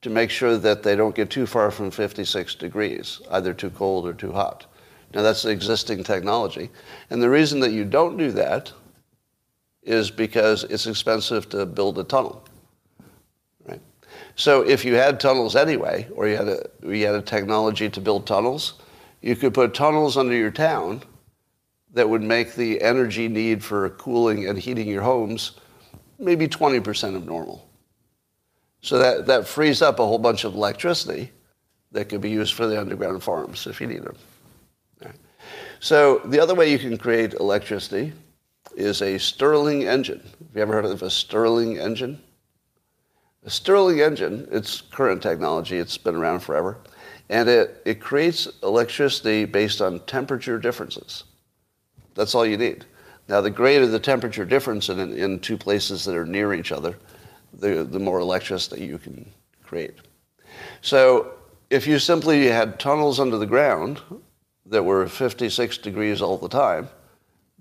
to 0.03 0.11
make 0.11 0.31
sure 0.31 0.57
that 0.57 0.83
they 0.83 0.95
don't 0.95 1.15
get 1.15 1.31
too 1.31 1.47
far 1.47 1.71
from 1.71 1.91
56 1.91 2.55
degrees, 2.55 3.21
either 3.31 3.53
too 3.53 3.71
cold 3.71 4.07
or 4.07 4.13
too 4.13 4.33
hot. 4.33 4.67
Now 5.15 5.23
that's 5.23 5.45
existing 5.45 6.05
technology. 6.05 6.71
And 7.11 7.23
the 7.23 7.31
reason 7.31 7.61
that 7.61 7.73
you 7.73 7.85
don't 7.85 8.17
do 8.17 8.31
that 8.33 8.73
is 9.83 10.11
because 10.11 10.65
it's 10.65 10.87
expensive 10.87 11.49
to 11.49 11.65
build 11.67 11.99
a 11.99 12.05
tunnel. 12.05 12.45
So 14.39 14.63
if 14.63 14.85
you 14.85 14.95
had 14.95 15.19
tunnels 15.19 15.57
anyway, 15.57 16.07
or 16.15 16.29
you 16.29 16.37
had 16.37 16.47
a, 16.49 16.71
you 16.85 17.05
had 17.05 17.17
a 17.17 17.23
technology 17.23 17.91
to 17.91 18.01
build 18.01 18.25
tunnels, 18.25 18.75
you 19.21 19.35
could 19.35 19.53
put 19.53 19.75
tunnels 19.75 20.17
under 20.17 20.35
your 20.35 20.53
town 20.53 21.03
that 21.93 22.09
would 22.09 22.23
make 22.23 22.55
the 22.55 22.81
energy 22.81 23.27
need 23.27 23.65
for 23.65 23.91
cooling 23.91 24.47
and 24.47 24.57
heating 24.57 24.87
your 24.87 25.03
homes 25.03 25.59
maybe 26.21 26.47
20% 26.47 27.17
of 27.17 27.27
normal. 27.27 27.69
So 28.81 28.99
that, 28.99 29.27
that 29.27 29.47
frees 29.47 29.83
up 29.83 29.99
a 29.99 30.07
whole 30.07 30.19
bunch 30.19 30.45
of 30.45 30.55
electricity 30.55 31.33
that 31.91 32.09
could 32.09 32.21
be 32.21 32.31
used 32.31 32.55
for 32.55 32.69
the 32.69 32.81
underground 32.81 33.25
farms 33.25 33.67
if 33.67 33.81
you 33.81 33.89
need 33.89 34.05
them. 34.05 34.17
Right. 35.03 35.17
So 35.81 36.21
the 36.27 36.39
other 36.39 36.55
way 36.55 36.71
you 36.71 36.79
can 36.79 36.97
create 36.97 37.35
electricity 37.35 38.13
is 38.77 39.03
a 39.03 39.19
Stirling 39.19 39.89
engine. 39.89 40.21
Have 40.21 40.55
you 40.55 40.63
ever 40.63 40.75
heard 40.75 40.85
of 40.85 41.03
a 41.03 41.11
Stirling 41.11 41.79
engine? 41.79 42.23
Stirling 43.49 44.01
engine, 44.01 44.47
it's 44.51 44.81
current 44.81 45.23
technology, 45.23 45.79
it's 45.79 45.97
been 45.99 46.15
around 46.15 46.41
forever, 46.41 46.79
and 47.31 47.49
it, 47.49 47.81
it 47.85 48.01
creates 48.01 48.49
electricity 48.63 49.45
based 49.45 49.81
on 49.81 50.01
temperature 50.01 50.59
differences. 50.59 51.25
That's 52.15 52.35
all 52.35 52.45
you 52.45 52.57
need. 52.57 52.85
Now, 53.29 53.41
the 53.41 53.51
greater 53.51 53.87
the 53.87 53.99
temperature 53.99 54.45
difference 54.45 54.89
in, 54.89 54.99
in 54.99 55.41
two 55.41 55.57
places 55.57 56.05
that 56.05 56.15
are 56.15 56.25
near 56.25 56.55
each 56.55 56.73
other, 56.73 56.97
the, 57.53 57.85
the 57.85 57.99
more 57.99 58.21
electricity 58.21 58.85
you 58.85 58.99
can 58.99 59.31
create. 59.63 59.95
So, 60.81 61.33
if 61.71 61.87
you 61.87 61.99
simply 61.99 62.47
had 62.47 62.81
tunnels 62.81 63.21
under 63.21 63.37
the 63.37 63.47
ground 63.47 64.01
that 64.67 64.83
were 64.83 65.07
56 65.07 65.79
degrees 65.79 66.23
all 66.23 66.39
the 66.39 66.49
time, 66.49 66.89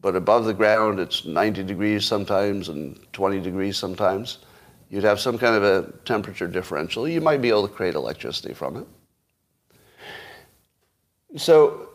but 0.02 0.16
above 0.16 0.46
the 0.46 0.54
ground 0.54 1.00
it's 1.00 1.26
90 1.26 1.64
degrees 1.64 2.06
sometimes 2.06 2.70
and 2.70 3.00
20 3.14 3.42
degrees 3.42 3.78
sometimes, 3.78 4.40
You'd 4.90 5.04
have 5.04 5.20
some 5.20 5.38
kind 5.38 5.56
of 5.56 5.64
a 5.64 5.92
temperature 6.06 6.48
differential. 6.48 7.08
You 7.08 7.22
might 7.22 7.42
be 7.42 7.50
able 7.50 7.68
to 7.68 7.74
create 7.74 7.96
electricity 7.96 8.54
from 8.54 8.78
it. 8.78 8.88
So 11.36 11.90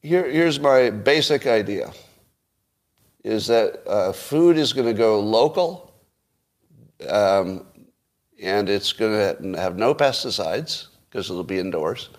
here, 0.00 0.30
here's 0.30 0.60
my 0.60 0.90
basic 0.90 1.46
idea, 1.46 1.92
is 3.24 3.46
that 3.48 3.82
uh, 3.88 4.12
food 4.12 4.56
is 4.56 4.72
going 4.72 4.86
to 4.86 4.94
go 4.94 5.18
local, 5.18 5.92
um, 7.08 7.66
and 8.40 8.68
it's 8.68 8.92
going 8.92 9.12
to 9.12 9.60
have 9.60 9.76
no 9.76 9.94
pesticides, 9.94 10.88
because 11.10 11.30
it'll 11.30 11.42
be 11.42 11.58
indoors. 11.58 12.10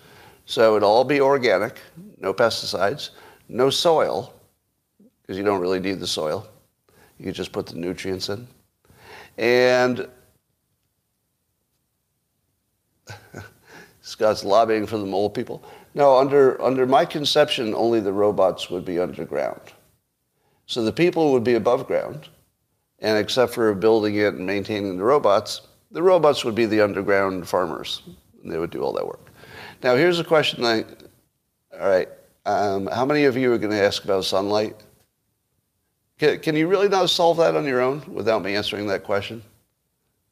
So 0.44 0.76
it'll 0.76 0.90
all 0.90 1.04
be 1.04 1.20
organic, 1.20 1.80
no 2.20 2.34
pesticides, 2.34 3.10
no 3.48 3.70
soil, 3.70 4.34
because 5.22 5.38
you 5.38 5.44
don't 5.44 5.60
really 5.60 5.80
need 5.80 6.00
the 6.00 6.06
soil. 6.06 6.46
You 7.18 7.32
just 7.32 7.50
put 7.50 7.66
the 7.66 7.76
nutrients 7.76 8.28
in. 8.28 8.46
And 9.38 10.08
Scott's 14.00 14.44
lobbying 14.44 14.86
for 14.86 14.98
the 14.98 15.06
mole 15.06 15.30
people. 15.30 15.62
No, 15.94 16.16
under, 16.18 16.60
under 16.62 16.86
my 16.86 17.04
conception, 17.04 17.74
only 17.74 18.00
the 18.00 18.12
robots 18.12 18.70
would 18.70 18.84
be 18.84 18.98
underground. 18.98 19.60
So 20.66 20.82
the 20.82 20.92
people 20.92 21.32
would 21.32 21.44
be 21.44 21.54
above 21.54 21.86
ground, 21.86 22.28
and 22.98 23.18
except 23.18 23.54
for 23.54 23.72
building 23.74 24.16
it 24.16 24.34
and 24.34 24.46
maintaining 24.46 24.96
the 24.96 25.04
robots, 25.04 25.62
the 25.90 26.02
robots 26.02 26.44
would 26.44 26.54
be 26.54 26.66
the 26.66 26.80
underground 26.80 27.48
farmers, 27.48 28.02
and 28.42 28.50
they 28.52 28.58
would 28.58 28.70
do 28.70 28.82
all 28.82 28.92
that 28.94 29.06
work. 29.06 29.30
Now, 29.82 29.94
here's 29.94 30.18
a 30.18 30.24
question 30.24 30.62
that, 30.64 30.86
all 31.72 31.88
right, 31.88 32.08
um, 32.44 32.86
how 32.86 33.04
many 33.04 33.24
of 33.24 33.36
you 33.36 33.52
are 33.52 33.58
going 33.58 33.70
to 33.72 33.82
ask 33.82 34.04
about 34.04 34.24
sunlight? 34.24 34.76
Can, 36.18 36.38
can 36.40 36.56
you 36.56 36.66
really 36.66 36.88
not 36.88 37.10
solve 37.10 37.36
that 37.38 37.56
on 37.56 37.66
your 37.66 37.80
own 37.80 38.02
without 38.12 38.42
me 38.42 38.56
answering 38.56 38.86
that 38.86 39.04
question? 39.04 39.42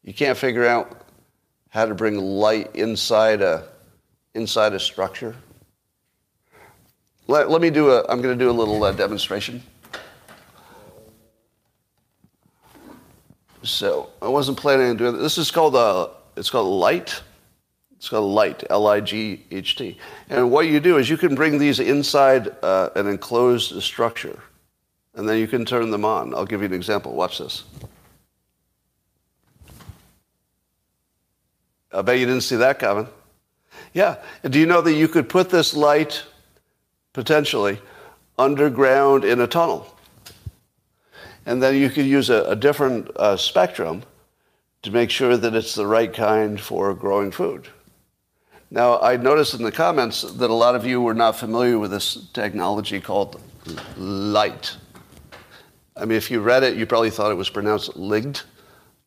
You 0.02 0.14
can't 0.14 0.36
figure 0.36 0.66
out 0.66 1.02
how 1.68 1.86
to 1.86 1.94
bring 1.94 2.18
light 2.18 2.74
inside 2.74 3.42
a, 3.42 3.68
inside 4.34 4.72
a 4.72 4.80
structure? 4.80 5.36
Let, 7.26 7.50
let 7.50 7.60
me 7.60 7.70
do 7.70 7.90
a, 7.90 8.04
I'm 8.08 8.22
going 8.22 8.38
to 8.38 8.44
do 8.44 8.50
a 8.50 8.52
little 8.52 8.82
uh, 8.82 8.92
demonstration. 8.92 9.62
So 13.62 14.10
I 14.20 14.28
wasn't 14.28 14.58
planning 14.58 14.90
on 14.90 14.96
doing 14.96 15.14
this. 15.14 15.22
This 15.22 15.38
is 15.38 15.50
called, 15.50 15.74
uh, 15.74 16.08
it's 16.36 16.50
called 16.50 16.68
light. 16.68 17.22
It's 17.96 18.10
called 18.10 18.30
light, 18.30 18.64
L-I-G-H-T. 18.68 19.98
And 20.28 20.50
what 20.50 20.66
you 20.66 20.80
do 20.80 20.98
is 20.98 21.08
you 21.08 21.16
can 21.16 21.34
bring 21.34 21.58
these 21.58 21.80
inside 21.80 22.54
uh, 22.62 22.90
an 22.96 23.06
enclosed 23.06 23.82
structure 23.82 24.38
And 25.14 25.28
then 25.28 25.38
you 25.38 25.46
can 25.46 25.64
turn 25.64 25.90
them 25.90 26.04
on. 26.04 26.34
I'll 26.34 26.44
give 26.44 26.60
you 26.60 26.66
an 26.66 26.72
example. 26.72 27.14
Watch 27.14 27.38
this. 27.38 27.64
I 31.92 32.02
bet 32.02 32.18
you 32.18 32.26
didn't 32.26 32.42
see 32.42 32.56
that 32.56 32.78
coming. 32.80 33.06
Yeah. 33.92 34.16
Do 34.42 34.58
you 34.58 34.66
know 34.66 34.80
that 34.80 34.94
you 34.94 35.06
could 35.06 35.28
put 35.28 35.50
this 35.50 35.74
light 35.74 36.24
potentially 37.12 37.78
underground 38.36 39.24
in 39.24 39.40
a 39.40 39.46
tunnel? 39.46 39.86
And 41.46 41.62
then 41.62 41.76
you 41.76 41.90
could 41.90 42.06
use 42.06 42.30
a, 42.30 42.42
a 42.44 42.56
different 42.56 43.10
uh, 43.16 43.36
spectrum 43.36 44.02
to 44.82 44.90
make 44.90 45.10
sure 45.10 45.36
that 45.36 45.54
it's 45.54 45.74
the 45.74 45.86
right 45.86 46.12
kind 46.12 46.60
for 46.60 46.92
growing 46.94 47.30
food. 47.30 47.68
Now, 48.70 48.98
I 49.00 49.16
noticed 49.16 49.54
in 49.54 49.62
the 49.62 49.70
comments 49.70 50.22
that 50.22 50.50
a 50.50 50.54
lot 50.54 50.74
of 50.74 50.84
you 50.84 51.00
were 51.00 51.14
not 51.14 51.36
familiar 51.36 51.78
with 51.78 51.92
this 51.92 52.28
technology 52.32 53.00
called 53.00 53.40
light. 53.96 54.76
I 55.96 56.04
mean, 56.04 56.16
if 56.16 56.30
you 56.30 56.40
read 56.40 56.62
it, 56.62 56.76
you 56.76 56.86
probably 56.86 57.10
thought 57.10 57.30
it 57.30 57.36
was 57.36 57.48
pronounced 57.48 57.96
light, 57.96 58.42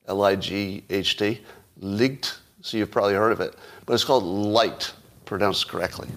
L-I-G-H-T, 0.08 1.42
light. 1.80 2.38
So 2.62 2.78
you've 2.78 2.92
probably 2.92 3.14
heard 3.14 3.32
of 3.32 3.42
it, 3.42 3.56
but 3.86 3.94
it's 3.94 4.04
called 4.04 4.24
light, 4.24 4.92
pronounced 5.26 5.68
correctly, 5.68 6.08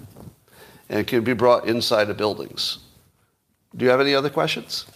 and 0.89 0.99
it 0.99 1.07
can 1.07 1.23
be 1.23 1.33
brought 1.33 1.67
inside 1.67 2.09
of 2.11 2.17
buildings. 2.17 2.79
Do 3.77 3.85
you 3.85 3.91
have 3.91 4.01
any 4.01 4.15
other 4.15 4.31
questions? 4.31 4.87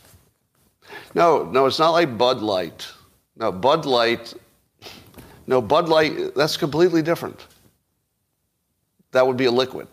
No, 1.15 1.45
no, 1.45 1.67
it's 1.67 1.79
not 1.79 1.91
like 1.91 2.19
Bud 2.19 2.41
Light. 2.41 2.87
No, 3.37 3.53
Bud 3.53 3.87
Light. 3.87 4.35
No, 5.47 5.61
Bud 5.61 5.89
Light. 5.89 6.35
That's 6.35 6.57
completely 6.57 7.03
different. 7.03 7.47
That 9.13 9.27
would 9.27 9.37
be 9.37 9.45
a 9.45 9.51
liquid. 9.51 9.89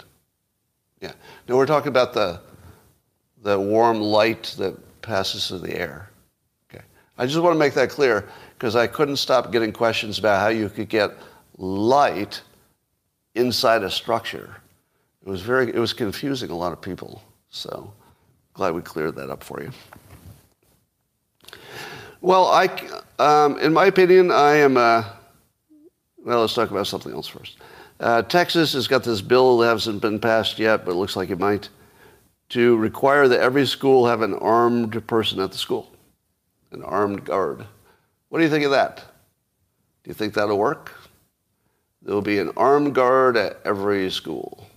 Yeah. 0.99 1.13
No, 1.47 1.57
we're 1.57 1.65
talking 1.67 1.89
about 1.89 2.13
the 2.13 2.39
the 3.43 3.59
warm 3.59 3.99
light 3.99 4.55
that 4.57 4.77
passes 5.02 5.47
through 5.47 5.60
the 5.60 5.78
air. 5.78 6.10
Okay. 6.70 6.84
I 7.18 7.26
just 7.26 7.39
want 7.39 7.56
to 7.56 7.60
make 7.60 7.74
that 7.74 7.89
clear 7.89 8.28
because 8.58 8.76
I 8.76 8.88
couldn't 8.88 9.18
stop 9.18 9.52
getting 9.52 9.72
questions 9.72 10.20
about 10.20 10.41
how 10.41 10.49
you 10.49 10.70
could 10.70 10.89
get 10.89 11.12
light 11.58 12.41
inside 13.36 13.84
a 13.84 13.89
structure. 13.89 14.58
It 15.26 15.30
was 15.30 15.41
very, 15.41 15.70
it 15.70 15.80
was 15.80 15.93
confusing 15.93 16.49
a 16.49 16.58
lot 16.58 16.74
of 16.74 16.82
people. 16.82 17.22
So 17.49 17.93
glad 18.54 18.74
we 18.74 18.82
cleared 18.82 19.16
that 19.16 19.30
up 19.30 19.43
for 19.43 19.62
you. 19.62 19.72
Well, 22.22 22.45
I, 22.45 22.68
um, 23.18 23.58
in 23.60 23.74
my 23.74 23.86
opinion, 23.86 24.30
I 24.32 24.58
am. 24.58 24.78
Uh, 24.78 25.04
well, 26.24 26.41
let's 26.41 26.54
talk 26.54 26.70
about 26.70 26.86
something 26.86 27.12
else 27.12 27.28
first. 27.28 27.58
Uh, 27.99 28.22
Texas 28.22 28.74
has 28.74 28.88
got 28.88 29.04
this 29.04 29.22
bill 29.22 29.58
that 29.60 29.70
hasn't 29.70 30.02
been 30.02 30.20
passed 30.20 30.60
yet, 30.60 30.86
but 30.86 30.91
it 30.91 30.95
looks 30.95 31.16
like 31.16 31.32
it 31.32 31.39
might, 31.39 31.70
to 32.52 32.76
require 32.76 33.30
that 33.30 33.39
every 33.39 33.66
school 33.66 34.06
have 34.08 34.22
an 34.22 34.34
armed 34.34 35.08
person 35.08 35.39
at 35.39 35.54
the 35.54 35.58
school, 35.58 35.89
an 36.72 36.84
armed 36.84 37.24
guard. 37.24 37.66
What 38.28 38.39
do 38.39 38.43
you 38.43 38.49
think 38.49 38.66
of 38.66 38.72
that? 38.72 38.97
Do 40.04 40.10
you 40.10 40.14
think 40.14 40.34
that'll 40.34 40.58
work? 40.58 40.93
There 42.02 42.14
will 42.14 42.22
be 42.22 42.39
an 42.39 42.52
armed 42.58 42.93
guard 42.93 43.38
at 43.38 43.62
every 43.64 44.12
school. 44.12 44.68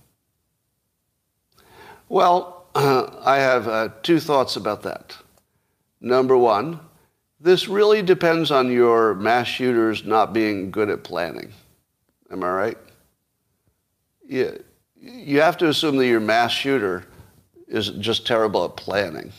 Well, 2.07 2.67
I 2.75 3.39
have 3.39 3.67
uh, 3.67 3.89
two 4.03 4.21
thoughts 4.21 4.55
about 4.55 4.83
that. 4.83 5.17
Number 5.99 6.37
one, 6.37 6.79
this 7.41 7.67
really 7.67 8.01
depends 8.01 8.51
on 8.51 8.71
your 8.71 9.15
mass 9.15 9.47
shooters 9.47 10.05
not 10.05 10.31
being 10.31 10.71
good 10.71 10.89
at 10.89 11.03
planning. 11.03 11.51
Am 12.31 12.41
I 12.41 12.49
right? 12.49 12.77
Yeah, 14.25 14.51
you 14.97 15.41
have 15.41 15.57
to 15.57 15.67
assume 15.67 15.97
that 15.97 16.07
your 16.07 16.21
mass 16.21 16.51
shooter 16.51 17.05
is 17.67 17.89
just 17.89 18.27
terrible 18.27 18.65
at 18.65 18.75
planning. 18.75 19.31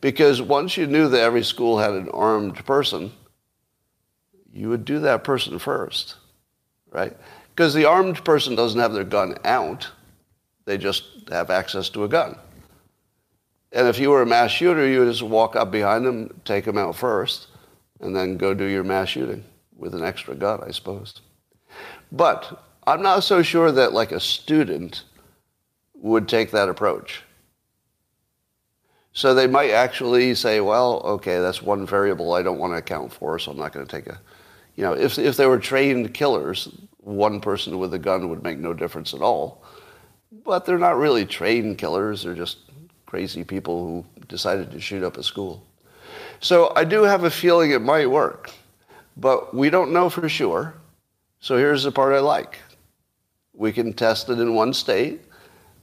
Because 0.00 0.42
once 0.42 0.76
you 0.76 0.86
knew 0.86 1.08
that 1.08 1.20
every 1.20 1.44
school 1.44 1.78
had 1.78 1.92
an 1.92 2.08
armed 2.10 2.64
person, 2.66 3.12
you 4.52 4.68
would 4.68 4.84
do 4.84 4.98
that 5.00 5.24
person 5.24 5.58
first 5.58 6.16
right? 6.92 7.16
Because 7.54 7.74
the 7.74 7.84
armed 7.84 8.24
person 8.24 8.54
doesn't 8.54 8.80
have 8.80 8.92
their 8.92 9.04
gun 9.04 9.36
out, 9.44 9.90
they 10.64 10.78
just 10.78 11.04
have 11.30 11.50
access 11.50 11.88
to 11.90 12.04
a 12.04 12.08
gun. 12.08 12.38
And 13.72 13.88
if 13.88 13.98
you 13.98 14.10
were 14.10 14.22
a 14.22 14.26
mass 14.26 14.50
shooter, 14.50 14.86
you 14.86 15.00
would 15.00 15.08
just 15.08 15.22
walk 15.22 15.56
up 15.56 15.70
behind 15.70 16.04
them, 16.04 16.40
take 16.44 16.66
them 16.66 16.78
out 16.78 16.94
first, 16.94 17.48
and 18.00 18.14
then 18.14 18.36
go 18.36 18.54
do 18.54 18.64
your 18.64 18.84
mass 18.84 19.08
shooting 19.08 19.44
with 19.76 19.94
an 19.94 20.04
extra 20.04 20.34
gun, 20.34 20.60
I 20.64 20.70
suppose. 20.70 21.20
But 22.10 22.62
I'm 22.86 23.02
not 23.02 23.24
so 23.24 23.42
sure 23.42 23.72
that 23.72 23.94
like 23.94 24.12
a 24.12 24.20
student 24.20 25.04
would 26.02 26.28
take 26.28 26.50
that 26.50 26.68
approach. 26.68 27.22
So 29.14 29.32
they 29.32 29.46
might 29.46 29.70
actually 29.70 30.34
say, 30.34 30.60
well, 30.60 31.00
okay, 31.04 31.38
that's 31.38 31.62
one 31.62 31.86
variable 31.86 32.34
I 32.34 32.42
don't 32.42 32.58
want 32.58 32.74
to 32.74 32.78
account 32.78 33.12
for, 33.12 33.38
so 33.38 33.50
I'm 33.50 33.58
not 33.58 33.72
going 33.72 33.86
to 33.86 33.90
take 33.90 34.06
a 34.06 34.20
you 34.76 34.84
know, 34.84 34.94
if, 34.94 35.18
if 35.18 35.36
they 35.36 35.46
were 35.46 35.58
trained 35.58 36.14
killers, 36.14 36.68
one 36.98 37.40
person 37.40 37.78
with 37.78 37.92
a 37.94 37.98
gun 37.98 38.28
would 38.30 38.42
make 38.42 38.58
no 38.58 38.72
difference 38.72 39.12
at 39.12 39.20
all. 39.20 39.62
But 40.44 40.64
they're 40.64 40.78
not 40.78 40.96
really 40.96 41.26
trained 41.26 41.78
killers. 41.78 42.22
They're 42.22 42.34
just 42.34 42.58
crazy 43.04 43.44
people 43.44 43.86
who 43.86 44.24
decided 44.28 44.70
to 44.70 44.80
shoot 44.80 45.02
up 45.02 45.18
a 45.18 45.22
school. 45.22 45.62
So 46.40 46.72
I 46.74 46.84
do 46.84 47.02
have 47.02 47.24
a 47.24 47.30
feeling 47.30 47.72
it 47.72 47.82
might 47.82 48.10
work, 48.10 48.50
but 49.16 49.54
we 49.54 49.68
don't 49.68 49.92
know 49.92 50.08
for 50.08 50.28
sure. 50.28 50.74
So 51.40 51.56
here's 51.56 51.82
the 51.82 51.92
part 51.92 52.14
I 52.14 52.20
like. 52.20 52.58
We 53.52 53.72
can 53.72 53.92
test 53.92 54.30
it 54.30 54.38
in 54.38 54.54
one 54.54 54.72
state, 54.72 55.20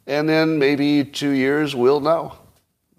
and 0.10 0.28
then 0.28 0.58
maybe 0.58 1.06
two 1.06 1.30
years 1.30 1.76
we'll 1.76 2.00
know. 2.00 2.34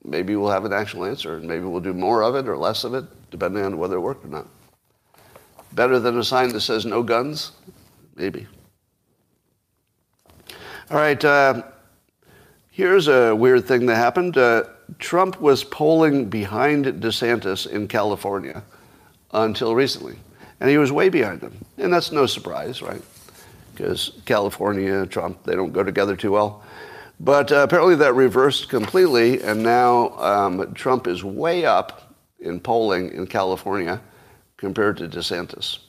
Maybe 0.04 0.36
we'll 0.36 0.50
have 0.50 0.64
an 0.64 0.72
actual 0.72 1.04
answer, 1.04 1.36
and 1.36 1.46
maybe 1.46 1.64
we'll 1.64 1.80
do 1.80 1.92
more 1.92 2.22
of 2.22 2.36
it 2.36 2.48
or 2.48 2.56
less 2.56 2.84
of 2.84 2.94
it, 2.94 3.04
depending 3.30 3.64
on 3.64 3.76
whether 3.76 3.96
it 3.96 4.00
worked 4.00 4.24
or 4.24 4.28
not. 4.28 4.46
Better 5.72 5.98
than 5.98 6.18
a 6.18 6.24
sign 6.24 6.50
that 6.50 6.60
says 6.60 6.86
no 6.86 7.02
guns? 7.02 7.50
Maybe. 8.14 8.46
All 10.90 10.96
right. 10.96 11.22
Uh, 11.22 11.62
here's 12.70 13.08
a 13.08 13.34
weird 13.34 13.66
thing 13.66 13.86
that 13.86 13.96
happened. 13.96 14.38
Uh, 14.38 14.64
Trump 15.00 15.40
was 15.40 15.64
polling 15.64 16.28
behind 16.30 16.84
DeSantis 16.84 17.66
in 17.66 17.88
California 17.88 18.62
until 19.32 19.74
recently. 19.74 20.16
And 20.60 20.70
he 20.70 20.78
was 20.78 20.92
way 20.92 21.08
behind 21.08 21.42
him. 21.42 21.64
And 21.76 21.92
that's 21.92 22.12
no 22.12 22.26
surprise, 22.26 22.82
right? 22.82 23.02
Because 23.74 24.12
California, 24.26 25.06
Trump, 25.06 25.42
they 25.42 25.56
don't 25.56 25.72
go 25.72 25.82
together 25.82 26.14
too 26.14 26.32
well. 26.32 26.64
But 27.22 27.52
uh, 27.52 27.56
apparently 27.56 27.96
that 27.96 28.14
reversed 28.14 28.70
completely, 28.70 29.42
and 29.42 29.62
now 29.62 30.18
um, 30.18 30.72
Trump 30.72 31.06
is 31.06 31.22
way 31.22 31.66
up 31.66 32.14
in 32.38 32.58
polling 32.58 33.12
in 33.12 33.26
California 33.26 34.00
compared 34.56 34.96
to 34.96 35.08
DeSantis. 35.08 35.80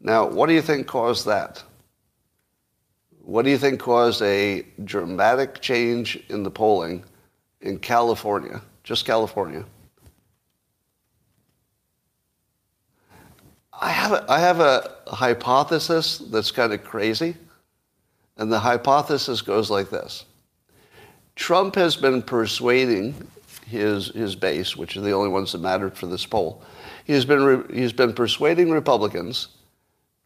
Now, 0.00 0.26
what 0.26 0.48
do 0.48 0.54
you 0.54 0.62
think 0.62 0.88
caused 0.88 1.26
that? 1.26 1.62
What 3.22 3.44
do 3.44 3.50
you 3.52 3.58
think 3.58 3.78
caused 3.78 4.20
a 4.22 4.66
dramatic 4.82 5.60
change 5.60 6.18
in 6.28 6.42
the 6.42 6.50
polling 6.50 7.04
in 7.60 7.78
California, 7.78 8.60
just 8.82 9.04
California? 9.04 9.64
I 13.72 13.90
have 13.90 14.10
a, 14.10 14.24
I 14.28 14.40
have 14.40 14.58
a 14.58 14.96
hypothesis 15.06 16.18
that's 16.18 16.50
kind 16.50 16.72
of 16.72 16.82
crazy, 16.82 17.36
and 18.40 18.50
the 18.50 18.58
hypothesis 18.58 19.42
goes 19.42 19.70
like 19.70 19.90
this. 19.90 20.24
Trump 21.36 21.74
has 21.74 21.94
been 21.94 22.22
persuading 22.22 23.14
his, 23.66 24.08
his 24.08 24.34
base, 24.34 24.76
which 24.76 24.96
are 24.96 25.02
the 25.02 25.12
only 25.12 25.28
ones 25.28 25.52
that 25.52 25.60
mattered 25.60 25.96
for 25.96 26.06
this 26.06 26.26
poll, 26.26 26.64
he's 27.04 27.24
been, 27.24 27.68
he's 27.72 27.92
been 27.92 28.14
persuading 28.14 28.70
Republicans 28.70 29.48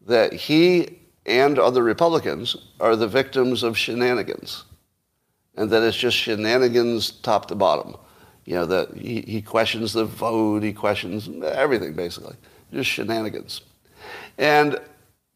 that 0.07 0.33
he 0.33 0.97
and 1.25 1.59
other 1.59 1.83
Republicans 1.83 2.55
are 2.79 2.95
the 2.95 3.07
victims 3.07 3.63
of 3.63 3.77
shenanigans 3.77 4.63
and 5.57 5.69
that 5.69 5.83
it's 5.83 5.97
just 5.97 6.15
shenanigans 6.15 7.11
top 7.11 7.47
to 7.47 7.55
bottom. 7.55 7.95
You 8.45 8.55
know, 8.55 8.65
that 8.67 8.95
he, 8.95 9.21
he 9.21 9.41
questions 9.41 9.91
the 9.91 10.05
vote, 10.05 10.63
he 10.63 10.71
questions 10.71 11.29
everything 11.43 11.93
basically, 11.93 12.35
just 12.71 12.89
shenanigans. 12.89 13.61
And 14.37 14.79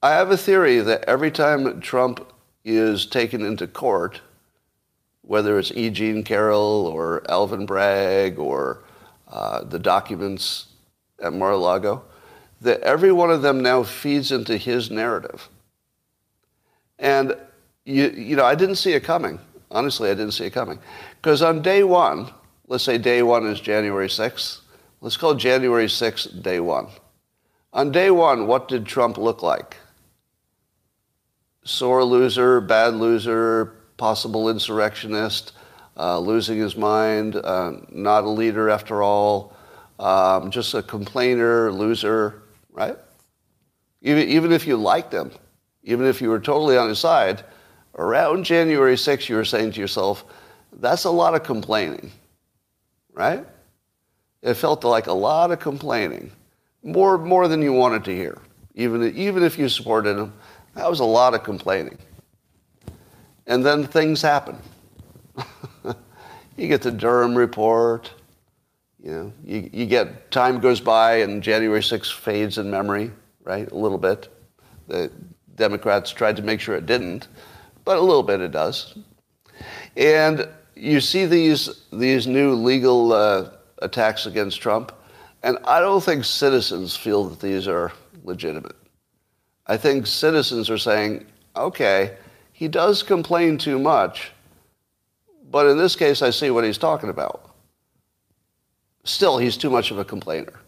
I 0.02 0.12
have 0.12 0.32
a 0.32 0.38
theory 0.38 0.80
that 0.80 1.04
every 1.06 1.32
time 1.32 1.82
Trump 1.82 2.32
is 2.64 3.06
taken 3.06 3.46
into 3.46 3.68
court, 3.68 4.22
whether 5.22 5.60
it's 5.60 5.72
E. 5.72 5.90
Jean 5.90 6.24
Carroll 6.24 6.88
or 6.88 7.24
Alvin 7.30 7.66
Bragg 7.66 8.38
or 8.38 8.84
uh, 9.28 9.64
the 9.64 9.80
documents 9.80 10.68
at 11.22 11.34
Mar-a-Lago, 11.34 12.04
that 12.62 12.82
every 12.82 13.12
one 13.12 13.32
of 13.32 13.42
them 13.42 13.62
now 13.62 13.84
feeds 13.84 14.32
into 14.32 14.58
his 14.58 14.92
narrative. 14.92 15.50
And, 16.98 17.36
you, 17.86 18.10
you 18.10 18.36
know, 18.36 18.46
I 18.46 18.56
didn't 18.56 18.76
see 18.76 18.94
it 18.94 19.04
coming. 19.04 19.40
Honestly, 19.72 20.10
I 20.10 20.14
didn't 20.14 20.34
see 20.34 20.46
it 20.46 20.54
coming. 20.54 20.80
Because 21.22 21.42
on 21.42 21.62
day 21.62 21.84
one, 21.84 22.32
let's 22.68 22.84
say 22.84 22.98
day 22.98 23.24
one 23.24 23.46
is 23.46 23.60
January 23.62 24.08
6th, 24.08 24.62
let's 25.02 25.18
call 25.18 25.36
January 25.36 25.88
6th 25.88 26.42
day 26.42 26.60
one. 26.60 26.88
On 27.72 27.92
day 27.92 28.10
one, 28.10 28.48
what 28.48 28.68
did 28.68 28.86
Trump 28.86 29.18
look 29.18 29.44
like? 29.44 29.78
Sore 31.64 32.04
loser, 32.04 32.62
bad 32.62 32.96
loser, 32.96 33.76
possible 33.98 34.50
insurrectionist, 34.50 35.54
uh, 35.98 36.18
losing 36.18 36.58
his 36.58 36.76
mind, 36.76 37.36
uh, 37.36 37.74
not 37.92 38.24
a 38.24 38.30
leader 38.30 38.70
after 38.70 39.04
all, 39.04 39.56
um, 40.00 40.50
just 40.50 40.74
a 40.74 40.82
complainer, 40.82 41.72
loser, 41.72 42.44
right? 42.72 42.98
Even, 44.02 44.28
even 44.30 44.52
if 44.52 44.66
you 44.66 44.78
liked 44.78 45.14
him, 45.14 45.32
even 45.84 46.06
if 46.06 46.22
you 46.22 46.30
were 46.30 46.40
totally 46.40 46.78
on 46.78 46.88
his 46.88 47.00
side, 47.00 47.44
around 47.98 48.46
January 48.46 48.96
6th, 48.96 49.28
you 49.28 49.36
were 49.36 49.46
saying 49.46 49.74
to 49.74 49.80
yourself, 49.82 50.24
that's 50.74 51.04
a 51.04 51.10
lot 51.10 51.36
of 51.36 51.44
complaining, 51.44 52.12
right? 53.14 53.46
It 54.42 54.54
felt 54.54 54.84
like 54.86 55.08
a 55.08 55.14
lot 55.14 55.52
of 55.52 55.60
complaining, 55.60 56.32
more, 56.84 57.18
more 57.18 57.50
than 57.50 57.62
you 57.62 57.74
wanted 57.74 58.06
to 58.06 58.16
hear. 58.16 58.38
Even, 58.76 59.14
even 59.16 59.44
if 59.44 59.58
you 59.60 59.68
supported 59.68 60.18
him, 60.18 60.34
that 60.80 60.90
was 60.90 61.02
a 61.02 61.06
lot 61.06 61.34
of 61.34 61.44
complaining. 61.44 61.98
And 63.48 63.66
then 63.66 63.86
things 63.86 64.22
happen. 64.22 64.58
you 66.56 66.70
get 66.70 66.82
the 66.82 66.92
Durham 66.92 67.38
report. 67.38 68.14
You 69.04 69.12
know, 69.12 69.34
you, 69.44 69.70
you 69.74 69.86
get 69.86 70.32
time 70.32 70.62
goes 70.62 70.80
by 70.80 71.16
and 71.18 71.44
January 71.44 71.82
6th 71.82 72.14
fades 72.14 72.58
in 72.58 72.72
memory, 72.72 73.12
right? 73.44 73.70
A 73.70 73.76
little 73.76 73.98
bit. 73.98 74.30
The 74.88 75.12
Democrats 75.56 76.12
tried 76.12 76.38
to 76.38 76.44
make 76.44 76.62
sure 76.62 76.78
it 76.78 76.86
didn't, 76.86 77.28
but 77.84 77.98
a 77.98 78.02
little 78.02 78.24
bit 78.24 78.40
it 78.40 78.52
does. 78.52 78.98
And 79.98 80.48
you 80.76 81.02
see 81.02 81.26
these 81.26 81.88
these 81.92 82.26
new 82.26 82.54
legal 82.54 83.12
uh, 83.12 83.50
attacks 83.80 84.26
against 84.28 84.62
Trump, 84.62 84.94
and 85.44 85.58
I 85.66 85.82
don't 85.82 86.02
think 86.02 86.24
citizens 86.24 86.96
feel 86.96 87.26
that 87.26 87.42
these 87.42 87.68
are 87.68 87.92
legitimate. 88.24 88.79
I 89.70 89.78
think 89.78 90.08
citizens 90.08 90.68
are 90.72 90.80
saying, 90.80 91.28
okay, 91.56 92.18
he 92.54 92.68
does 92.68 93.04
complain 93.04 93.60
too 93.60 93.78
much, 93.78 94.32
but 95.52 95.68
in 95.68 95.78
this 95.78 95.96
case, 95.96 96.24
I 96.24 96.32
see 96.32 96.50
what 96.50 96.64
he's 96.64 96.80
talking 96.80 97.10
about. 97.12 97.52
Still, 99.04 99.38
he's 99.38 99.58
too 99.58 99.70
much 99.70 99.92
of 99.92 100.00
a 100.00 100.04
complainer. 100.04 100.60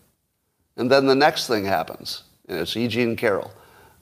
And 0.77 0.89
then 0.89 1.07
the 1.07 1.15
next 1.15 1.47
thing 1.47 1.65
happens, 1.65 2.23
and 2.47 2.59
it's 2.59 2.75
Eugene 2.75 3.15
Carroll. 3.15 3.51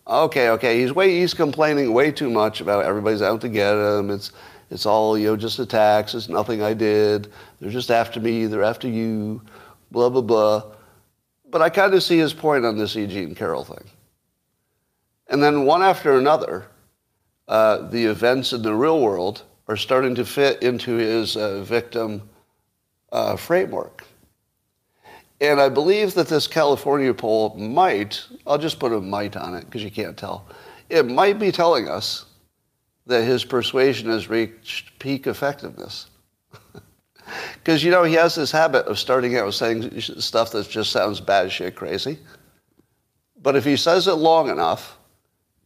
Okay, 0.06 0.50
okay, 0.50 0.82
he's 0.82 0.94
way 0.94 1.18
he's 1.18 1.34
complaining 1.34 1.94
way 1.94 2.12
too 2.12 2.30
much 2.30 2.60
about 2.60 2.84
everybody's 2.84 3.22
out 3.22 3.40
to 3.42 3.50
get 3.50 3.76
him. 3.76 4.10
It's 4.10 4.34
it's 4.70 4.86
all 4.86 5.18
you 5.18 5.28
know, 5.28 5.38
just 5.38 5.60
attacks. 5.60 6.14
It's 6.14 6.28
nothing 6.28 6.62
I 6.62 6.74
did. 6.74 7.32
They're 7.60 7.72
just 7.72 7.90
after 7.90 8.20
me. 8.20 8.48
They're 8.48 8.64
after 8.64 8.88
you. 8.88 9.42
Blah 9.92 10.10
blah 10.10 10.22
blah. 10.22 10.64
But 11.50 11.62
I 11.62 11.70
kind 11.70 11.94
of 11.94 12.04
see 12.04 12.18
his 12.18 12.34
point 12.34 12.66
on 12.66 12.78
this 12.78 12.96
Eugene 12.96 13.34
Carroll 13.34 13.64
thing. 13.64 13.90
And 15.30 15.42
then 15.42 15.66
one 15.66 15.84
after 15.84 16.18
another, 16.18 16.66
uh, 17.48 17.90
the 17.90 18.06
events 18.06 18.52
in 18.52 18.62
the 18.62 18.74
real 18.74 19.00
world 19.00 19.44
are 19.68 19.78
starting 19.78 20.16
to 20.16 20.26
fit 20.26 20.62
into 20.64 20.96
his 20.96 21.38
uh, 21.38 21.62
victim 21.62 22.28
uh, 23.12 23.36
framework. 23.36 24.04
And 25.42 25.62
I 25.62 25.70
believe 25.70 26.16
that 26.16 26.28
this 26.28 26.48
California 26.48 27.14
poll 27.14 27.56
might, 27.56 28.26
I'll 28.46 28.58
just 28.58 28.80
put 28.80 28.92
a 28.92 29.00
might 29.00 29.38
on 29.38 29.56
it 29.56 29.66
because 29.66 29.84
you 29.84 29.92
can't 29.92 30.18
tell, 30.18 30.48
it 30.90 31.06
might 31.06 31.40
be 31.40 31.52
telling 31.52 31.88
us 31.88 32.26
that 33.06 33.24
his 33.24 33.46
persuasion 33.46 34.10
has 34.10 34.30
reached 34.30 34.98
peak 35.00 35.28
effectiveness. 35.28 36.08
Because, 37.64 37.84
you 37.84 37.92
know, 37.92 38.04
he 38.04 38.16
has 38.16 38.34
this 38.34 38.52
habit 38.52 38.88
of 38.88 38.98
starting 38.98 39.38
out 39.38 39.54
saying 39.54 40.02
stuff 40.02 40.52
that 40.52 40.68
just 40.68 40.92
sounds 40.92 41.22
bad 41.22 41.52
shit 41.52 41.76
crazy. 41.76 42.18
But 43.44 43.56
if 43.56 43.64
he 43.64 43.78
says 43.78 44.08
it 44.08 44.14
long 44.14 44.50
enough, 44.50 44.98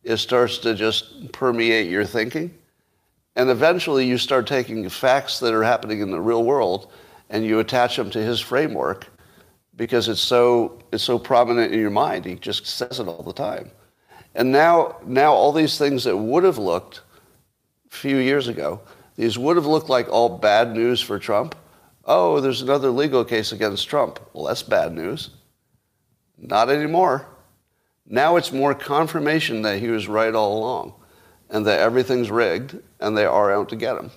it 0.04 0.18
starts 0.18 0.58
to 0.60 0.76
just 0.76 1.32
permeate 1.32 1.90
your 1.90 2.06
thinking. 2.06 2.54
And 3.36 3.50
eventually 3.50 4.06
you 4.06 4.18
start 4.18 4.48
taking 4.48 4.88
facts 4.90 5.40
that 5.40 5.54
are 5.54 5.64
happening 5.64 6.02
in 6.02 6.12
the 6.12 6.22
real 6.22 6.44
world 6.44 6.92
and 7.30 7.46
you 7.46 7.60
attach 7.60 7.96
them 7.96 8.10
to 8.12 8.20
his 8.22 8.40
framework 8.40 9.08
because 9.76 10.08
it's 10.08 10.22
so, 10.22 10.80
it's 10.92 11.04
so 11.04 11.18
prominent 11.18 11.74
in 11.74 11.80
your 11.80 11.90
mind. 11.90 12.26
He 12.26 12.36
just 12.36 12.66
says 12.66 13.00
it 13.00 13.08
all 13.08 13.24
the 13.24 13.34
time. 13.34 13.72
And 14.36 14.52
now, 14.52 14.98
now 15.06 15.34
all 15.34 15.52
these 15.52 15.78
things 15.78 16.04
that 16.04 16.18
would 16.18 16.44
have 16.44 16.58
looked 16.58 17.02
a 17.92 17.96
few 17.96 18.18
years 18.18 18.48
ago, 18.48 18.82
these 19.16 19.38
would 19.38 19.56
have 19.56 19.66
looked 19.66 19.90
like 19.90 20.10
all 20.10 20.38
bad 20.38 20.74
news 20.74 21.02
for 21.02 21.18
Trump. 21.18 21.56
Oh, 22.06 22.40
there's 22.40 22.62
another 22.62 22.90
legal 22.90 23.24
case 23.24 23.52
against 23.52 23.88
Trump. 23.88 24.20
Well, 24.34 24.46
that's 24.46 24.64
bad 24.64 24.94
news. 24.94 25.32
Not 26.38 26.70
anymore. 26.70 27.26
Now 28.14 28.36
it's 28.36 28.52
more 28.52 28.76
confirmation 28.76 29.64
that 29.64 29.80
he 29.80 29.88
was 29.88 30.08
right 30.08 30.36
all 30.36 30.60
along 30.60 30.94
and 31.50 31.66
that 31.66 31.80
everything's 31.80 32.30
rigged 32.30 32.78
and 33.00 33.18
they 33.18 33.26
are 33.26 33.52
out 33.52 33.70
to 33.70 33.76
get 33.76 33.98
him. 33.98 34.12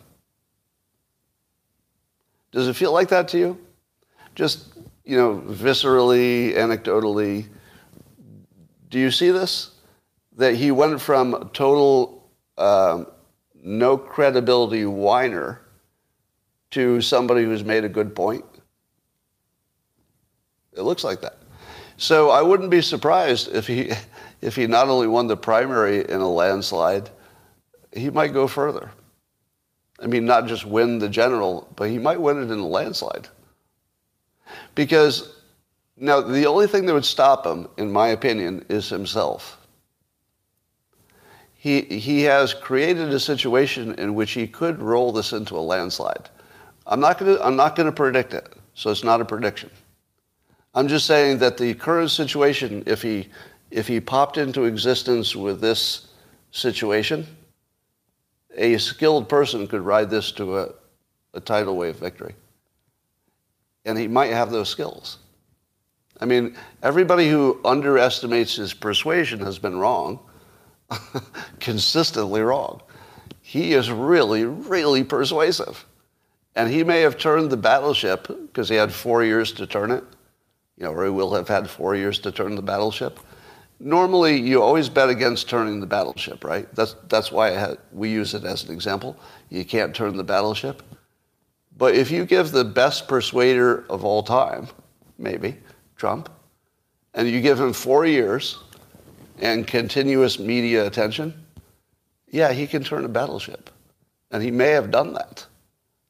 Does 2.53 2.69
it 2.69 2.77
feel 2.77 2.93
like 2.93 3.09
that 3.09 3.29
to 3.29 3.39
you? 3.39 3.59
Just, 4.35 4.67
you 5.07 5.17
know, 5.17 5.43
viscerally, 5.49 6.53
anecdotally, 6.53 7.47
do 8.91 8.99
you 8.99 9.11
see 9.11 9.31
this? 9.31 9.71
That 10.37 10.57
he 10.57 10.71
went 10.73 11.01
from 11.01 11.49
total 11.55 12.29
um, 12.59 13.07
no 13.55 13.97
credibility 13.97 14.85
whiner 14.85 15.63
to 16.73 17.01
somebody 17.01 17.45
who's 17.45 17.65
made 17.65 17.85
a 17.85 17.89
good 17.89 18.15
point? 18.15 18.45
It 20.75 20.83
looks 20.83 21.03
like 21.03 21.23
that. 21.23 21.39
So 21.99 22.31
I 22.31 22.43
wouldn't 22.43 22.71
be 22.71 22.83
surprised 22.83 23.55
if 23.55 23.67
he, 23.67 23.93
if 24.41 24.57
he 24.57 24.67
not 24.67 24.89
only 24.89 25.07
won 25.07 25.27
the 25.27 25.37
primary 25.37 26.01
in 26.09 26.21
a 26.21 26.29
landslide, 26.29 27.11
he 27.93 28.11
might 28.11 28.33
go 28.33 28.47
further. 28.47 28.91
I 29.99 30.07
mean, 30.07 30.27
not 30.27 30.47
just 30.47 30.67
win 30.67 30.99
the 30.99 31.09
general, 31.09 31.73
but 31.75 31.89
he 31.89 31.99
might 31.99 32.21
win 32.21 32.39
it 32.39 32.53
in 32.53 32.59
a 32.59 32.67
landslide. 32.67 33.29
Because 34.75 35.33
now 35.97 36.21
the 36.21 36.47
only 36.47 36.67
thing 36.67 36.85
that 36.85 36.93
would 36.93 37.07
stop 37.07 37.47
him, 37.47 37.69
in 37.79 37.91
my 37.91 38.09
opinion, 38.09 38.67
is 38.69 38.91
himself. 38.91 39.59
He, 41.55 41.81
he 41.81 42.23
has 42.25 42.53
created 42.53 43.09
a 43.09 43.19
situation 43.19 43.95
in 43.95 44.15
which 44.15 44.33
he 44.33 44.47
could 44.47 44.83
roll 44.83 45.11
this 45.13 45.33
into 45.33 45.57
a 45.57 45.61
landslide. 45.61 46.29
I'm 46.87 47.01
not 47.01 47.19
going 47.19 47.87
to 47.87 47.93
predict 47.93 48.35
it, 48.35 48.53
so 48.75 48.91
it's 48.91 49.03
not 49.03 49.23
a 49.23 49.25
prediction. 49.25 49.71
I'm 50.77 50.89
just 50.89 51.07
saying 51.07 51.39
that 51.39 51.57
the 51.57 51.73
current 51.73 52.11
situation, 52.11 52.83
if 52.85 53.01
he, 53.01 53.31
if 53.71 53.89
he 53.89 53.99
popped 53.99 54.37
into 54.37 54.65
existence 54.65 55.35
with 55.35 55.59
this 55.59 56.09
situation, 56.51 57.27
a 58.55 58.77
skilled 58.77 59.27
person 59.27 59.67
could 59.67 59.81
ride 59.81 60.11
this 60.11 60.31
to 60.33 60.59
a, 60.59 60.75
a 61.33 61.41
tidal 61.41 61.79
wave 61.79 61.97
victory. 61.97 62.35
And 63.87 63.97
he 63.97 64.07
might 64.07 64.33
have 64.33 64.51
those 64.51 64.69
skills. 64.69 65.17
I 66.21 66.27
mean, 66.27 66.55
everybody 66.83 67.31
who 67.31 67.59
underestimates 67.65 68.57
his 68.57 68.75
persuasion 68.75 69.41
has 69.41 69.59
been 69.59 69.79
wrong, 69.79 70.19
consistently 71.59 72.43
wrong. 72.43 72.83
He 73.41 73.73
is 73.73 73.91
really, 73.91 74.45
really 74.45 75.05
persuasive. 75.05 75.87
And 76.55 76.71
he 76.71 76.85
may 76.85 77.01
have 77.01 77.17
turned 77.17 77.49
the 77.49 77.57
battleship 77.57 78.29
because 78.29 78.69
he 78.69 78.75
had 78.75 78.93
four 78.93 79.25
years 79.25 79.53
to 79.53 79.67
turn 79.67 79.91
it 79.91 80.05
you 80.77 80.85
know, 80.85 80.93
or 80.93 81.05
he 81.05 81.11
will 81.11 81.35
have 81.35 81.49
had 81.49 81.69
four 81.69 81.95
years 81.95 82.19
to 82.21 82.33
turn 82.33 82.55
the 82.55 82.63
battleship. 82.63 83.19
Normally, 83.79 84.41
you 84.41 84.63
always 84.63 84.89
bet 84.89 85.11
against 85.11 85.49
turning 85.49 85.81
the 85.81 85.87
battleship, 85.87 86.45
right? 86.45 86.73
That's, 86.75 86.97
that's 87.09 87.31
why 87.31 87.77
we 87.93 88.11
use 88.11 88.35
it 88.35 88.45
as 88.45 88.65
an 88.65 88.73
example. 88.73 89.19
You 89.51 89.65
can't 89.65 89.95
turn 89.95 90.17
the 90.17 90.25
battleship. 90.25 90.83
But 91.77 91.95
if 91.95 92.11
you 92.11 92.25
give 92.25 92.53
the 92.53 92.65
best 92.65 93.07
persuader 93.07 93.85
of 93.91 94.05
all 94.05 94.23
time, 94.23 94.69
maybe, 95.19 95.59
Trump, 95.97 96.31
and 97.13 97.29
you 97.29 97.41
give 97.43 97.61
him 97.61 97.73
four 97.73 98.07
years 98.07 98.59
and 99.39 99.67
continuous 99.67 100.39
media 100.39 100.87
attention, 100.87 101.35
yeah, 102.31 102.53
he 102.53 102.67
can 102.67 102.83
turn 102.83 103.05
a 103.05 103.09
battleship. 103.09 103.69
And 104.31 104.43
he 104.43 104.51
may 104.51 104.71
have 104.71 104.91
done 104.91 105.13
that. 105.15 105.47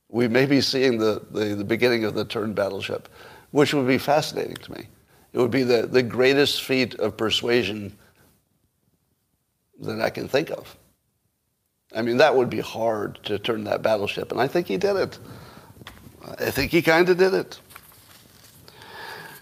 We 0.09 0.29
may 0.29 0.47
be 0.47 0.61
seeing 0.61 0.99
the, 0.99 1.23
the, 1.33 1.57
the 1.57 1.65
beginning 1.65 2.05
of 2.05 2.15
the 2.15 2.25
turn 2.25 2.55
battleship 2.55 3.09
which 3.57 3.73
would 3.73 3.87
be 3.87 3.97
fascinating 3.97 4.55
to 4.57 4.71
me. 4.71 4.87
It 5.33 5.39
would 5.39 5.51
be 5.51 5.63
the, 5.63 5.87
the 5.87 6.03
greatest 6.03 6.63
feat 6.63 6.95
of 6.97 7.17
persuasion 7.17 7.97
that 9.81 9.99
I 9.99 10.11
can 10.11 10.29
think 10.29 10.51
of. 10.51 10.77
I 11.95 12.03
mean, 12.03 12.19
that 12.19 12.37
would 12.37 12.51
be 12.51 12.61
hard 12.61 13.19
to 13.25 13.39
turn 13.39 13.65
that 13.65 13.81
battleship, 13.81 14.31
and 14.31 14.43
I 14.43 14.47
think 14.47 14.67
he 14.67 14.77
did 14.77 14.97
it. 14.97 15.19
I 16.39 16.51
think 16.51 16.71
he 16.71 16.83
kind 16.83 17.09
of 17.09 17.17
did 17.17 17.33
it. 17.33 17.59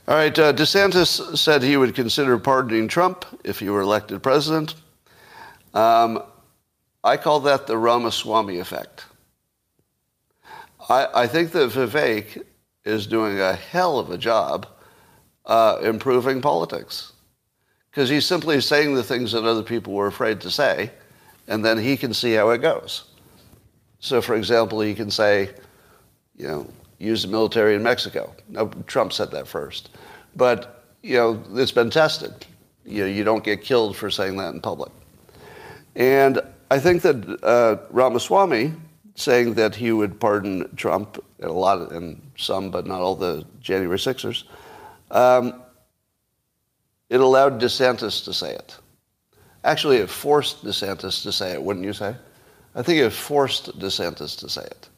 All 0.06 0.14
right, 0.14 0.38
uh, 0.38 0.52
DeSantis 0.52 1.36
said 1.36 1.64
he 1.64 1.76
would 1.76 1.96
consider 1.96 2.38
pardoning 2.38 2.86
Trump 2.86 3.24
if 3.42 3.58
he 3.58 3.68
were 3.68 3.80
elected 3.80 4.22
president. 4.22 4.76
Um, 5.72 6.22
I 7.02 7.16
call 7.16 7.40
that 7.40 7.66
the 7.66 7.76
Ramaswamy 7.76 8.60
effect. 8.60 9.06
I, 10.88 11.08
I 11.12 11.26
think 11.26 11.50
that 11.50 11.70
Vivek 11.70 12.44
is 12.84 13.06
doing 13.06 13.40
a 13.40 13.54
hell 13.54 13.98
of 13.98 14.10
a 14.10 14.18
job 14.18 14.66
uh, 15.46 15.78
improving 15.82 16.40
politics. 16.40 17.12
Because 17.90 18.08
he's 18.08 18.26
simply 18.26 18.60
saying 18.60 18.94
the 18.94 19.02
things 19.02 19.32
that 19.32 19.44
other 19.44 19.62
people 19.62 19.92
were 19.92 20.08
afraid 20.08 20.40
to 20.40 20.50
say, 20.50 20.90
and 21.46 21.64
then 21.64 21.78
he 21.78 21.96
can 21.96 22.12
see 22.12 22.32
how 22.32 22.50
it 22.50 22.58
goes. 22.58 23.04
So, 24.00 24.20
for 24.20 24.34
example, 24.34 24.80
he 24.80 24.94
can 24.94 25.10
say, 25.10 25.50
you 26.36 26.48
know, 26.48 26.66
use 26.98 27.22
the 27.22 27.28
military 27.28 27.74
in 27.74 27.82
Mexico. 27.82 28.34
No, 28.48 28.68
Trump 28.86 29.12
said 29.12 29.30
that 29.30 29.46
first. 29.46 29.90
But, 30.36 30.84
you 31.02 31.16
know, 31.16 31.42
it's 31.54 31.72
been 31.72 31.90
tested. 31.90 32.46
You, 32.84 33.02
know, 33.02 33.06
you 33.06 33.24
don't 33.24 33.44
get 33.44 33.62
killed 33.62 33.96
for 33.96 34.10
saying 34.10 34.36
that 34.38 34.52
in 34.52 34.60
public. 34.60 34.92
And 35.94 36.40
I 36.70 36.78
think 36.78 37.02
that 37.02 37.38
uh, 37.42 37.76
Ramaswamy 37.90 38.72
saying 39.14 39.54
that 39.54 39.74
he 39.74 39.92
would 39.92 40.18
pardon 40.18 40.74
Trump 40.76 41.22
and 41.38 41.50
a 41.50 41.52
lot 41.52 41.80
of, 41.80 41.92
and 41.92 42.20
some, 42.36 42.70
but 42.70 42.86
not 42.86 43.00
all 43.00 43.14
the 43.14 43.44
January 43.60 43.98
Sixers, 43.98 44.44
um, 45.10 45.62
it 47.10 47.20
allowed 47.20 47.60
DeSantis 47.60 48.24
to 48.24 48.32
say 48.32 48.54
it. 48.54 48.76
Actually, 49.62 49.98
it 49.98 50.10
forced 50.10 50.64
DeSantis 50.64 51.22
to 51.22 51.32
say 51.32 51.52
it, 51.52 51.62
wouldn't 51.62 51.84
you 51.84 51.92
say? 51.92 52.14
I 52.74 52.82
think 52.82 53.00
it 53.00 53.10
forced 53.10 53.78
DeSantis 53.78 54.38
to 54.40 54.48
say 54.48 54.62
it. 54.62 54.88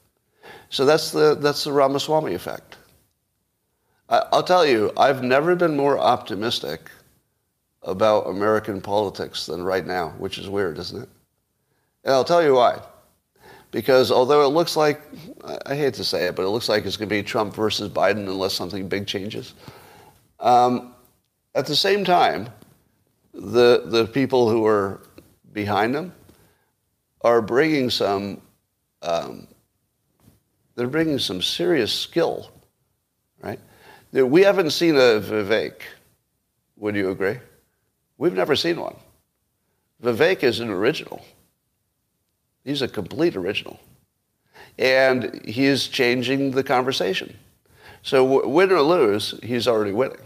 So 0.71 0.85
that's 0.85 1.11
the, 1.11 1.35
that's 1.35 1.65
the 1.65 1.73
Ramaswamy 1.73 2.35
effect. 2.35 2.77
I, 4.09 4.23
I'll 4.33 4.43
tell 4.43 4.67
you, 4.67 4.93
I've 4.97 5.23
never 5.23 5.55
been 5.55 5.77
more 5.77 5.99
optimistic 5.99 6.91
about 7.83 8.27
American 8.27 8.81
politics 8.81 9.47
than 9.47 9.63
right 9.63 9.87
now, 9.87 10.11
which 10.19 10.39
is 10.39 10.49
weird, 10.49 10.79
isn't 10.79 11.03
it? 11.03 11.09
And 12.05 12.15
I'll 12.15 12.25
tell 12.25 12.43
you 12.43 12.55
why. 12.55 12.81
Because 13.71 14.11
although 14.11 14.45
it 14.45 14.49
looks 14.49 14.77
like, 14.77 15.03
I 15.67 15.75
hate 15.75 15.95
to 15.95 16.05
say 16.05 16.27
it, 16.27 16.37
but 16.37 16.45
it 16.45 16.49
looks 16.49 16.69
like 16.69 16.87
it's 16.87 16.97
going 16.97 17.09
to 17.09 17.15
be 17.15 17.23
Trump 17.23 17.55
versus 17.55 17.91
Biden 17.91 18.29
unless 18.29 18.55
something 18.55 18.89
big 18.89 19.07
changes. 19.07 19.55
Um, 20.41 20.95
at 21.55 21.67
the 21.67 21.77
same 21.77 22.05
time, 22.05 22.49
the, 23.35 23.83
the 23.87 24.07
people 24.07 24.49
who 24.49 24.65
are 24.67 25.01
behind 25.53 25.95
them 25.95 26.13
are 27.23 27.43
bringing 27.43 27.91
some, 27.91 28.41
um, 29.03 29.47
they're 30.75 30.87
bringing 30.87 31.19
some 31.19 31.43
serious 31.43 31.93
skill, 31.93 32.51
right? 33.43 33.59
We 34.13 34.43
haven't 34.43 34.71
seen 34.71 34.95
a 34.95 35.21
Vivek. 35.21 35.81
Would 36.77 36.95
you 36.95 37.11
agree? 37.11 37.39
We've 38.19 38.33
never 38.33 38.55
seen 38.57 38.81
one. 38.81 38.97
Vivek 40.03 40.43
is 40.43 40.61
an 40.61 40.71
original. 40.71 41.25
He's 42.67 42.83
a 42.83 42.89
complete 42.89 43.37
original. 43.37 43.79
And 44.77 45.41
he's 45.47 45.87
changing 45.87 46.51
the 46.51 46.65
conversation. 46.65 47.35
So 48.03 48.47
win 48.47 48.73
or 48.73 48.83
lose, 48.83 49.39
he's 49.43 49.69
already 49.69 49.93
winning. 49.93 50.19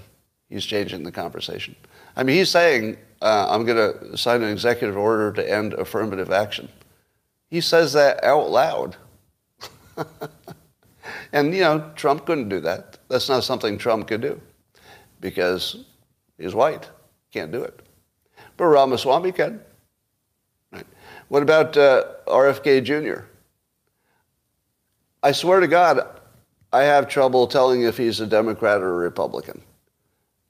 He's 0.49 0.64
changing 0.64 1.05
the 1.05 1.12
conversation. 1.12 1.76
I 2.16 2.22
mean, 2.22 2.36
he's 2.36 2.49
saying, 2.49 2.97
uh, 3.20 3.47
I'm 3.51 3.66
going 3.66 3.76
to 3.76 4.16
sign 4.16 4.43
an 4.43 4.51
executive 4.51 4.97
order 4.97 5.32
to 5.32 5.49
end 5.49 5.74
affirmative 5.74 6.32
action. 6.32 6.70
He 7.51 7.61
says 7.61 7.93
that 7.93 8.24
out 8.24 8.51
loud. 8.51 8.97
and, 11.32 11.55
you 11.55 11.61
know, 11.61 11.93
Trump 11.95 12.24
couldn't 12.24 12.49
do 12.49 12.61
that. 12.61 12.99
That's 13.09 13.28
not 13.28 13.45
something 13.45 13.76
Trump 13.76 14.09
could 14.09 14.22
do 14.22 14.41
because 15.20 15.84
he's 16.38 16.55
white. 16.55 16.88
Can't 17.32 17.53
do 17.53 17.62
it. 17.62 17.80
But 18.57 18.64
Ramaswamy 18.64 19.32
can. 19.32 19.61
What 21.30 21.44
about 21.44 21.76
uh, 21.76 22.06
RFK 22.26 22.82
Jr.? 22.82 23.22
I 25.22 25.30
swear 25.30 25.60
to 25.60 25.68
God, 25.68 26.00
I 26.72 26.82
have 26.82 27.08
trouble 27.08 27.46
telling 27.46 27.82
if 27.82 27.96
he's 27.96 28.18
a 28.18 28.26
Democrat 28.26 28.80
or 28.80 28.94
a 28.94 28.96
Republican 28.96 29.62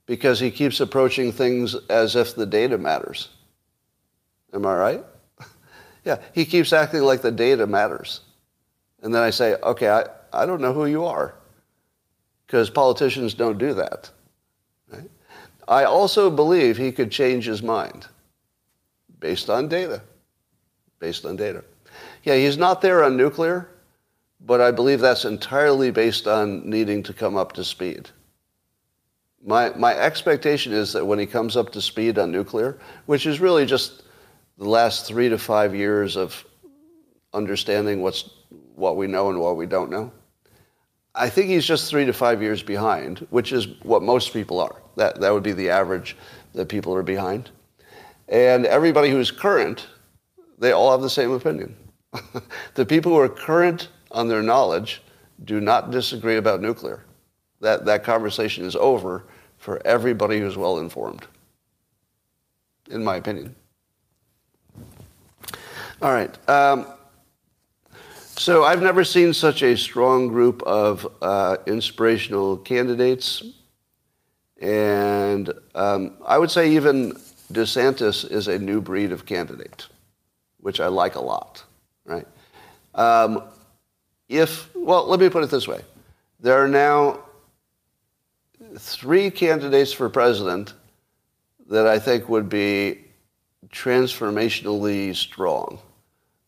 because 0.07 0.39
he 0.39 0.49
keeps 0.49 0.79
approaching 0.79 1.31
things 1.31 1.75
as 1.87 2.15
if 2.15 2.33
the 2.33 2.47
data 2.47 2.79
matters. 2.79 3.29
Am 4.53 4.65
I 4.65 4.75
right? 4.75 5.03
Yeah, 6.03 6.17
he 6.33 6.45
keeps 6.45 6.73
acting 6.73 7.03
like 7.03 7.21
the 7.21 7.31
data 7.31 7.67
matters. 7.67 8.21
And 9.03 9.13
then 9.13 9.21
I 9.21 9.29
say, 9.29 9.53
okay, 9.61 9.87
I, 9.87 10.05
I 10.33 10.47
don't 10.47 10.59
know 10.59 10.73
who 10.73 10.87
you 10.87 11.05
are. 11.05 11.35
Because 12.47 12.71
politicians 12.71 13.35
don't 13.35 13.59
do 13.59 13.75
that. 13.75 14.09
Right? 14.91 15.11
I 15.67 15.83
also 15.83 16.31
believe 16.31 16.75
he 16.75 16.91
could 16.91 17.11
change 17.11 17.45
his 17.45 17.61
mind 17.61 18.07
based 19.19 19.47
on 19.47 19.67
data. 19.67 20.01
Based 21.01 21.25
on 21.25 21.35
data. 21.35 21.63
Yeah, 22.23 22.35
he's 22.35 22.57
not 22.57 22.81
there 22.81 23.03
on 23.03 23.17
nuclear, 23.17 23.67
but 24.39 24.61
I 24.61 24.71
believe 24.71 25.01
that's 25.01 25.25
entirely 25.25 25.91
based 25.91 26.27
on 26.27 26.69
needing 26.69 27.03
to 27.03 27.13
come 27.13 27.35
up 27.35 27.51
to 27.53 27.63
speed. 27.63 28.09
My, 29.43 29.71
my 29.75 29.95
expectation 29.95 30.71
is 30.71 30.93
that 30.93 31.03
when 31.03 31.17
he 31.17 31.25
comes 31.25 31.57
up 31.57 31.71
to 31.71 31.81
speed 31.81 32.19
on 32.19 32.31
nuclear, 32.31 32.77
which 33.07 33.25
is 33.25 33.39
really 33.39 33.65
just 33.65 34.03
the 34.59 34.69
last 34.69 35.07
three 35.07 35.27
to 35.27 35.39
five 35.39 35.73
years 35.75 36.15
of 36.15 36.45
understanding 37.33 38.01
what's 38.01 38.29
what 38.75 38.95
we 38.95 39.07
know 39.07 39.29
and 39.29 39.39
what 39.39 39.57
we 39.57 39.65
don't 39.65 39.89
know. 39.89 40.11
I 41.15 41.29
think 41.29 41.49
he's 41.49 41.65
just 41.65 41.89
three 41.89 42.05
to 42.05 42.13
five 42.13 42.41
years 42.41 42.61
behind, 42.61 43.25
which 43.31 43.51
is 43.51 43.67
what 43.83 44.03
most 44.03 44.33
people 44.33 44.59
are. 44.59 44.81
That 44.97 45.19
that 45.19 45.33
would 45.33 45.43
be 45.43 45.53
the 45.53 45.69
average 45.69 46.15
that 46.53 46.69
people 46.69 46.93
are 46.93 47.03
behind. 47.03 47.49
And 48.27 48.65
everybody 48.65 49.09
who's 49.09 49.31
current, 49.31 49.87
they 50.61 50.71
all 50.71 50.91
have 50.91 51.01
the 51.01 51.09
same 51.09 51.31
opinion. 51.31 51.75
the 52.75 52.85
people 52.85 53.11
who 53.11 53.19
are 53.19 53.27
current 53.27 53.89
on 54.11 54.27
their 54.27 54.41
knowledge 54.41 55.01
do 55.43 55.59
not 55.59 55.91
disagree 55.91 56.37
about 56.37 56.61
nuclear. 56.61 57.03
That 57.59 57.85
that 57.85 58.03
conversation 58.03 58.63
is 58.65 58.75
over 58.75 59.25
for 59.57 59.85
everybody 59.85 60.39
who's 60.39 60.57
well 60.57 60.77
informed. 60.79 61.27
In 62.89 63.03
my 63.03 63.17
opinion. 63.17 63.55
All 66.01 66.11
right. 66.11 66.49
Um, 66.49 66.87
so 68.35 68.63
I've 68.63 68.81
never 68.81 69.03
seen 69.03 69.33
such 69.33 69.61
a 69.61 69.77
strong 69.77 70.27
group 70.27 70.63
of 70.63 71.07
uh, 71.21 71.57
inspirational 71.67 72.57
candidates. 72.57 73.43
And 74.59 75.51
um, 75.75 76.17
I 76.25 76.37
would 76.37 76.49
say 76.49 76.71
even 76.71 77.13
DeSantis 77.53 78.29
is 78.29 78.47
a 78.47 78.57
new 78.57 78.81
breed 78.81 79.11
of 79.11 79.25
candidate, 79.25 79.87
which 80.61 80.79
I 80.79 80.87
like 80.87 81.15
a 81.15 81.21
lot, 81.21 81.63
right? 82.05 82.27
Um, 82.95 83.43
if, 84.29 84.73
well, 84.75 85.05
let 85.07 85.19
me 85.19 85.29
put 85.29 85.43
it 85.43 85.49
this 85.49 85.67
way. 85.67 85.81
There 86.39 86.63
are 86.63 86.67
now 86.67 87.19
three 88.77 89.29
candidates 89.29 89.91
for 89.91 90.09
president 90.09 90.73
that 91.69 91.87
I 91.87 91.99
think 91.99 92.29
would 92.29 92.49
be 92.49 92.99
transformationally 93.69 95.15
strong. 95.15 95.79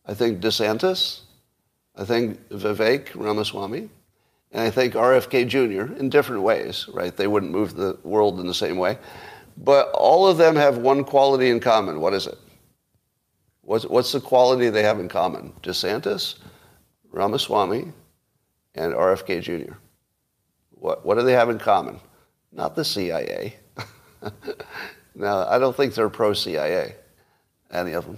I 0.05 0.13
think 0.13 0.41
DeSantis, 0.41 1.21
I 1.95 2.05
think 2.05 2.49
Vivek 2.49 3.09
Ramaswamy, 3.15 3.89
and 4.51 4.61
I 4.61 4.69
think 4.69 4.93
RFK 4.93 5.47
Jr. 5.47 5.93
in 5.95 6.09
different 6.09 6.43
ways, 6.43 6.87
right? 6.93 7.15
They 7.15 7.27
wouldn't 7.27 7.51
move 7.51 7.75
the 7.75 7.97
world 8.03 8.39
in 8.39 8.47
the 8.47 8.53
same 8.53 8.77
way. 8.77 8.97
But 9.57 9.91
all 9.91 10.27
of 10.27 10.37
them 10.37 10.55
have 10.55 10.77
one 10.77 11.03
quality 11.03 11.49
in 11.49 11.59
common. 11.59 11.99
What 11.99 12.13
is 12.13 12.27
it? 12.27 12.37
What's, 13.63 13.85
what's 13.85 14.11
the 14.11 14.19
quality 14.19 14.69
they 14.69 14.83
have 14.83 14.99
in 14.99 15.07
common? 15.07 15.53
DeSantis, 15.63 16.35
Ramaswamy, 17.11 17.93
and 18.75 18.93
RFK 18.93 19.41
Jr. 19.41 19.73
What, 20.71 21.05
what 21.05 21.17
do 21.17 21.23
they 21.23 21.33
have 21.33 21.49
in 21.49 21.59
common? 21.59 21.99
Not 22.51 22.75
the 22.75 22.83
CIA. 22.83 23.55
now, 25.15 25.47
I 25.47 25.57
don't 25.59 25.75
think 25.75 25.95
they're 25.95 26.09
pro 26.09 26.33
CIA, 26.33 26.95
any 27.71 27.93
of 27.93 28.05
them. 28.05 28.17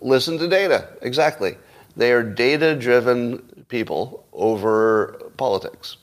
Listen 0.00 0.38
to 0.38 0.48
data. 0.48 0.88
Exactly. 1.02 1.56
They 1.96 2.12
are 2.12 2.22
data 2.22 2.76
driven 2.76 3.64
people 3.68 4.24
over 4.32 5.20
politics. 5.36 5.96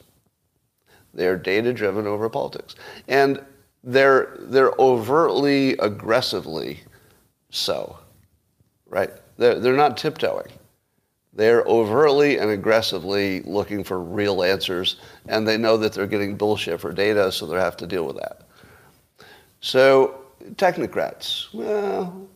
They're 1.13 1.37
data 1.37 1.73
driven 1.73 2.05
over 2.05 2.29
politics. 2.29 2.75
And 3.07 3.43
they're, 3.83 4.35
they're 4.39 4.73
overtly, 4.79 5.77
aggressively 5.77 6.81
so, 7.51 7.99
right? 8.87 9.11
They're, 9.37 9.59
they're 9.59 9.73
not 9.73 9.97
tiptoeing. 9.97 10.51
They're 11.33 11.63
overtly 11.63 12.39
and 12.39 12.49
aggressively 12.49 13.41
looking 13.43 13.83
for 13.83 14.01
real 14.01 14.43
answers, 14.43 14.97
and 15.27 15.47
they 15.47 15.57
know 15.57 15.77
that 15.77 15.93
they're 15.93 16.07
getting 16.07 16.35
bullshit 16.35 16.81
for 16.81 16.91
data, 16.91 17.31
so 17.31 17.45
they 17.45 17.57
have 17.57 17.77
to 17.77 17.87
deal 17.87 18.05
with 18.05 18.17
that. 18.17 18.41
So, 19.61 20.21
technocrats, 20.55 21.53
well, 21.53 22.27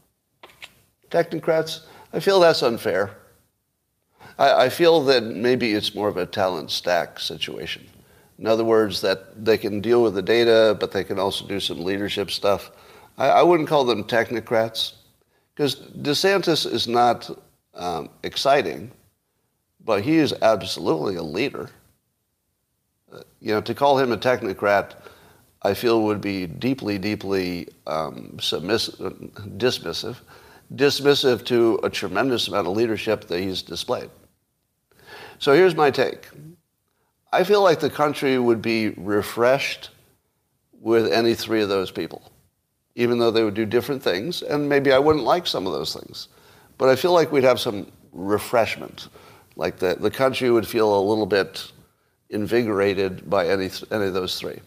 technocrats, 1.10 1.82
I 2.14 2.20
feel 2.20 2.40
that's 2.40 2.62
unfair. 2.62 3.18
I, 4.38 4.66
I 4.66 4.70
feel 4.70 5.02
that 5.06 5.24
maybe 5.24 5.74
it's 5.74 5.96
more 5.96 6.08
of 6.08 6.18
a 6.18 6.26
talent 6.26 6.72
stack 6.72 7.20
situation. 7.20 7.86
In 8.38 8.48
other 8.48 8.64
words, 8.64 9.02
that 9.02 9.44
they 9.44 9.58
can 9.58 9.82
deal 9.82 10.04
with 10.04 10.14
the 10.14 10.22
data, 10.22 10.78
but 10.80 10.92
they 10.92 11.04
can 11.04 11.20
also 11.20 11.46
do 11.48 11.60
some 11.60 11.84
leadership 11.84 12.32
stuff. 12.32 12.72
I, 13.18 13.28
I 13.28 13.44
wouldn't 13.44 13.70
call 13.70 13.86
them 13.86 14.04
technocrats, 14.04 14.94
because 15.56 15.76
DeSantis 15.76 16.72
is 16.72 16.88
not 16.88 17.30
um, 17.74 18.10
exciting, 18.24 18.92
but 19.84 20.04
he 20.04 20.18
is 20.18 20.34
absolutely 20.42 21.16
a 21.16 21.24
leader. 21.24 21.70
Uh, 23.12 23.22
you 23.40 23.54
know, 23.54 23.62
to 23.62 23.74
call 23.74 23.98
him 23.98 24.12
a 24.12 24.18
technocrat, 24.18 24.92
I 25.62 25.74
feel 25.74 26.04
would 26.04 26.22
be 26.22 26.46
deeply, 26.46 26.98
deeply 26.98 27.70
um, 27.88 28.38
submissive, 28.40 29.14
dismissive 29.58 30.18
dismissive 30.74 31.46
to 31.46 31.80
a 31.84 31.90
tremendous 31.90 32.48
amount 32.48 32.68
of 32.68 32.76
leadership 32.76 33.26
that 33.28 33.40
he's 33.40 33.62
displayed. 33.62 34.10
So 35.40 35.54
here's 35.54 35.76
my 35.76 35.92
take. 35.92 36.30
I 37.32 37.44
feel 37.44 37.62
like 37.62 37.80
the 37.80 37.90
country 37.90 38.38
would 38.40 38.62
be 38.62 38.90
refreshed 38.90 39.90
with 40.80 41.12
any 41.12 41.34
three 41.34 41.62
of 41.62 41.70
those 41.70 41.92
people, 41.92 42.32
even 42.96 43.20
though 43.20 43.32
they 43.32 43.44
would 43.44 43.54
do 43.54 43.66
different 43.66 44.02
things, 44.02 44.42
and 44.42 44.68
maybe 44.68 44.92
I 44.92 45.00
wouldn't 45.00 45.26
like 45.26 45.46
some 45.46 45.68
of 45.68 45.74
those 45.74 45.94
things. 45.94 46.30
But 46.78 46.90
I 46.90 46.96
feel 46.96 47.12
like 47.12 47.32
we'd 47.32 47.44
have 47.44 47.60
some 47.60 47.92
refreshment, 48.12 49.10
like 49.56 49.78
the, 49.78 49.96
the 50.00 50.12
country 50.12 50.50
would 50.50 50.68
feel 50.68 50.98
a 50.98 51.02
little 51.02 51.26
bit 51.26 51.72
invigorated 52.30 53.30
by 53.30 53.48
any, 53.48 53.70
any 53.92 54.06
of 54.06 54.14
those 54.14 54.40
three. 54.40 54.60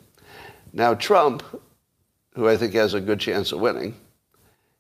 Now, 0.73 0.95
Trump, 0.95 1.43
who 2.35 2.49
I 2.49 2.57
think 2.57 2.75
has 2.75 2.95
a 2.95 3.01
good 3.01 3.19
chance 3.19 3.53
of 3.53 3.61
winning, 3.61 3.95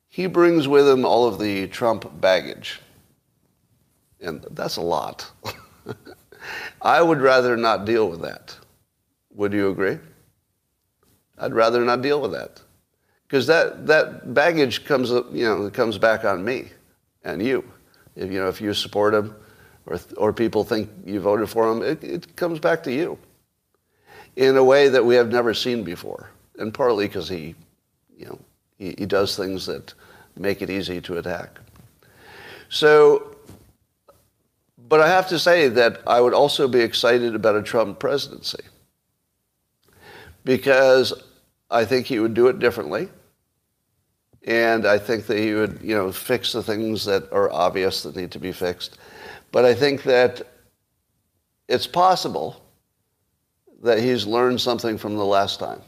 he 0.09 0.27
brings 0.27 0.69
with 0.69 0.89
him 0.89 1.05
all 1.05 1.27
of 1.27 1.39
the 1.39 1.67
Trump 1.69 2.21
baggage. 2.21 2.81
And 4.21 4.45
that's 4.51 4.77
a 4.77 4.83
lot. 4.83 5.31
I 6.83 7.03
would 7.03 7.21
rather 7.21 7.57
not 7.57 7.85
deal 7.85 8.09
with 8.09 8.23
that. 8.23 8.57
Would 9.35 9.53
you 9.53 9.71
agree? 9.71 9.99
I'd 11.39 11.55
rather 11.55 11.85
not 11.85 12.03
deal 12.03 12.21
with 12.21 12.33
that. 12.33 12.61
Because 13.29 13.47
that, 13.47 13.87
that 13.87 14.33
baggage 14.33 14.87
comes, 14.87 15.11
you 15.11 15.45
know, 15.45 15.69
comes 15.69 15.99
back 15.99 16.25
on 16.25 16.43
me 16.43 16.71
and 17.25 17.45
you. 17.45 17.63
If, 18.17 18.33
you 18.33 18.41
know, 18.41 18.49
if 18.49 18.59
you 18.59 18.73
support 18.73 19.13
him 19.13 19.37
or, 19.85 20.01
or 20.17 20.33
people 20.33 20.65
think 20.65 20.89
you 21.05 21.21
voted 21.21 21.51
for 21.51 21.71
him, 21.71 21.83
it, 21.83 22.03
it 22.03 22.37
comes 22.37 22.59
back 22.59 22.83
to 22.85 22.93
you 22.93 23.19
in 24.37 24.57
a 24.57 24.65
way 24.65 24.89
that 24.89 25.05
we 25.05 25.15
have 25.17 25.31
never 25.31 25.53
seen 25.53 25.85
before. 25.85 26.31
And 26.59 26.73
partly 26.73 27.07
because 27.07 27.29
he, 27.29 27.55
you 28.17 28.27
know, 28.27 28.39
he, 28.79 28.95
he 28.97 29.05
does 29.05 29.37
things 29.37 29.67
that 29.67 29.93
make 30.35 30.63
it 30.63 30.71
easy 30.71 31.01
to 31.03 31.19
attack. 31.19 31.59
So, 32.71 33.37
but 34.89 35.01
I 35.01 35.09
have 35.09 35.29
to 35.29 35.39
say 35.39 35.69
that 35.69 36.01
I 36.07 36.21
would 36.21 36.33
also 36.33 36.67
be 36.67 36.81
excited 36.81 37.35
about 37.35 37.57
a 37.57 37.63
Trump 37.63 37.99
presidency 37.99 38.65
because 40.45 41.13
I 41.71 41.85
think 41.85 42.07
he 42.07 42.19
would 42.21 42.33
do 42.33 42.47
it 42.49 42.59
differently. 42.59 43.11
And 44.45 44.87
I 44.87 44.99
think 44.99 45.27
that 45.27 45.39
he 45.39 45.55
would, 45.55 45.81
you 45.83 45.95
know, 45.95 46.13
fix 46.13 46.53
the 46.53 46.63
things 46.63 47.05
that 47.05 47.31
are 47.33 47.53
obvious 47.53 48.03
that 48.03 48.17
need 48.17 48.31
to 48.33 48.39
be 48.39 48.53
fixed. 48.53 48.99
But 49.53 49.65
I 49.65 49.75
think 49.75 50.03
that 50.05 50.43
it's 51.69 51.87
possible 51.87 52.63
that 53.83 54.01
he's 54.01 54.27
learned 54.27 54.61
something 54.61 54.99
from 54.99 55.17
the 55.17 55.25
last 55.25 55.61
time 55.61 55.81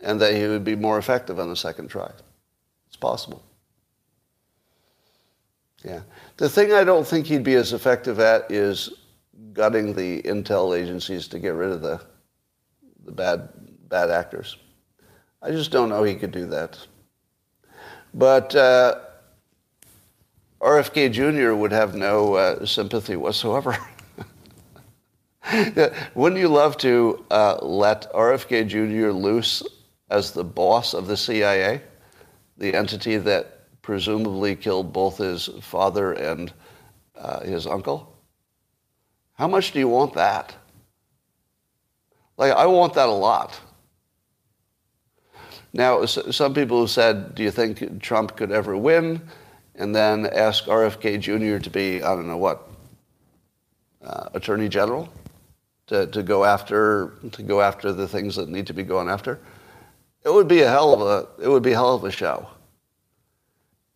and 0.00 0.20
that 0.20 0.34
he 0.34 0.46
would 0.46 0.64
be 0.64 0.76
more 0.76 0.98
effective 0.98 1.38
on 1.38 1.48
the 1.48 1.56
second 1.56 1.88
try. 1.88 2.10
It's 2.88 2.96
possible. 2.96 3.42
Yeah. 5.84 6.00
The 6.36 6.48
thing 6.48 6.72
I 6.72 6.84
don't 6.84 7.06
think 7.06 7.26
he'd 7.26 7.42
be 7.42 7.54
as 7.54 7.72
effective 7.72 8.20
at 8.20 8.50
is 8.50 8.92
gutting 9.52 9.94
the 9.94 10.22
intel 10.22 10.78
agencies 10.78 11.28
to 11.28 11.38
get 11.38 11.54
rid 11.54 11.70
of 11.70 11.82
the, 11.82 12.00
the 13.04 13.12
bad, 13.12 13.48
bad 13.88 14.10
actors. 14.10 14.56
I 15.40 15.50
just 15.50 15.70
don't 15.70 15.88
know 15.88 16.04
he 16.04 16.14
could 16.14 16.30
do 16.30 16.46
that. 16.46 16.78
But 18.14 18.54
uh, 18.54 18.98
RFK 20.60 21.12
Jr. 21.12 21.54
would 21.54 21.72
have 21.72 21.94
no 21.94 22.34
uh, 22.34 22.66
sympathy 22.66 23.16
whatsoever. 23.16 23.76
Wouldn't 26.14 26.40
you 26.40 26.48
love 26.48 26.76
to 26.78 27.24
uh, 27.30 27.58
let 27.62 28.12
RFK 28.12 28.68
Jr. 28.68 29.10
loose 29.10 29.62
as 30.10 30.30
the 30.32 30.44
boss 30.44 30.94
of 30.94 31.06
the 31.06 31.16
CIA, 31.16 31.82
the 32.58 32.74
entity 32.74 33.16
that 33.16 33.60
presumably 33.82 34.54
killed 34.54 34.92
both 34.92 35.18
his 35.18 35.48
father 35.60 36.12
and 36.12 36.52
uh, 37.16 37.40
his 37.40 37.66
uncle? 37.66 38.16
How 39.34 39.48
much 39.48 39.72
do 39.72 39.78
you 39.78 39.88
want 39.88 40.14
that? 40.14 40.54
Like, 42.36 42.52
I 42.52 42.66
want 42.66 42.94
that 42.94 43.08
a 43.08 43.12
lot. 43.12 43.58
Now, 45.72 46.04
some 46.04 46.52
people 46.52 46.80
have 46.80 46.90
said, 46.90 47.34
do 47.34 47.42
you 47.42 47.50
think 47.50 48.02
Trump 48.02 48.36
could 48.36 48.52
ever 48.52 48.76
win? 48.76 49.22
And 49.74 49.94
then 49.94 50.26
ask 50.26 50.64
RFK 50.64 51.18
Jr. 51.18 51.62
to 51.62 51.70
be, 51.70 52.02
I 52.02 52.14
don't 52.14 52.28
know 52.28 52.36
what, 52.36 52.68
uh, 54.04 54.28
Attorney 54.34 54.68
General 54.68 55.08
to, 55.86 56.06
to 56.06 56.22
go 56.22 56.44
after 56.44 57.12
to 57.32 57.42
go 57.42 57.60
after 57.60 57.92
the 57.92 58.08
things 58.08 58.36
that 58.36 58.48
need 58.48 58.66
to 58.66 58.72
be 58.72 58.82
going 58.82 59.08
after. 59.08 59.38
It 60.24 60.32
would 60.32 60.48
be 60.48 60.62
a 60.62 60.68
hell 60.68 60.94
of 60.94 61.00
a 61.00 61.42
it 61.42 61.48
would 61.48 61.62
be 61.62 61.72
a 61.72 61.76
hell 61.76 61.94
of 61.94 62.04
a 62.04 62.10
show. 62.10 62.48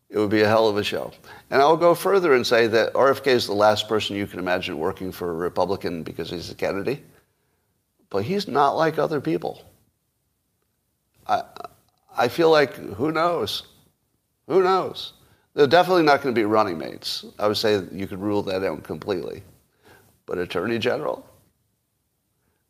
It 0.08 0.18
would 0.18 0.30
be 0.30 0.42
a 0.42 0.48
hell 0.48 0.68
of 0.68 0.76
a 0.76 0.84
show. 0.84 1.12
And 1.50 1.60
I'll 1.60 1.76
go 1.76 1.94
further 1.94 2.34
and 2.34 2.46
say 2.46 2.68
that 2.68 2.92
RFK 2.94 3.26
is 3.28 3.46
the 3.46 3.54
last 3.54 3.88
person 3.88 4.16
you 4.16 4.26
can 4.26 4.38
imagine 4.38 4.78
working 4.78 5.10
for 5.10 5.30
a 5.30 5.34
Republican 5.34 6.02
because 6.04 6.30
he's 6.30 6.50
a 6.50 6.54
Kennedy. 6.54 7.02
But 8.08 8.22
he's 8.24 8.46
not 8.46 8.76
like 8.76 8.98
other 8.98 9.20
people. 9.20 9.62
I, 11.28 11.42
I 12.16 12.28
feel 12.28 12.50
like, 12.50 12.74
who 12.74 13.12
knows? 13.12 13.64
Who 14.46 14.62
knows? 14.62 15.12
They're 15.54 15.66
definitely 15.66 16.02
not 16.02 16.22
going 16.22 16.34
to 16.34 16.38
be 16.38 16.44
running 16.44 16.78
mates. 16.78 17.24
I 17.38 17.48
would 17.48 17.56
say 17.56 17.82
you 17.90 18.06
could 18.06 18.20
rule 18.20 18.42
that 18.42 18.62
out 18.62 18.82
completely. 18.82 19.42
But 20.26 20.38
Attorney 20.38 20.78
General? 20.78 21.26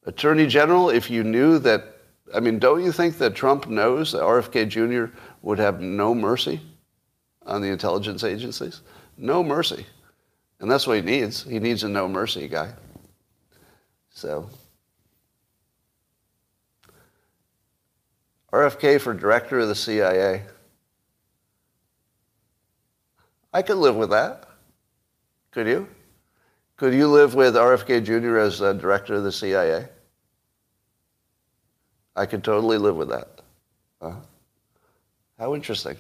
Attorney 0.05 0.47
General, 0.47 0.91
if 0.91 1.11
you 1.11 1.25
knew 1.25 1.59
that, 1.59 1.97
I 2.35 2.41
mean, 2.41 2.59
don't 2.59 2.85
you 2.85 2.93
think 2.93 3.19
that 3.19 3.35
Trump 3.35 3.69
knows 3.69 4.13
that 4.13 4.23
RFK 4.23 4.69
Jr. 4.69 5.13
would 5.43 5.59
have 5.59 5.81
no 5.81 6.15
mercy 6.15 6.61
on 7.45 7.61
the 7.61 7.69
intelligence 7.69 8.23
agencies? 8.23 8.83
No 9.17 9.43
mercy. 9.43 9.85
And 10.61 10.71
that's 10.71 10.87
what 10.87 10.97
he 10.97 11.03
needs. 11.03 11.43
He 11.43 11.59
needs 11.59 11.83
a 11.83 11.89
no 11.89 12.09
mercy 12.09 12.49
guy. 12.49 12.73
So 14.11 14.49
RFK 18.57 18.99
for 19.01 19.13
director 19.13 19.59
of 19.59 19.69
the 19.69 19.75
CIA. 19.75 20.43
I 23.53 23.61
could 23.61 23.77
live 23.77 23.97
with 23.97 24.11
that. 24.11 24.49
Could 25.51 25.67
you? 25.67 25.87
Could 26.79 26.95
you 26.95 27.07
live 27.07 27.35
with 27.35 27.55
RFK 27.55 28.05
Jr. 28.05 28.39
as 28.39 28.61
director 28.81 29.15
of 29.15 29.25
the 29.25 29.33
CIA? 29.33 29.89
I 32.15 32.25
could 32.25 32.43
totally 32.43 32.79
live 32.79 32.97
with 32.97 33.11
that. 33.11 33.41
Uh, 34.01 34.15
how 35.39 35.55
interesting. 35.55 35.97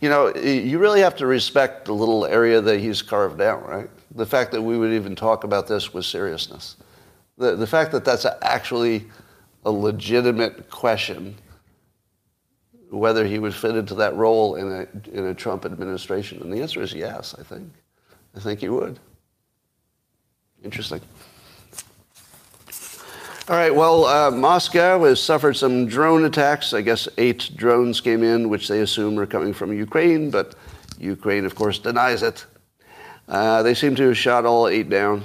You 0.00 0.08
know, 0.08 0.34
you 0.34 0.78
really 0.78 1.00
have 1.00 1.16
to 1.16 1.26
respect 1.26 1.84
the 1.84 1.92
little 1.92 2.24
area 2.24 2.62
that 2.62 2.78
he's 2.80 3.02
carved 3.02 3.42
out, 3.42 3.68
right? 3.68 3.90
The 4.14 4.26
fact 4.26 4.52
that 4.52 4.62
we 4.62 4.78
would 4.78 4.92
even 4.92 5.14
talk 5.14 5.44
about 5.44 5.66
this 5.66 5.92
with 5.92 6.06
seriousness. 6.06 6.76
The, 7.36 7.56
the 7.56 7.66
fact 7.66 7.92
that 7.92 8.04
that's 8.04 8.26
actually 8.40 9.06
a 9.64 9.70
legitimate 9.70 10.70
question 10.70 11.36
whether 12.92 13.26
he 13.26 13.38
would 13.38 13.54
fit 13.54 13.74
into 13.74 13.94
that 13.94 14.14
role 14.14 14.56
in 14.56 14.70
a, 14.70 15.16
in 15.16 15.26
a 15.26 15.34
Trump 15.34 15.64
administration. 15.64 16.42
And 16.42 16.52
the 16.52 16.60
answer 16.60 16.82
is 16.82 16.92
yes, 16.92 17.34
I 17.38 17.42
think. 17.42 17.72
I 18.36 18.40
think 18.40 18.60
he 18.60 18.68
would. 18.68 18.98
Interesting. 20.62 21.00
All 23.48 23.56
right, 23.56 23.74
well, 23.74 24.04
uh, 24.04 24.30
Moscow 24.30 25.02
has 25.04 25.20
suffered 25.20 25.54
some 25.54 25.86
drone 25.86 26.24
attacks. 26.24 26.72
I 26.72 26.82
guess 26.82 27.08
eight 27.18 27.50
drones 27.56 28.00
came 28.00 28.22
in, 28.22 28.48
which 28.48 28.68
they 28.68 28.80
assume 28.80 29.18
are 29.18 29.26
coming 29.26 29.52
from 29.52 29.72
Ukraine, 29.72 30.30
but 30.30 30.54
Ukraine, 30.98 31.44
of 31.44 31.54
course, 31.54 31.78
denies 31.78 32.22
it. 32.22 32.46
Uh, 33.26 33.62
they 33.62 33.74
seem 33.74 33.96
to 33.96 34.08
have 34.08 34.16
shot 34.16 34.44
all 34.44 34.68
eight 34.68 34.88
down. 34.88 35.24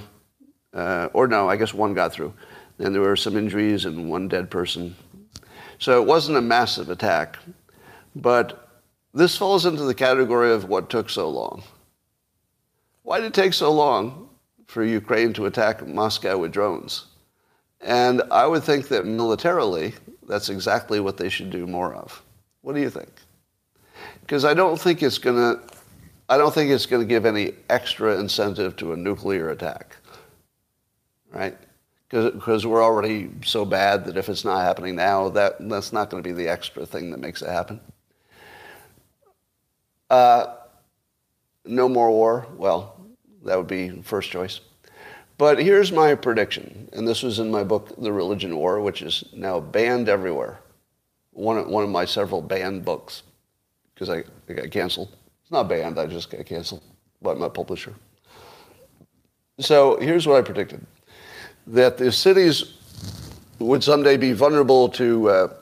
Uh, 0.73 1.09
or 1.13 1.27
no, 1.27 1.49
I 1.49 1.57
guess 1.57 1.73
one 1.73 1.93
got 1.93 2.13
through. 2.13 2.33
Then 2.77 2.93
there 2.93 3.01
were 3.01 3.15
some 3.15 3.37
injuries 3.37 3.85
and 3.85 4.09
one 4.09 4.27
dead 4.27 4.49
person. 4.49 4.95
So 5.79 6.01
it 6.01 6.07
wasn't 6.07 6.37
a 6.37 6.41
massive 6.41 6.89
attack. 6.89 7.37
But 8.21 8.67
this 9.13 9.37
falls 9.37 9.65
into 9.65 9.83
the 9.83 9.93
category 9.93 10.51
of 10.51 10.67
what 10.67 10.89
took 10.89 11.09
so 11.09 11.29
long. 11.29 11.63
Why 13.03 13.19
did 13.19 13.27
it 13.27 13.33
take 13.33 13.53
so 13.53 13.71
long 13.71 14.29
for 14.65 14.83
Ukraine 14.83 15.33
to 15.33 15.45
attack 15.45 15.85
Moscow 15.85 16.37
with 16.37 16.51
drones? 16.51 17.05
And 17.79 18.23
I 18.31 18.47
would 18.47 18.63
think 18.63 18.87
that 18.87 19.05
militarily, 19.05 19.93
that's 20.27 20.49
exactly 20.49 20.99
what 20.99 21.17
they 21.17 21.29
should 21.29 21.51
do 21.51 21.67
more 21.67 21.93
of. 21.93 22.23
What 22.61 22.73
do 22.73 22.81
you 22.81 22.89
think? 22.89 23.11
Because 24.21 24.43
I 24.43 24.55
don't 24.55 24.79
think 24.79 25.03
it's 25.03 25.19
going 25.19 25.37
to 25.37 25.61
I 26.29 26.37
don't 26.37 26.53
think 26.53 26.71
it's 26.71 26.87
going 26.87 27.01
to 27.01 27.07
give 27.07 27.25
any 27.25 27.53
extra 27.69 28.19
incentive 28.19 28.75
to 28.77 28.91
a 28.91 28.97
nuclear 28.97 29.49
attack. 29.49 29.95
Right? 31.31 31.57
because 32.09 32.65
we're 32.65 32.83
already 32.83 33.29
so 33.43 33.65
bad 33.65 34.05
that 34.05 34.17
if 34.17 34.29
it's 34.29 34.45
not 34.45 34.63
happening 34.63 34.95
now, 34.95 35.29
that, 35.29 35.55
that's 35.67 35.91
not 35.91 36.09
going 36.09 36.23
to 36.23 36.27
be 36.27 36.33
the 36.33 36.47
extra 36.47 36.85
thing 36.85 37.11
that 37.11 37.19
makes 37.19 37.41
it 37.41 37.49
happen. 37.49 37.79
Uh, 40.09 40.55
no 41.65 41.89
more 41.89 42.09
war. 42.09 42.47
Well, 42.55 42.99
that 43.43 43.57
would 43.57 43.67
be 43.67 44.01
first 44.01 44.29
choice. 44.29 44.61
But 45.37 45.59
here's 45.59 45.91
my 45.91 46.15
prediction, 46.15 46.89
and 46.93 47.07
this 47.07 47.21
was 47.21 47.37
in 47.37 47.51
my 47.51 47.63
book, 47.63 47.95
The 48.01 48.11
Religion 48.11 48.57
War, 48.57 48.81
which 48.81 49.03
is 49.03 49.23
now 49.33 49.59
banned 49.59 50.09
everywhere. 50.09 50.59
One 51.31 51.59
of, 51.59 51.67
one 51.67 51.83
of 51.83 51.91
my 51.91 52.05
several 52.05 52.41
banned 52.41 52.83
books, 52.83 53.21
because 53.93 54.09
I, 54.09 54.23
I 54.49 54.53
got 54.53 54.71
canceled. 54.71 55.15
It's 55.43 55.51
not 55.51 55.69
banned, 55.69 55.99
I 55.99 56.07
just 56.07 56.31
got 56.31 56.43
canceled 56.47 56.81
by 57.21 57.35
my 57.35 57.49
publisher. 57.49 57.93
So 59.59 59.97
here's 59.99 60.25
what 60.25 60.37
I 60.37 60.41
predicted 60.41 60.85
that 61.67 61.97
the 61.97 62.11
cities 62.11 62.73
would 63.59 63.83
someday 63.83 64.17
be 64.17 64.31
vulnerable 64.31 64.89
to 64.89 65.29
uh, 65.29 65.53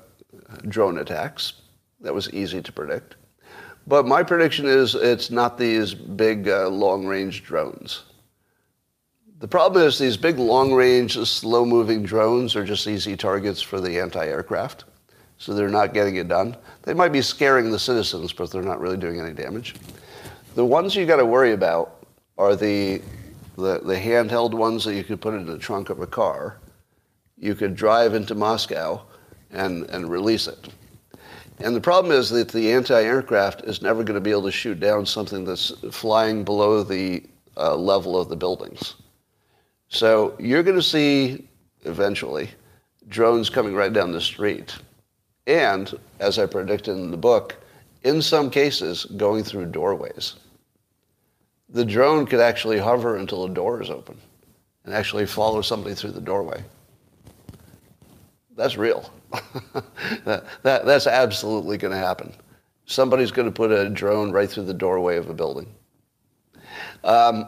drone 0.68 1.00
attacks. 1.00 1.54
That 2.00 2.14
was 2.14 2.32
easy 2.32 2.62
to 2.62 2.72
predict. 2.72 3.16
But 3.88 4.08
my 4.08 4.24
prediction 4.24 4.66
is 4.66 4.96
it's 4.96 5.30
not 5.30 5.58
these 5.58 5.94
big 5.94 6.50
uh, 6.50 6.70
long 6.70 7.06
range 7.06 7.44
drones. 7.44 8.04
The 9.40 9.48
problem 9.48 9.86
is 9.86 10.00
these 10.00 10.18
big 10.18 10.40
long 10.40 10.74
range, 10.74 11.18
slow 11.28 11.66
moving 11.66 12.04
drones 12.04 12.56
are 12.56 12.66
just 12.66 12.88
easy 12.88 13.16
targets 13.16 13.62
for 13.62 13.80
the 13.80 14.00
anti 14.00 14.26
aircraft. 14.26 14.86
So 15.38 15.54
they're 15.54 15.70
not 15.70 15.94
getting 15.94 16.16
it 16.16 16.28
done. 16.28 16.56
They 16.84 16.94
might 16.94 17.12
be 17.12 17.22
scaring 17.22 17.70
the 17.70 17.78
citizens, 17.78 18.32
but 18.32 18.50
they're 18.50 18.64
not 18.64 18.80
really 18.80 18.98
doing 18.98 19.20
any 19.20 19.34
damage. 19.34 19.76
The 20.56 20.66
ones 20.66 20.96
you 20.96 21.06
got 21.06 21.18
to 21.18 21.26
worry 21.26 21.52
about 21.52 22.08
are 22.38 22.56
the, 22.56 23.02
the, 23.58 23.80
the 23.80 23.96
handheld 23.96 24.54
ones 24.54 24.86
that 24.86 24.96
you 24.96 25.04
could 25.04 25.20
put 25.20 25.34
in 25.34 25.46
the 25.46 25.58
trunk 25.58 25.90
of 25.90 26.00
a 26.00 26.08
car. 26.08 26.58
You 27.38 27.54
could 27.54 27.76
drive 27.76 28.14
into 28.14 28.34
Moscow 28.34 29.02
and, 29.52 29.84
and 29.90 30.10
release 30.10 30.48
it. 30.48 30.70
And 31.60 31.76
the 31.76 31.82
problem 31.82 32.12
is 32.12 32.30
that 32.32 32.50
the 32.50 32.72
anti-aircraft 32.72 33.62
is 33.62 33.82
never 33.82 34.04
going 34.04 34.16
to 34.16 34.22
be 34.22 34.32
able 34.32 34.44
to 34.44 34.52
shoot 34.52 34.80
down 34.80 35.06
something 35.06 35.46
that's 35.46 35.72
flying 35.92 36.44
below 36.44 36.84
the 36.84 37.24
uh, 37.58 37.76
level 37.76 38.20
of 38.20 38.30
the 38.30 38.36
buildings. 38.36 38.96
So 39.88 40.36
you're 40.40 40.64
going 40.64 40.76
to 40.76 40.84
see 40.84 41.48
eventually 41.84 42.50
drones 43.08 43.50
coming 43.50 43.74
right 43.74 43.94
down 43.94 44.12
the 44.12 44.20
street. 44.20 44.76
And, 45.48 45.94
as 46.20 46.40
I 46.40 46.46
predicted 46.46 46.98
in 46.98 47.12
the 47.12 47.18
book, 47.18 47.56
in 48.04 48.22
some 48.22 48.50
cases, 48.50 49.06
going 49.06 49.44
through 49.44 49.68
doorways 49.68 50.36
the 51.70 51.86
drone 51.86 52.26
could 52.26 52.40
actually 52.40 52.80
hover 52.80 53.18
until 53.18 53.46
a 53.46 53.50
door 53.50 53.82
is 53.82 53.90
open 53.90 54.18
and 54.86 54.94
actually 54.94 55.26
follow 55.26 55.62
somebody 55.62 55.96
through 55.96 56.12
the 56.12 56.22
doorway. 56.22 56.64
That's 58.56 58.78
real. 58.78 59.12
that, 60.26 60.46
that, 60.64 60.86
that's 60.86 61.08
absolutely 61.08 61.78
going 61.78 61.92
to 61.92 62.00
happen. 62.00 62.34
Somebody's 62.86 63.32
going 63.32 63.48
to 63.48 63.52
put 63.52 63.72
a 63.72 63.90
drone 63.90 64.32
right 64.32 64.50
through 64.50 64.66
the 64.66 64.74
doorway 64.74 65.18
of 65.18 65.30
a 65.30 65.34
building. 65.34 65.68
Um, 67.04 67.48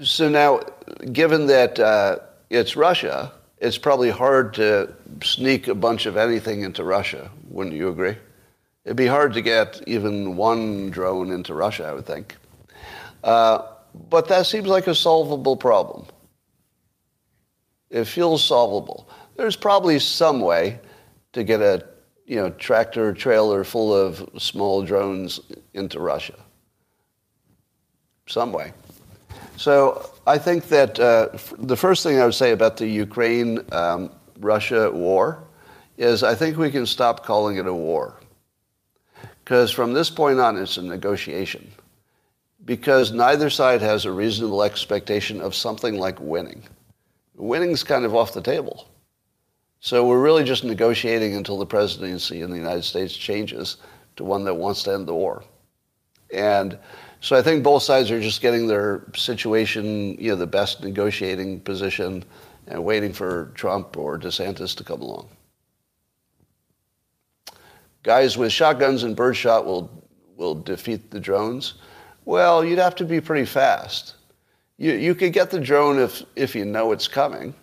so 0.00 0.28
now, 0.28 0.60
given 1.12 1.46
that 1.46 1.80
uh, 1.80 2.18
it's 2.50 2.76
Russia, 2.76 3.32
it's 3.58 3.78
probably 3.78 4.10
hard 4.10 4.54
to 4.54 4.92
sneak 5.22 5.68
a 5.68 5.74
bunch 5.74 6.06
of 6.06 6.16
anything 6.16 6.62
into 6.62 6.84
Russia. 6.84 7.30
Wouldn't 7.48 7.74
you 7.74 7.88
agree? 7.88 8.16
It'd 8.84 8.96
be 8.96 9.06
hard 9.06 9.32
to 9.34 9.42
get 9.42 9.82
even 9.86 10.36
one 10.36 10.90
drone 10.90 11.32
into 11.32 11.54
Russia, 11.54 11.86
I 11.86 11.92
would 11.94 12.06
think. 12.06 12.36
Uh, 13.24 13.62
but 14.10 14.28
that 14.28 14.46
seems 14.46 14.68
like 14.68 14.86
a 14.86 14.94
solvable 14.94 15.56
problem. 15.56 16.06
It 17.90 18.04
feels 18.04 18.42
solvable. 18.42 19.08
There's 19.36 19.56
probably 19.56 19.98
some 19.98 20.40
way 20.40 20.80
to 21.32 21.44
get 21.44 21.60
a 21.60 21.84
you 22.26 22.36
know, 22.36 22.50
tractor 22.50 23.12
trailer 23.12 23.62
full 23.64 23.94
of 23.94 24.28
small 24.38 24.82
drones 24.82 25.40
into 25.74 26.00
Russia. 26.00 26.34
Some 28.26 28.52
way. 28.52 28.72
So 29.56 30.10
I 30.26 30.38
think 30.38 30.68
that 30.68 30.98
uh, 30.98 31.28
the 31.58 31.76
first 31.76 32.02
thing 32.02 32.18
I 32.18 32.24
would 32.24 32.34
say 32.34 32.52
about 32.52 32.76
the 32.76 32.86
Ukraine 32.86 33.60
um, 33.72 34.10
Russia 34.40 34.90
war 34.90 35.44
is 35.96 36.22
I 36.22 36.34
think 36.34 36.58
we 36.58 36.70
can 36.70 36.86
stop 36.86 37.24
calling 37.24 37.56
it 37.56 37.66
a 37.66 37.72
war. 37.72 38.14
Because 39.44 39.70
from 39.70 39.92
this 39.92 40.10
point 40.10 40.40
on, 40.40 40.58
it's 40.58 40.76
a 40.76 40.82
negotiation. 40.82 41.70
Because 42.64 43.12
neither 43.12 43.48
side 43.48 43.80
has 43.80 44.04
a 44.04 44.10
reasonable 44.10 44.64
expectation 44.64 45.40
of 45.40 45.54
something 45.54 45.96
like 45.96 46.20
winning. 46.20 46.62
Winning's 47.36 47.84
kind 47.84 48.04
of 48.04 48.14
off 48.14 48.32
the 48.32 48.42
table. 48.42 48.88
So 49.80 50.06
we're 50.06 50.22
really 50.22 50.42
just 50.42 50.64
negotiating 50.64 51.36
until 51.36 51.58
the 51.58 51.66
presidency 51.66 52.40
in 52.40 52.50
the 52.50 52.56
United 52.56 52.82
States 52.82 53.14
changes 53.14 53.76
to 54.16 54.24
one 54.24 54.44
that 54.44 54.54
wants 54.54 54.82
to 54.84 54.92
end 54.92 55.06
the 55.06 55.14
war. 55.14 55.44
And 56.32 56.78
so 57.20 57.36
I 57.36 57.42
think 57.42 57.62
both 57.62 57.82
sides 57.82 58.10
are 58.10 58.20
just 58.20 58.40
getting 58.40 58.66
their 58.66 59.04
situation, 59.14 60.16
you 60.18 60.30
know, 60.30 60.36
the 60.36 60.46
best 60.46 60.82
negotiating 60.82 61.60
position 61.60 62.24
and 62.66 62.84
waiting 62.84 63.12
for 63.12 63.52
Trump 63.54 63.96
or 63.96 64.18
DeSantis 64.18 64.74
to 64.76 64.84
come 64.84 65.02
along. 65.02 65.28
Guys 68.02 68.38
with 68.38 68.52
shotguns 68.52 69.02
and 69.02 69.14
birdshot 69.14 69.66
will, 69.66 69.90
will 70.36 70.54
defeat 70.54 71.10
the 71.10 71.20
drones. 71.20 71.74
Well, 72.24 72.64
you'd 72.64 72.78
have 72.78 72.94
to 72.96 73.04
be 73.04 73.20
pretty 73.20 73.46
fast. 73.46 74.14
You, 74.78 74.92
you 74.92 75.14
could 75.14 75.32
get 75.32 75.50
the 75.50 75.60
drone 75.60 75.98
if, 75.98 76.22
if 76.34 76.54
you 76.54 76.64
know 76.64 76.92
it's 76.92 77.08
coming 77.08 77.54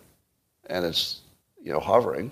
and 0.66 0.84
it's 0.84 1.20
you 1.62 1.72
know, 1.72 1.80
hovering. 1.80 2.30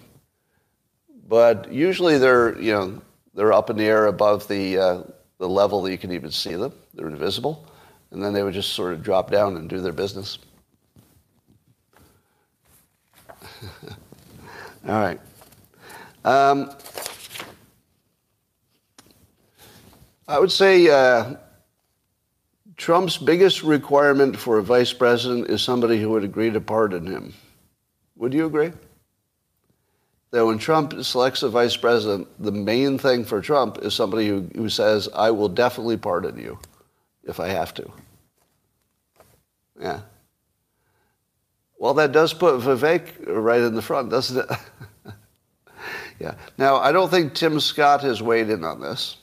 But 1.27 1.73
usually 1.73 2.19
they're, 2.19 2.61
you 2.61 2.73
know, 2.73 3.03
they're 3.35 3.53
up 3.53 3.71
in 3.71 3.77
the 3.77 3.85
air 3.85 4.07
above 4.07 4.47
the, 4.49 4.79
uh, 4.79 5.03
the 5.39 5.49
level 5.49 5.83
that 5.83 5.91
you 5.91 5.99
can 5.99 6.13
even 6.13 6.31
see 6.31 6.55
them. 6.55 6.73
They're 6.95 7.09
invisible. 7.09 7.67
And 8.11 8.23
then 8.23 8.35
they 8.35 8.43
would 8.43 8.53
just 8.55 8.75
sort 8.75 8.93
of 8.93 9.03
drop 9.03 9.31
down 9.31 9.57
and 9.57 9.71
do 9.71 9.81
their 9.81 9.93
business. 9.93 10.39
All 14.87 15.01
right. 15.01 15.19
Um, 16.25 16.71
I 20.29 20.39
would 20.39 20.53
say 20.53 20.89
uh, 20.89 21.37
Trump's 22.83 23.17
biggest 23.17 23.63
requirement 23.63 24.37
for 24.37 24.59
a 24.59 24.63
vice 24.63 24.93
president 24.93 25.49
is 25.49 25.63
somebody 25.63 26.01
who 26.01 26.11
would 26.11 26.25
agree 26.25 26.51
to 26.51 26.61
pardon 26.61 27.07
him. 27.07 27.33
Would 28.17 28.35
you 28.35 28.45
agree? 28.45 28.73
That 30.33 30.45
when 30.45 30.59
Trump 30.59 31.01
selects 31.05 31.45
a 31.45 31.49
vice 31.49 31.77
president, 31.77 32.27
the 32.41 32.51
main 32.51 32.99
thing 32.99 33.25
for 33.25 33.41
Trump 33.41 33.79
is 33.83 33.95
somebody 33.95 34.27
who, 34.27 34.49
who 34.57 34.69
says, 34.69 35.09
I 35.15 35.31
will 35.31 35.49
definitely 35.49 35.97
pardon 35.97 36.37
you 36.37 36.59
if 37.23 37.39
I 37.39 37.51
have 37.51 37.73
to. 37.75 37.89
Yeah. 39.81 40.01
Well, 41.79 41.95
that 41.95 42.11
does 42.11 42.35
put 42.35 42.59
Vivek 42.63 43.29
right 43.29 43.61
in 43.61 43.77
the 43.77 43.83
front, 43.83 44.11
doesn't 44.11 44.51
it? 44.51 44.59
yeah. 46.19 46.35
Now, 46.59 46.79
I 46.79 46.91
don't 46.91 47.13
think 47.13 47.35
Tim 47.35 47.61
Scott 47.61 48.01
has 48.01 48.21
weighed 48.21 48.51
in 48.51 48.65
on 48.65 48.81
this. 48.81 49.19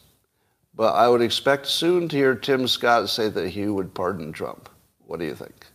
But 0.80 0.96
I 0.96 1.10
would 1.10 1.22
expect 1.22 1.68
soon 1.68 2.08
to 2.08 2.16
hear 2.16 2.34
Tim 2.36 2.66
Scott 2.66 3.10
say 3.10 3.28
that 3.28 3.50
he 3.50 3.68
would 3.68 3.94
pardon 3.94 4.32
Trump. 4.32 4.70
What 5.00 5.20
do 5.20 5.26
you 5.26 5.36
think? 5.36 5.66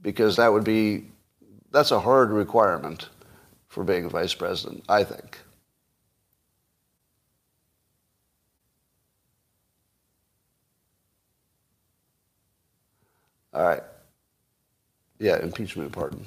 Because 0.00 0.36
that 0.36 0.50
would 0.50 0.64
be, 0.64 1.04
that's 1.70 1.90
a 1.90 2.00
hard 2.00 2.30
requirement 2.30 3.10
for 3.66 3.84
being 3.84 4.08
vice 4.08 4.32
president, 4.32 4.84
I 4.88 5.04
think. 5.04 5.36
All 13.52 13.64
right. 13.64 13.82
Yeah, 15.18 15.42
impeachment 15.42 15.92
pardon. 15.92 16.24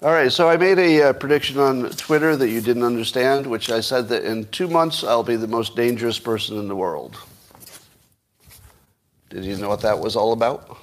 All 0.00 0.12
right, 0.12 0.30
so 0.30 0.48
I 0.48 0.56
made 0.56 0.78
a 0.78 1.08
uh, 1.08 1.12
prediction 1.12 1.58
on 1.58 1.90
Twitter 1.90 2.36
that 2.36 2.48
you 2.48 2.60
didn't 2.60 2.84
understand, 2.84 3.44
which 3.44 3.68
I 3.68 3.80
said 3.80 4.08
that 4.10 4.22
in 4.22 4.44
two 4.44 4.68
months 4.68 5.02
I'll 5.02 5.24
be 5.24 5.34
the 5.34 5.48
most 5.48 5.74
dangerous 5.74 6.20
person 6.20 6.56
in 6.56 6.68
the 6.68 6.76
world. 6.76 7.16
Did 9.28 9.44
you 9.44 9.56
know 9.56 9.68
what 9.68 9.80
that 9.80 9.98
was 9.98 10.14
all 10.14 10.32
about? 10.32 10.78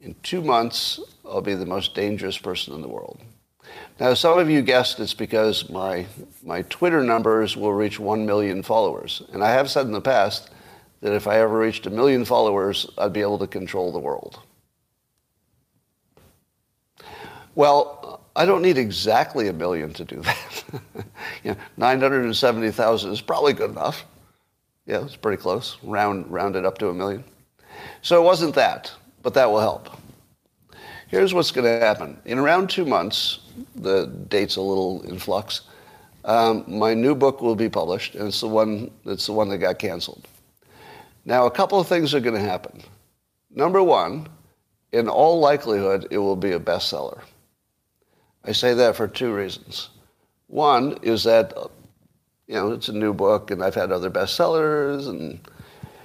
In 0.00 0.16
two 0.24 0.42
months, 0.42 0.98
I'll 1.24 1.42
be 1.42 1.54
the 1.54 1.64
most 1.64 1.94
dangerous 1.94 2.36
person 2.36 2.74
in 2.74 2.82
the 2.82 2.88
world. 2.88 3.20
Now, 4.00 4.14
some 4.14 4.36
of 4.36 4.50
you 4.50 4.62
guessed 4.62 4.98
it's 4.98 5.14
because 5.14 5.70
my, 5.70 6.04
my 6.42 6.62
Twitter 6.62 7.04
numbers 7.04 7.56
will 7.56 7.72
reach 7.72 8.00
1 8.00 8.26
million 8.26 8.64
followers. 8.64 9.22
And 9.32 9.44
I 9.44 9.52
have 9.52 9.70
said 9.70 9.86
in 9.86 9.92
the 9.92 10.00
past 10.00 10.50
that 11.02 11.14
if 11.14 11.28
I 11.28 11.38
ever 11.38 11.56
reached 11.56 11.86
a 11.86 11.90
million 11.90 12.24
followers, 12.24 12.90
I'd 12.98 13.12
be 13.12 13.20
able 13.20 13.38
to 13.38 13.46
control 13.46 13.92
the 13.92 14.00
world. 14.00 14.40
Well, 17.54 18.20
I 18.34 18.46
don't 18.46 18.62
need 18.62 18.78
exactly 18.78 19.48
a 19.48 19.52
million 19.52 19.92
to 19.94 20.04
do 20.04 20.20
that. 20.22 20.64
you 21.44 21.50
know, 21.52 21.56
970,000 21.76 23.12
is 23.12 23.20
probably 23.20 23.52
good 23.52 23.70
enough. 23.70 24.04
Yeah, 24.86 25.04
it's 25.04 25.16
pretty 25.16 25.40
close. 25.40 25.76
Round, 25.82 26.30
round 26.30 26.56
it 26.56 26.64
up 26.64 26.78
to 26.78 26.88
a 26.88 26.94
million. 26.94 27.24
So 28.00 28.20
it 28.20 28.24
wasn't 28.24 28.54
that, 28.54 28.92
but 29.22 29.34
that 29.34 29.50
will 29.50 29.60
help. 29.60 29.96
Here's 31.08 31.34
what's 31.34 31.50
going 31.50 31.66
to 31.66 31.84
happen. 31.84 32.18
In 32.24 32.38
around 32.38 32.70
two 32.70 32.86
months, 32.86 33.40
the 33.76 34.06
date's 34.28 34.56
a 34.56 34.62
little 34.62 35.02
in 35.02 35.18
flux, 35.18 35.62
um, 36.24 36.64
my 36.68 36.94
new 36.94 37.14
book 37.14 37.40
will 37.40 37.56
be 37.56 37.68
published, 37.68 38.14
and 38.14 38.28
it's 38.28 38.40
the 38.40 38.48
one, 38.48 38.90
it's 39.04 39.26
the 39.26 39.32
one 39.32 39.48
that 39.48 39.58
got 39.58 39.78
canceled. 39.78 40.26
Now, 41.24 41.46
a 41.46 41.50
couple 41.50 41.80
of 41.80 41.88
things 41.88 42.14
are 42.14 42.20
going 42.20 42.36
to 42.36 42.48
happen. 42.48 42.82
Number 43.50 43.82
one, 43.82 44.28
in 44.92 45.08
all 45.08 45.40
likelihood, 45.40 46.08
it 46.10 46.18
will 46.18 46.36
be 46.36 46.52
a 46.52 46.60
bestseller. 46.60 47.20
I 48.44 48.52
say 48.52 48.74
that 48.74 48.96
for 48.96 49.08
two 49.08 49.32
reasons. 49.34 49.90
One 50.48 50.98
is 51.02 51.24
that, 51.24 51.54
you 52.46 52.54
know, 52.54 52.72
it's 52.72 52.88
a 52.88 52.92
new 52.92 53.14
book 53.14 53.50
and 53.50 53.62
I've 53.62 53.74
had 53.74 53.92
other 53.92 54.10
bestsellers 54.10 55.08
and 55.08 55.40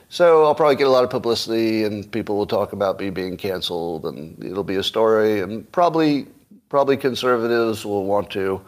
So 0.10 0.46
I'll 0.46 0.56
probably 0.56 0.78
get 0.78 0.88
a 0.88 0.92
lot 0.92 1.04
of 1.04 1.10
publicity, 1.10 1.84
and 1.84 2.10
people 2.12 2.38
will 2.38 2.48
talk 2.48 2.72
about 2.72 3.00
me 3.00 3.10
being 3.10 3.36
canceled, 3.36 4.06
and 4.06 4.42
it'll 4.44 4.64
be 4.64 4.76
a 4.76 4.84
story, 4.84 5.42
and 5.42 5.70
probably 5.72 6.28
probably 6.70 6.98
conservatives 6.98 7.86
will 7.86 8.06
want 8.06 8.30
to, 8.30 8.62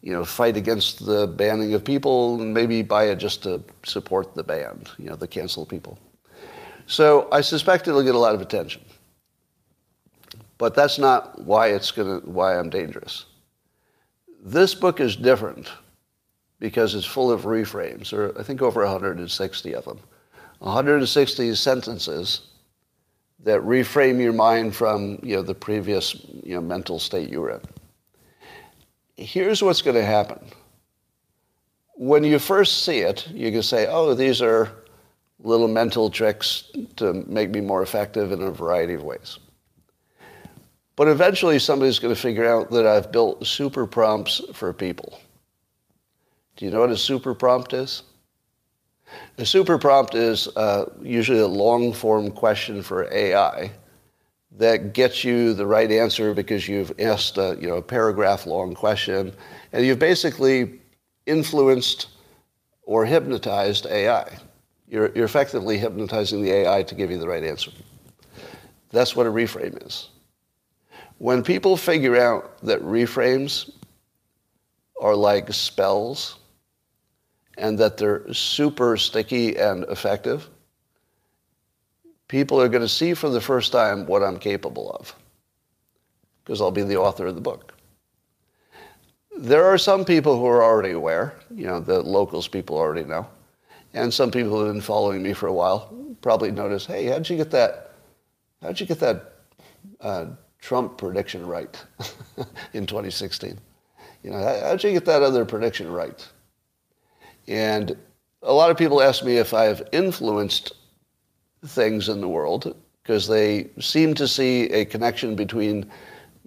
you 0.00 0.12
know, 0.12 0.24
fight 0.24 0.56
against 0.56 1.04
the 1.04 1.26
banning 1.26 1.74
of 1.74 1.84
people, 1.84 2.40
and 2.40 2.52
maybe 2.52 2.82
buy 2.82 3.04
it 3.04 3.16
just 3.16 3.42
to 3.42 3.62
support 3.84 4.34
the 4.34 4.42
banned, 4.42 4.90
you 4.98 5.06
know, 5.06 5.16
the 5.16 5.28
cancel 5.28 5.64
people. 5.66 5.98
So 6.86 7.28
I 7.32 7.40
suspect 7.40 7.88
it'll 7.88 8.02
get 8.02 8.14
a 8.14 8.18
lot 8.18 8.34
of 8.34 8.42
attention, 8.42 8.82
but 10.58 10.74
that's 10.74 10.98
not 10.98 11.42
why 11.42 11.68
it's 11.68 11.90
gonna 11.90 12.20
why 12.24 12.58
I'm 12.58 12.70
dangerous. 12.70 13.26
This 14.42 14.74
book 14.74 15.00
is 15.00 15.16
different 15.16 15.70
because 16.58 16.94
it's 16.94 17.06
full 17.06 17.30
of 17.30 17.42
reframes. 17.42 18.12
Are, 18.12 18.38
I 18.38 18.42
think, 18.42 18.62
over 18.62 18.82
160 18.82 19.74
of 19.74 19.84
them. 19.84 20.00
160 20.58 21.54
sentences 21.54 22.42
that 23.40 23.60
reframe 23.60 24.20
your 24.20 24.32
mind 24.32 24.74
from 24.74 25.18
you 25.22 25.36
know, 25.36 25.42
the 25.42 25.54
previous 25.54 26.14
you 26.42 26.54
know, 26.54 26.60
mental 26.60 26.98
state 26.98 27.28
you 27.28 27.40
were 27.40 27.50
in. 27.50 27.60
Here's 29.16 29.62
what's 29.62 29.82
going 29.82 29.96
to 29.96 30.04
happen. 30.04 30.42
When 31.96 32.24
you 32.24 32.38
first 32.38 32.84
see 32.84 33.00
it, 33.00 33.28
you 33.30 33.52
can 33.52 33.62
say, 33.62 33.86
oh, 33.86 34.14
these 34.14 34.40
are 34.42 34.72
little 35.38 35.68
mental 35.68 36.10
tricks 36.10 36.70
to 36.96 37.12
make 37.26 37.50
me 37.50 37.60
more 37.60 37.82
effective 37.82 38.32
in 38.32 38.42
a 38.42 38.50
variety 38.50 38.94
of 38.94 39.02
ways. 39.02 39.38
But 40.96 41.08
eventually 41.08 41.58
somebody's 41.58 41.98
going 41.98 42.14
to 42.14 42.20
figure 42.20 42.46
out 42.46 42.70
that 42.70 42.86
I've 42.86 43.10
built 43.10 43.46
super 43.46 43.86
prompts 43.86 44.40
for 44.52 44.72
people. 44.72 45.20
Do 46.56 46.64
you 46.64 46.70
know 46.70 46.80
what 46.80 46.90
a 46.90 46.96
super 46.96 47.34
prompt 47.34 47.72
is? 47.72 48.02
A 49.38 49.46
super 49.46 49.76
prompt 49.76 50.14
is 50.14 50.48
uh, 50.56 50.86
usually 51.02 51.40
a 51.40 51.46
long 51.46 51.92
form 51.92 52.30
question 52.30 52.82
for 52.82 53.12
AI 53.12 53.72
that 54.56 54.92
gets 54.92 55.24
you 55.24 55.52
the 55.52 55.66
right 55.66 55.90
answer 55.90 56.32
because 56.32 56.68
you've 56.68 56.92
asked 57.00 57.38
a, 57.38 57.56
you 57.60 57.66
know, 57.66 57.76
a 57.76 57.82
paragraph 57.82 58.46
long 58.46 58.72
question 58.74 59.32
and 59.72 59.84
you've 59.84 59.98
basically 59.98 60.80
influenced 61.26 62.08
or 62.84 63.04
hypnotized 63.04 63.86
AI. 63.86 64.38
You're, 64.88 65.10
you're 65.14 65.24
effectively 65.24 65.76
hypnotizing 65.76 66.42
the 66.42 66.52
AI 66.52 66.84
to 66.84 66.94
give 66.94 67.10
you 67.10 67.18
the 67.18 67.26
right 67.26 67.42
answer. 67.42 67.72
That's 68.90 69.16
what 69.16 69.26
a 69.26 69.30
reframe 69.30 69.84
is. 69.84 70.08
When 71.18 71.42
people 71.42 71.76
figure 71.76 72.16
out 72.16 72.58
that 72.62 72.82
reframes 72.82 73.70
are 75.00 75.14
like 75.14 75.52
spells, 75.52 76.38
and 77.56 77.78
that 77.78 77.96
they're 77.96 78.32
super 78.32 78.96
sticky 78.96 79.56
and 79.56 79.84
effective, 79.84 80.48
people 82.28 82.60
are 82.60 82.68
going 82.68 82.82
to 82.82 82.88
see 82.88 83.14
for 83.14 83.28
the 83.28 83.40
first 83.40 83.72
time 83.72 84.06
what 84.06 84.22
I'm 84.22 84.38
capable 84.38 84.90
of 84.90 85.14
because 86.44 86.60
I'll 86.60 86.70
be 86.70 86.82
the 86.82 86.98
author 86.98 87.26
of 87.26 87.34
the 87.34 87.40
book. 87.40 87.74
There 89.36 89.64
are 89.64 89.78
some 89.78 90.04
people 90.04 90.38
who 90.38 90.46
are 90.46 90.62
already 90.62 90.92
aware, 90.92 91.34
you 91.54 91.66
know, 91.66 91.80
the 91.80 92.02
locals 92.02 92.48
people 92.48 92.76
already 92.76 93.04
know, 93.04 93.26
and 93.94 94.12
some 94.12 94.30
people 94.30 94.50
who 94.50 94.64
have 94.64 94.74
been 94.74 94.82
following 94.82 95.22
me 95.22 95.32
for 95.32 95.46
a 95.46 95.52
while 95.52 95.92
probably 96.22 96.50
notice, 96.50 96.86
hey, 96.86 97.06
how'd 97.06 97.28
you 97.28 97.36
get 97.36 97.50
that, 97.50 97.92
how'd 98.62 98.78
you 98.78 98.86
get 98.86 99.00
that 99.00 99.32
uh, 100.00 100.26
Trump 100.64 100.96
prediction 100.96 101.46
right 101.46 101.84
in 102.72 102.86
2016? 102.86 103.58
You 104.22 104.30
know, 104.30 104.38
how'd 104.38 104.82
you 104.82 104.92
get 104.92 105.04
that 105.04 105.22
other 105.22 105.44
prediction 105.44 105.92
right? 105.92 106.26
And 107.46 107.94
a 108.42 108.52
lot 108.52 108.70
of 108.70 108.78
people 108.78 109.02
ask 109.02 109.22
me 109.22 109.36
if 109.36 109.52
I've 109.52 109.82
influenced 109.92 110.72
things 111.66 112.08
in 112.08 112.22
the 112.22 112.28
world 112.28 112.74
because 113.02 113.28
they 113.28 113.68
seem 113.78 114.14
to 114.14 114.26
see 114.26 114.70
a 114.70 114.86
connection 114.86 115.36
between 115.36 115.90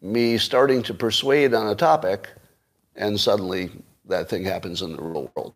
me 0.01 0.39
starting 0.39 0.82
to 0.84 0.95
persuade 0.95 1.53
on 1.53 1.68
a 1.68 1.76
topic 1.76 2.28
and 2.95 3.20
suddenly 3.20 3.70
that 4.05 4.30
thing 4.30 4.43
happens 4.43 4.82
in 4.82 4.95
the 4.95 5.01
real 5.01 5.32
world. 5.36 5.53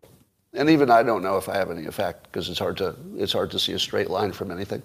And 0.54 0.70
even 0.70 0.88
I 0.88 1.02
don't 1.02 1.24
know 1.24 1.36
if 1.36 1.48
I 1.48 1.56
have 1.56 1.72
any 1.72 1.86
effect 1.86 2.24
because 2.24 2.48
it's 2.48 2.60
hard 2.60 2.76
to 2.76 2.94
it's 3.16 3.32
hard 3.32 3.50
to 3.50 3.58
see 3.58 3.72
a 3.72 3.78
straight 3.80 4.08
line 4.08 4.30
from 4.30 4.52
anything. 4.52 4.84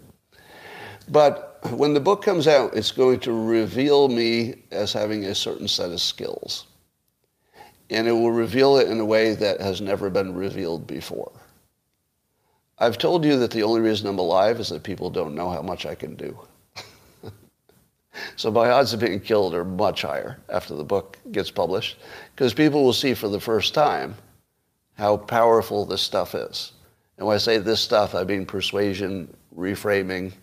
But 1.09 1.56
when 1.71 1.93
the 1.93 1.99
book 1.99 2.23
comes 2.23 2.47
out, 2.47 2.75
it's 2.75 2.91
going 2.91 3.19
to 3.21 3.31
reveal 3.31 4.07
me 4.07 4.63
as 4.71 4.93
having 4.93 5.25
a 5.25 5.35
certain 5.35 5.67
set 5.67 5.91
of 5.91 6.01
skills 6.01 6.65
and 7.89 8.07
it 8.07 8.11
will 8.11 8.31
reveal 8.31 8.77
it 8.77 8.89
in 8.89 8.99
a 8.99 9.05
way 9.05 9.33
that 9.35 9.61
has 9.61 9.81
never 9.81 10.09
been 10.09 10.33
revealed 10.33 10.87
before. 10.87 11.31
I've 12.79 12.97
told 12.97 13.25
you 13.25 13.39
that 13.39 13.51
the 13.51 13.63
only 13.63 13.81
reason 13.81 14.07
I'm 14.07 14.19
alive 14.19 14.59
is 14.59 14.69
that 14.69 14.83
people 14.83 15.09
don't 15.09 15.35
know 15.35 15.49
how 15.49 15.61
much 15.61 15.85
I 15.85 15.95
can 15.95 16.15
do. 16.15 16.37
so 18.35 18.51
my 18.51 18.69
odds 18.69 18.93
of 18.93 18.99
being 18.99 19.19
killed 19.19 19.55
are 19.55 19.65
much 19.65 20.03
higher 20.03 20.39
after 20.49 20.75
the 20.75 20.83
book 20.83 21.17
gets 21.31 21.49
published 21.49 21.97
because 22.35 22.53
people 22.53 22.83
will 22.83 22.93
see 22.93 23.13
for 23.13 23.29
the 23.29 23.39
first 23.39 23.73
time 23.73 24.15
how 24.95 25.17
powerful 25.17 25.85
this 25.85 26.01
stuff 26.01 26.35
is. 26.35 26.73
And 27.17 27.25
when 27.25 27.35
I 27.35 27.39
say 27.39 27.57
this 27.57 27.79
stuff, 27.79 28.13
I 28.13 28.23
mean 28.23 28.45
persuasion, 28.45 29.35
reframing, 29.55 30.33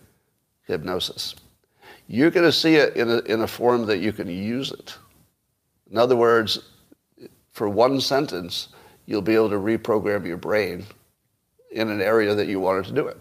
hypnosis. 0.64 1.34
You're 2.06 2.30
going 2.30 2.46
to 2.46 2.52
see 2.52 2.76
it 2.76 2.96
in 2.96 3.08
a, 3.08 3.18
in 3.20 3.40
a 3.40 3.46
form 3.46 3.86
that 3.86 3.98
you 3.98 4.12
can 4.12 4.28
use 4.28 4.72
it. 4.72 4.96
In 5.90 5.98
other 5.98 6.16
words, 6.16 6.58
for 7.52 7.68
one 7.68 8.00
sentence, 8.00 8.68
you'll 9.06 9.22
be 9.22 9.34
able 9.34 9.50
to 9.50 9.56
reprogram 9.56 10.26
your 10.26 10.36
brain 10.36 10.84
in 11.70 11.90
an 11.90 12.00
area 12.00 12.34
that 12.34 12.48
you 12.48 12.60
wanted 12.60 12.84
to 12.86 12.92
do 12.92 13.06
it. 13.06 13.16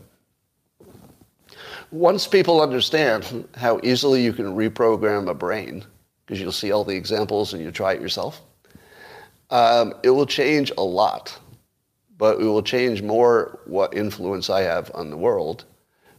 Once 1.91 2.25
people 2.25 2.61
understand 2.61 3.47
how 3.55 3.79
easily 3.83 4.23
you 4.23 4.33
can 4.33 4.55
reprogram 4.55 5.29
a 5.29 5.33
brain, 5.33 5.85
because 6.25 6.41
you'll 6.41 6.51
see 6.51 6.71
all 6.71 6.83
the 6.83 6.95
examples 6.95 7.53
and 7.53 7.63
you 7.63 7.71
try 7.71 7.93
it 7.93 8.01
yourself, 8.01 8.41
um, 9.49 9.93
it 10.03 10.09
will 10.09 10.25
change 10.25 10.71
a 10.77 10.83
lot. 10.83 11.37
But 12.17 12.39
it 12.39 12.45
will 12.45 12.63
change 12.63 13.01
more 13.01 13.59
what 13.65 13.95
influence 13.95 14.49
I 14.49 14.61
have 14.61 14.89
on 14.93 15.09
the 15.09 15.17
world. 15.17 15.65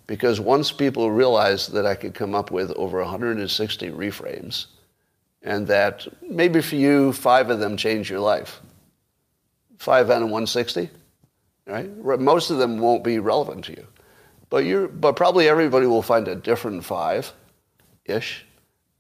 Because 0.07 0.41
once 0.41 0.71
people 0.71 1.11
realize 1.11 1.67
that 1.69 1.87
I 1.87 1.95
could 1.95 2.15
come 2.15 2.35
up 2.35 2.51
with 2.51 2.71
over 2.73 3.01
160 3.01 3.91
reframes, 3.91 4.67
and 5.43 5.67
that 5.67 6.07
maybe 6.23 6.61
for 6.61 6.77
you, 6.77 7.13
five 7.13 7.51
of 7.51 7.61
them 7.61 7.77
change 7.77 8.11
your 8.11 8.21
life. 8.21 8.61
Five 9.79 10.11
out 10.11 10.23
of 10.23 10.31
160, 10.31 10.89
right? 11.67 12.21
Most 12.21 12.51
of 12.51 12.59
them 12.59 12.79
won't 12.79 13.05
be 13.05 13.19
relevant 13.19 13.65
to 13.67 13.73
you. 13.73 13.87
But, 14.51 14.65
you're, 14.65 14.89
but 14.89 15.17
probably 15.17 15.49
everybody 15.49 15.87
will 15.87 16.03
find 16.03 16.29
a 16.29 16.35
different 16.35 16.85
five-ish 16.85 18.45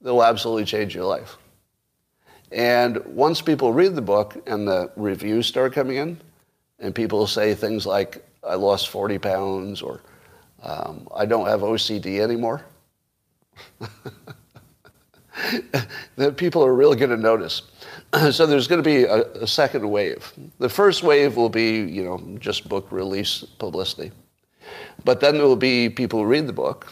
that 0.02 0.12
will 0.12 0.24
absolutely 0.24 0.64
change 0.64 0.94
your 0.94 1.04
life. 1.04 1.36
And 2.52 2.98
once 3.06 3.40
people 3.40 3.72
read 3.72 3.94
the 3.94 4.02
book 4.02 4.36
and 4.46 4.68
the 4.68 4.90
reviews 4.96 5.46
start 5.46 5.72
coming 5.72 5.96
in, 5.96 6.20
and 6.78 6.94
people 6.94 7.26
say 7.26 7.54
things 7.54 7.86
like, 7.86 8.24
I 8.46 8.56
lost 8.56 8.88
40 8.88 9.18
pounds, 9.18 9.80
or 9.80 10.02
um, 10.64 11.06
I 11.14 11.26
don't 11.26 11.46
have 11.46 11.60
OCD 11.60 12.20
anymore. 12.20 12.64
that 16.16 16.36
people 16.36 16.64
are 16.64 16.74
really 16.74 16.96
going 16.96 17.10
to 17.10 17.16
notice. 17.16 17.62
so 18.30 18.46
there's 18.46 18.66
going 18.66 18.82
to 18.82 18.88
be 18.88 19.04
a, 19.04 19.22
a, 19.32 19.46
second 19.46 19.88
wave. 19.88 20.32
The 20.58 20.68
first 20.68 21.02
wave 21.02 21.36
will 21.36 21.50
be, 21.50 21.80
you 21.80 22.02
know, 22.02 22.18
just 22.38 22.68
book 22.68 22.90
release 22.90 23.44
publicity. 23.58 24.10
But 25.04 25.20
then 25.20 25.34
there 25.34 25.46
will 25.46 25.54
be 25.54 25.90
people 25.90 26.20
who 26.20 26.26
read 26.26 26.46
the 26.46 26.52
book, 26.52 26.90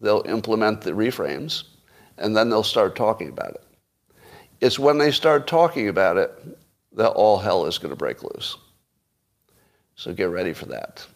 they'll 0.00 0.24
implement 0.26 0.80
the 0.80 0.92
reframes, 0.92 1.64
and 2.16 2.34
then 2.34 2.48
they'll 2.48 2.62
start 2.62 2.96
talking 2.96 3.28
about 3.28 3.50
it. 3.50 3.64
It's 4.62 4.78
when 4.78 4.96
they 4.96 5.10
start 5.10 5.46
talking 5.46 5.88
about 5.88 6.16
it 6.16 6.30
that 6.94 7.10
all 7.10 7.38
hell 7.38 7.66
is 7.66 7.76
going 7.76 7.90
to 7.90 7.96
break 7.96 8.22
loose. 8.22 8.56
So 9.96 10.14
get 10.14 10.30
ready 10.30 10.54
for 10.54 10.66
that. 10.66 11.06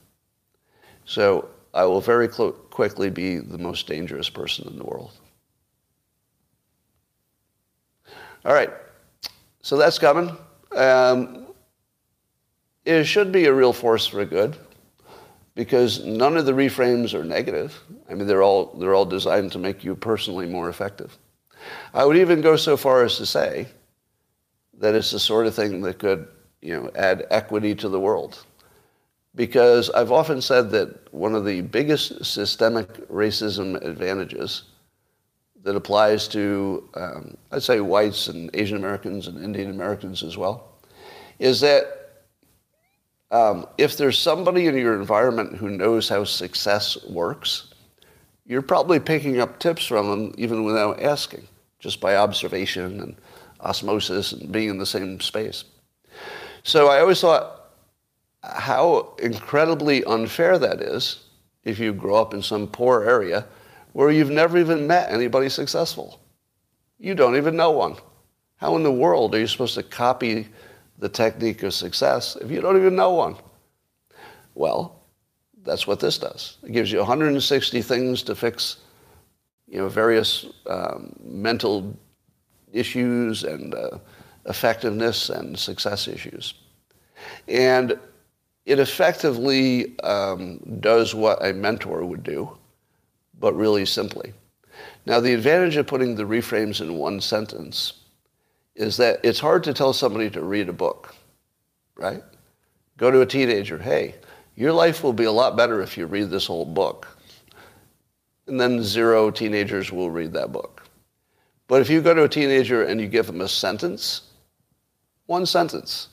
So 1.06 1.48
I 1.76 1.84
will 1.84 2.00
very 2.00 2.32
cl- 2.32 2.52
quickly 2.52 3.10
be 3.10 3.36
the 3.36 3.58
most 3.58 3.86
dangerous 3.86 4.30
person 4.30 4.66
in 4.66 4.78
the 4.78 4.84
world. 4.84 5.12
All 8.46 8.54
right. 8.54 8.70
So 9.60 9.76
that's 9.76 9.98
coming. 9.98 10.34
Um, 10.74 11.46
it 12.86 13.04
should 13.04 13.30
be 13.30 13.44
a 13.44 13.52
real 13.52 13.74
force 13.74 14.06
for 14.06 14.24
good 14.24 14.56
because 15.54 16.02
none 16.02 16.38
of 16.38 16.46
the 16.46 16.52
reframes 16.52 17.12
are 17.12 17.24
negative. 17.24 17.78
I 18.08 18.14
mean, 18.14 18.26
they're 18.26 18.42
all, 18.42 18.72
they're 18.78 18.94
all 18.94 19.04
designed 19.04 19.52
to 19.52 19.58
make 19.58 19.84
you 19.84 19.94
personally 19.94 20.46
more 20.46 20.70
effective. 20.70 21.18
I 21.92 22.06
would 22.06 22.16
even 22.16 22.40
go 22.40 22.56
so 22.56 22.78
far 22.78 23.04
as 23.04 23.18
to 23.18 23.26
say 23.26 23.66
that 24.78 24.94
it's 24.94 25.10
the 25.10 25.18
sort 25.18 25.46
of 25.46 25.54
thing 25.54 25.82
that 25.82 25.98
could 25.98 26.28
you 26.62 26.74
know, 26.74 26.90
add 26.94 27.26
equity 27.30 27.74
to 27.74 27.88
the 27.88 28.00
world. 28.00 28.44
Because 29.36 29.90
I've 29.90 30.12
often 30.12 30.40
said 30.40 30.70
that 30.70 31.12
one 31.12 31.34
of 31.34 31.44
the 31.44 31.60
biggest 31.60 32.24
systemic 32.24 33.08
racism 33.08 33.80
advantages 33.84 34.64
that 35.62 35.76
applies 35.76 36.26
to, 36.28 36.88
um, 36.94 37.36
I'd 37.52 37.62
say, 37.62 37.80
whites 37.80 38.28
and 38.28 38.50
Asian 38.54 38.78
Americans 38.78 39.26
and 39.26 39.44
Indian 39.44 39.70
Americans 39.70 40.22
as 40.22 40.38
well, 40.38 40.72
is 41.38 41.60
that 41.60 41.84
um, 43.30 43.66
if 43.76 43.98
there's 43.98 44.18
somebody 44.18 44.68
in 44.68 44.76
your 44.76 44.98
environment 44.98 45.56
who 45.56 45.68
knows 45.68 46.08
how 46.08 46.24
success 46.24 46.96
works, 47.04 47.74
you're 48.46 48.62
probably 48.62 49.00
picking 49.00 49.40
up 49.40 49.58
tips 49.58 49.84
from 49.84 50.08
them 50.08 50.34
even 50.38 50.64
without 50.64 51.02
asking, 51.02 51.46
just 51.78 52.00
by 52.00 52.16
observation 52.16 53.00
and 53.00 53.16
osmosis 53.60 54.32
and 54.32 54.52
being 54.52 54.70
in 54.70 54.78
the 54.78 54.86
same 54.86 55.20
space. 55.20 55.64
So 56.62 56.88
I 56.88 57.00
always 57.00 57.20
thought 57.20 57.65
how 58.54 59.14
incredibly 59.18 60.04
unfair 60.04 60.58
that 60.58 60.80
is 60.80 61.24
if 61.64 61.78
you 61.78 61.92
grow 61.92 62.16
up 62.16 62.34
in 62.34 62.42
some 62.42 62.66
poor 62.66 63.04
area 63.04 63.46
where 63.92 64.10
you've 64.10 64.30
never 64.30 64.58
even 64.58 64.86
met 64.86 65.10
anybody 65.10 65.48
successful. 65.48 66.20
You 66.98 67.14
don't 67.14 67.36
even 67.36 67.56
know 67.56 67.70
one. 67.70 67.96
How 68.56 68.76
in 68.76 68.82
the 68.82 68.92
world 68.92 69.34
are 69.34 69.40
you 69.40 69.46
supposed 69.46 69.74
to 69.74 69.82
copy 69.82 70.48
the 70.98 71.08
technique 71.08 71.62
of 71.62 71.74
success 71.74 72.36
if 72.40 72.50
you 72.50 72.60
don't 72.60 72.76
even 72.76 72.96
know 72.96 73.12
one? 73.12 73.36
Well, 74.54 75.02
that's 75.64 75.86
what 75.86 76.00
this 76.00 76.18
does. 76.18 76.58
It 76.62 76.72
gives 76.72 76.90
you 76.92 76.98
160 76.98 77.82
things 77.82 78.22
to 78.22 78.34
fix, 78.34 78.76
you 79.66 79.78
know, 79.78 79.88
various 79.88 80.46
um, 80.66 81.14
mental 81.22 81.96
issues 82.72 83.44
and 83.44 83.74
uh, 83.74 83.98
effectiveness 84.46 85.28
and 85.28 85.58
success 85.58 86.08
issues. 86.08 86.54
And 87.48 87.98
it 88.66 88.80
effectively 88.80 89.98
um, 90.00 90.58
does 90.80 91.14
what 91.14 91.44
a 91.44 91.52
mentor 91.52 92.04
would 92.04 92.24
do, 92.24 92.58
but 93.38 93.54
really 93.54 93.86
simply. 93.86 94.34
Now, 95.06 95.20
the 95.20 95.32
advantage 95.32 95.76
of 95.76 95.86
putting 95.86 96.16
the 96.16 96.24
reframes 96.24 96.80
in 96.80 96.98
one 96.98 97.20
sentence 97.20 97.94
is 98.74 98.96
that 98.96 99.20
it's 99.22 99.38
hard 99.38 99.62
to 99.64 99.72
tell 99.72 99.92
somebody 99.92 100.28
to 100.30 100.42
read 100.42 100.68
a 100.68 100.72
book, 100.72 101.14
right? 101.94 102.22
Go 102.98 103.10
to 103.10 103.20
a 103.20 103.26
teenager, 103.26 103.78
hey, 103.78 104.16
your 104.56 104.72
life 104.72 105.02
will 105.02 105.12
be 105.12 105.24
a 105.24 105.32
lot 105.32 105.56
better 105.56 105.80
if 105.80 105.96
you 105.96 106.06
read 106.06 106.30
this 106.30 106.46
whole 106.46 106.64
book. 106.64 107.06
And 108.48 108.60
then 108.60 108.82
zero 108.82 109.30
teenagers 109.30 109.92
will 109.92 110.10
read 110.10 110.32
that 110.32 110.50
book. 110.52 110.82
But 111.68 111.82
if 111.82 111.90
you 111.90 112.00
go 112.00 112.14
to 112.14 112.24
a 112.24 112.28
teenager 112.28 112.84
and 112.84 113.00
you 113.00 113.06
give 113.06 113.26
them 113.26 113.40
a 113.40 113.48
sentence, 113.48 114.22
one 115.26 115.46
sentence, 115.46 116.08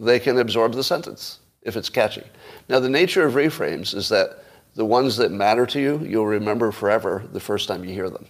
they 0.00 0.18
can 0.18 0.38
absorb 0.38 0.72
the 0.72 0.82
sentence 0.82 1.38
if 1.62 1.76
it's 1.76 1.90
catchy. 1.90 2.24
Now, 2.68 2.80
the 2.80 2.88
nature 2.88 3.24
of 3.24 3.34
reframes 3.34 3.94
is 3.94 4.08
that 4.08 4.44
the 4.74 4.84
ones 4.84 5.16
that 5.18 5.30
matter 5.30 5.66
to 5.66 5.80
you, 5.80 6.00
you'll 6.00 6.26
remember 6.26 6.72
forever 6.72 7.22
the 7.32 7.40
first 7.40 7.68
time 7.68 7.84
you 7.84 7.92
hear 7.92 8.08
them. 8.08 8.26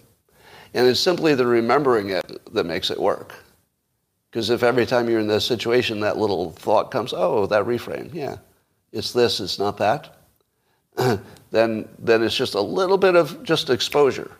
And 0.73 0.87
it's 0.87 0.99
simply 0.99 1.33
the 1.33 1.45
remembering 1.45 2.09
it 2.09 2.53
that 2.53 2.65
makes 2.65 2.91
it 2.91 2.99
work. 2.99 3.33
Because 4.29 4.49
if 4.49 4.63
every 4.63 4.85
time 4.85 5.09
you're 5.09 5.19
in 5.19 5.27
this 5.27 5.45
situation, 5.45 5.99
that 6.01 6.17
little 6.17 6.51
thought 6.51 6.91
comes, 6.91 7.13
oh, 7.13 7.45
that 7.47 7.65
reframe, 7.65 8.13
yeah, 8.13 8.37
it's 8.91 9.11
this, 9.11 9.39
it's 9.39 9.59
not 9.59 9.77
that, 9.77 10.15
then, 11.51 11.87
then 11.99 12.23
it's 12.23 12.35
just 12.35 12.55
a 12.55 12.61
little 12.61 12.97
bit 12.97 13.15
of 13.15 13.43
just 13.43 13.69
exposure. 13.69 14.31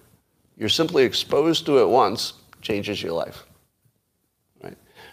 You're 0.57 0.69
simply 0.69 1.03
exposed 1.03 1.65
to 1.65 1.79
it 1.79 1.89
once, 1.89 2.33
changes 2.61 3.01
your 3.01 3.13
life. 3.13 3.43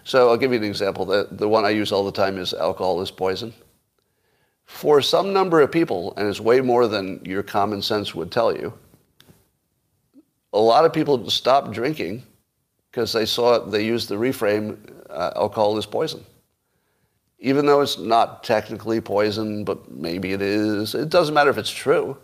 So 0.09 0.31
I'll 0.31 0.39
give 0.39 0.53
you 0.53 0.59
an 0.59 0.65
example. 0.65 1.05
The, 1.05 1.29
the 1.31 1.47
one 1.47 1.67
I 1.67 1.69
use 1.69 1.93
all 1.93 2.03
the 2.03 2.11
time 2.11 2.39
is 2.39 2.55
alcohol 2.55 3.03
is 3.03 3.11
poison. 3.11 3.53
For 4.65 5.03
some 5.03 5.35
number 5.35 5.61
of 5.61 5.71
people, 5.71 6.15
and 6.17 6.27
it's 6.27 6.41
way 6.41 6.63
more 6.63 6.89
than 6.89 7.21
your 7.27 7.43
common 7.43 7.83
sense 7.83 8.15
would 8.15 8.33
tell 8.33 8.57
you, 8.57 8.73
a 10.55 10.59
lot 10.59 10.87
of 10.87 10.95
people 10.95 11.29
stopped 11.29 11.73
drinking 11.73 12.23
because 12.91 13.13
they 13.13 13.27
saw 13.27 13.59
they 13.59 13.85
used 13.85 14.09
the 14.09 14.15
reframe 14.15 14.79
uh, 15.11 15.33
alcohol 15.37 15.77
is 15.77 15.85
poison. 15.85 16.25
Even 17.39 17.67
though 17.67 17.83
it's 17.83 17.99
not 17.99 18.43
technically 18.43 19.03
poison, 19.03 19.63
but 19.63 19.91
maybe 19.91 20.33
it 20.33 20.41
is. 20.41 20.95
It 20.95 21.11
doesn't 21.11 21.35
matter 21.35 21.51
if 21.51 21.59
it's 21.59 21.71
true. 21.71 22.17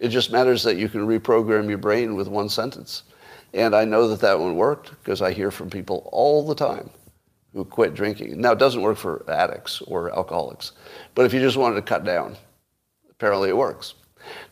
It 0.00 0.08
just 0.08 0.32
matters 0.32 0.64
that 0.64 0.78
you 0.78 0.88
can 0.88 1.06
reprogram 1.06 1.68
your 1.68 1.78
brain 1.78 2.16
with 2.16 2.26
one 2.26 2.48
sentence. 2.48 3.04
And 3.52 3.72
I 3.72 3.84
know 3.84 4.08
that 4.08 4.20
that 4.22 4.40
one 4.40 4.56
worked 4.56 4.90
because 4.90 5.22
I 5.22 5.32
hear 5.32 5.52
from 5.52 5.70
people 5.70 6.08
all 6.10 6.44
the 6.44 6.56
time 6.56 6.90
who 7.54 7.64
quit 7.64 7.94
drinking. 7.94 8.40
Now, 8.40 8.52
it 8.52 8.58
doesn't 8.58 8.82
work 8.82 8.98
for 8.98 9.24
addicts 9.30 9.80
or 9.82 10.12
alcoholics, 10.14 10.72
but 11.14 11.24
if 11.24 11.32
you 11.32 11.40
just 11.40 11.56
wanted 11.56 11.76
to 11.76 11.82
cut 11.82 12.04
down, 12.04 12.36
apparently 13.10 13.48
it 13.48 13.56
works. 13.56 13.94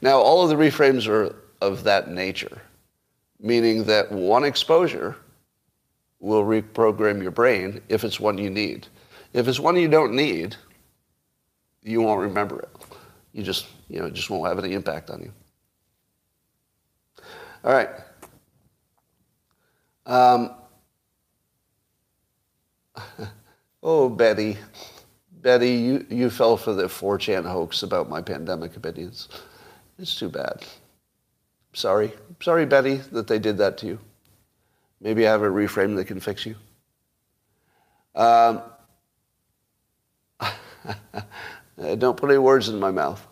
Now, 0.00 0.18
all 0.18 0.42
of 0.42 0.48
the 0.48 0.54
reframes 0.54 1.08
are 1.08 1.34
of 1.60 1.84
that 1.84 2.08
nature, 2.08 2.62
meaning 3.40 3.84
that 3.84 4.10
one 4.10 4.44
exposure 4.44 5.16
will 6.20 6.44
reprogram 6.44 7.20
your 7.20 7.32
brain 7.32 7.80
if 7.88 8.04
it's 8.04 8.20
one 8.20 8.38
you 8.38 8.50
need. 8.50 8.86
If 9.32 9.48
it's 9.48 9.58
one 9.58 9.76
you 9.76 9.88
don't 9.88 10.14
need, 10.14 10.56
you 11.82 12.00
won't 12.00 12.20
remember 12.20 12.60
it. 12.60 12.68
You 13.32 13.42
just, 13.42 13.66
you 13.88 13.98
know, 13.98 14.06
it 14.06 14.14
just 14.14 14.30
won't 14.30 14.46
have 14.46 14.62
any 14.62 14.74
impact 14.74 15.10
on 15.10 15.20
you. 15.20 15.32
All 17.64 17.72
right. 17.72 17.88
Um, 20.06 20.54
oh, 23.82 24.08
Betty. 24.08 24.58
Betty, 25.40 25.72
you, 25.72 26.06
you 26.08 26.30
fell 26.30 26.56
for 26.56 26.72
the 26.72 26.84
4chan 26.84 27.44
hoax 27.44 27.82
about 27.82 28.08
my 28.08 28.22
pandemic 28.22 28.76
opinions. 28.76 29.28
It's 29.98 30.16
too 30.16 30.28
bad. 30.28 30.64
Sorry. 31.72 32.12
Sorry, 32.40 32.66
Betty, 32.66 32.96
that 33.12 33.26
they 33.26 33.38
did 33.38 33.58
that 33.58 33.78
to 33.78 33.86
you. 33.86 33.98
Maybe 35.00 35.26
I 35.26 35.30
have 35.32 35.42
a 35.42 35.48
reframe 35.48 35.96
that 35.96 36.04
can 36.04 36.20
fix 36.20 36.46
you. 36.46 36.54
Um, 38.14 38.62
don't 41.98 42.16
put 42.16 42.30
any 42.30 42.38
words 42.38 42.68
in 42.68 42.78
my 42.78 42.90
mouth. 42.90 43.26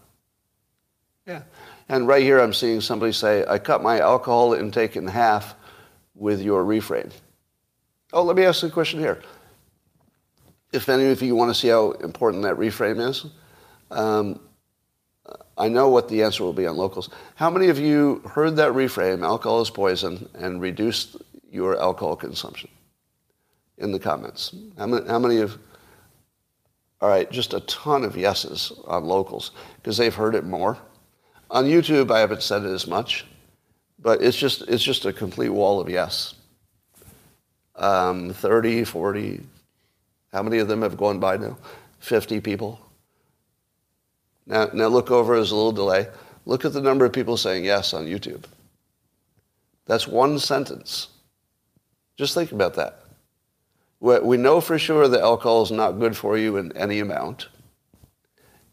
Yeah. 1.27 1.43
And 1.89 2.09
right 2.09 2.23
here 2.23 2.41
I'm 2.41 2.53
seeing 2.53 2.81
somebody 2.81 3.13
say, 3.13 3.45
I 3.47 3.59
cut 3.59 3.83
my 3.83 4.01
alcohol 4.01 4.55
intake 4.55 4.97
in 4.97 5.07
half 5.07 5.55
with 6.15 6.41
your 6.41 6.65
reframe. 6.65 7.13
Oh, 8.13 8.23
let 8.23 8.37
me 8.37 8.45
ask 8.45 8.63
you 8.63 8.69
a 8.69 8.73
question 8.73 8.99
here 8.99 9.23
if 10.73 10.89
any 10.89 11.07
of 11.07 11.23
you 11.23 11.35
want 11.35 11.51
to 11.51 11.55
see 11.55 11.69
how 11.69 11.93
important 11.93 12.43
that 12.45 12.57
reframe 12.57 13.07
is, 13.09 13.27
um, 13.91 14.41
I 15.59 15.69
know 15.69 15.89
what 15.89 16.09
the 16.09 16.23
answer 16.23 16.43
will 16.43 16.53
be 16.53 16.67
on 16.67 16.77
locals. 16.77 17.11
How 17.35 17.51
many 17.51 17.69
of 17.69 17.79
you 17.79 18.23
heard 18.31 18.57
that 18.57 18.73
reframe, 18.73 19.23
alcohol 19.23 19.61
is 19.61 19.71
poison, 19.71 20.29
and 20.35 20.61
reduced 20.61 21.17
your 21.51 21.79
alcohol 21.79 22.17
consumption? 22.17 22.71
In 23.79 23.93
the 23.93 23.99
comments. 23.99 24.55
How 24.79 24.87
many, 24.87 25.07
how 25.07 25.19
many 25.19 25.39
of, 25.39 25.59
all 27.01 27.09
right, 27.09 27.31
just 27.31 27.55
a 27.55 27.61
ton 27.61 28.05
of 28.05 28.17
yeses 28.17 28.73
on 28.87 29.05
locals, 29.05 29.51
because 29.77 29.97
they've 29.97 30.15
heard 30.15 30.35
it 30.35 30.45
more. 30.45 30.79
On 31.51 31.65
YouTube, 31.65 32.11
I 32.11 32.21
haven't 32.21 32.43
said 32.43 32.63
it 32.63 32.71
as 32.71 32.87
much, 32.87 33.27
but 33.99 34.23
it's 34.23 34.37
just, 34.37 34.63
it's 34.63 34.83
just 34.83 35.05
a 35.05 35.13
complete 35.13 35.49
wall 35.49 35.81
of 35.81 35.89
yes. 35.89 36.35
Um, 37.77 38.33
30, 38.33 38.85
40, 38.85 39.41
how 40.33 40.43
many 40.43 40.59
of 40.59 40.69
them 40.69 40.83
have 40.83 40.97
gone 40.97 41.19
by 41.19 41.37
now? 41.37 41.59
50 41.99 42.41
people. 42.41 42.81
Now, 44.47 44.69
now 44.73 44.87
look 44.87 45.11
over 45.11 45.37
there's 45.37 45.51
a 45.51 45.57
little 45.57 45.73
delay. 45.73 46.09
Look 46.47 46.65
at 46.65 46.73
the 46.73 46.81
number 46.81 47.05
of 47.05 47.13
people 47.13 47.37
saying 47.37 47.65
yes 47.65 47.93
on 47.93 48.07
YouTube. 48.07 48.45
That's 49.87 50.07
one 50.07 50.39
sentence. 50.39 51.09
Just 52.17 52.35
think 52.35 52.53
about 52.53 52.75
that. 52.75 53.03
We 54.01 54.37
know 54.37 54.61
for 54.61 54.79
sure 54.79 55.09
that 55.09 55.21
alcohol 55.21 55.63
is 55.63 55.71
not 55.71 55.99
good 55.99 56.17
for 56.17 56.39
you 56.39 56.57
in 56.57 56.75
any 56.77 57.01
amount. 57.01 57.49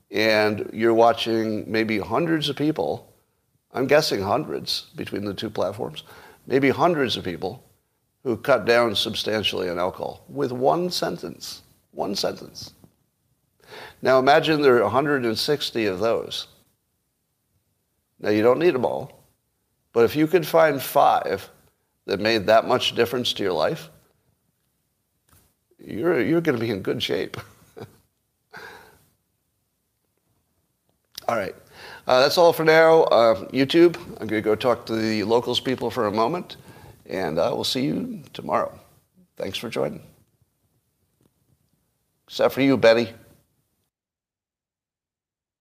And 0.09 0.69
you're 0.71 0.93
watching 0.93 1.69
maybe 1.69 1.99
hundreds 1.99 2.47
of 2.47 2.55
people, 2.55 3.11
I'm 3.73 3.88
guessing 3.88 4.21
hundreds 4.21 4.88
between 4.95 5.25
the 5.25 5.34
two 5.34 5.49
platforms, 5.49 6.03
maybe 6.45 6.69
hundreds 6.69 7.17
of 7.17 7.25
people 7.25 7.61
who 8.23 8.38
cut 8.38 8.65
down 8.65 8.95
substantially 8.95 9.69
on 9.69 9.80
alcohol 9.80 10.23
with 10.27 10.52
one 10.52 10.89
sentence. 10.89 11.61
One 11.91 12.15
sentence. 12.15 12.73
Now 14.02 14.19
imagine 14.19 14.61
there 14.61 14.77
are 14.77 14.84
160 14.84 15.85
of 15.85 15.99
those. 15.99 16.48
Now 18.19 18.30
you 18.30 18.41
don't 18.41 18.60
need 18.60 18.73
them 18.73 18.85
all, 18.85 19.23
but 19.94 20.06
if 20.06 20.15
you 20.15 20.27
could 20.27 20.45
find 20.45 20.81
five 20.81 21.49
that 22.06 22.19
made 22.19 22.45
that 22.48 22.68
much 22.68 22.95
difference 22.95 23.34
to 23.34 23.44
your 23.44 23.53
life, 23.53 23.89
you're, 25.80 26.22
you're 26.22 26.41
going 26.41 26.57
to 26.57 26.64
be 26.64 26.72
in 26.72 26.81
good 26.81 27.02
shape. 27.02 27.38
all 31.27 31.35
right. 31.35 31.56
Uh, 32.07 32.22
that's 32.22 32.38
all 32.38 32.53
for 32.53 32.64
now. 32.64 33.03
Uh, 33.03 33.45
YouTube, 33.49 33.98
I'm 33.98 34.27
going 34.27 34.30
to 34.30 34.41
go 34.41 34.56
talk 34.56 34.85
to 34.88 34.95
the 34.95 35.23
locals 35.23 35.60
people 35.60 35.91
for 35.91 36.07
a 36.07 36.11
moment. 36.11 36.57
And 37.07 37.39
I 37.39 37.51
will 37.51 37.63
see 37.63 37.85
you 37.85 38.21
tomorrow. 38.34 38.77
Thanks 39.38 39.57
for 39.57 39.69
joining. 39.69 40.03
Except 42.27 42.53
for 42.53 42.61
you, 42.61 42.75
Betty. 42.75 43.13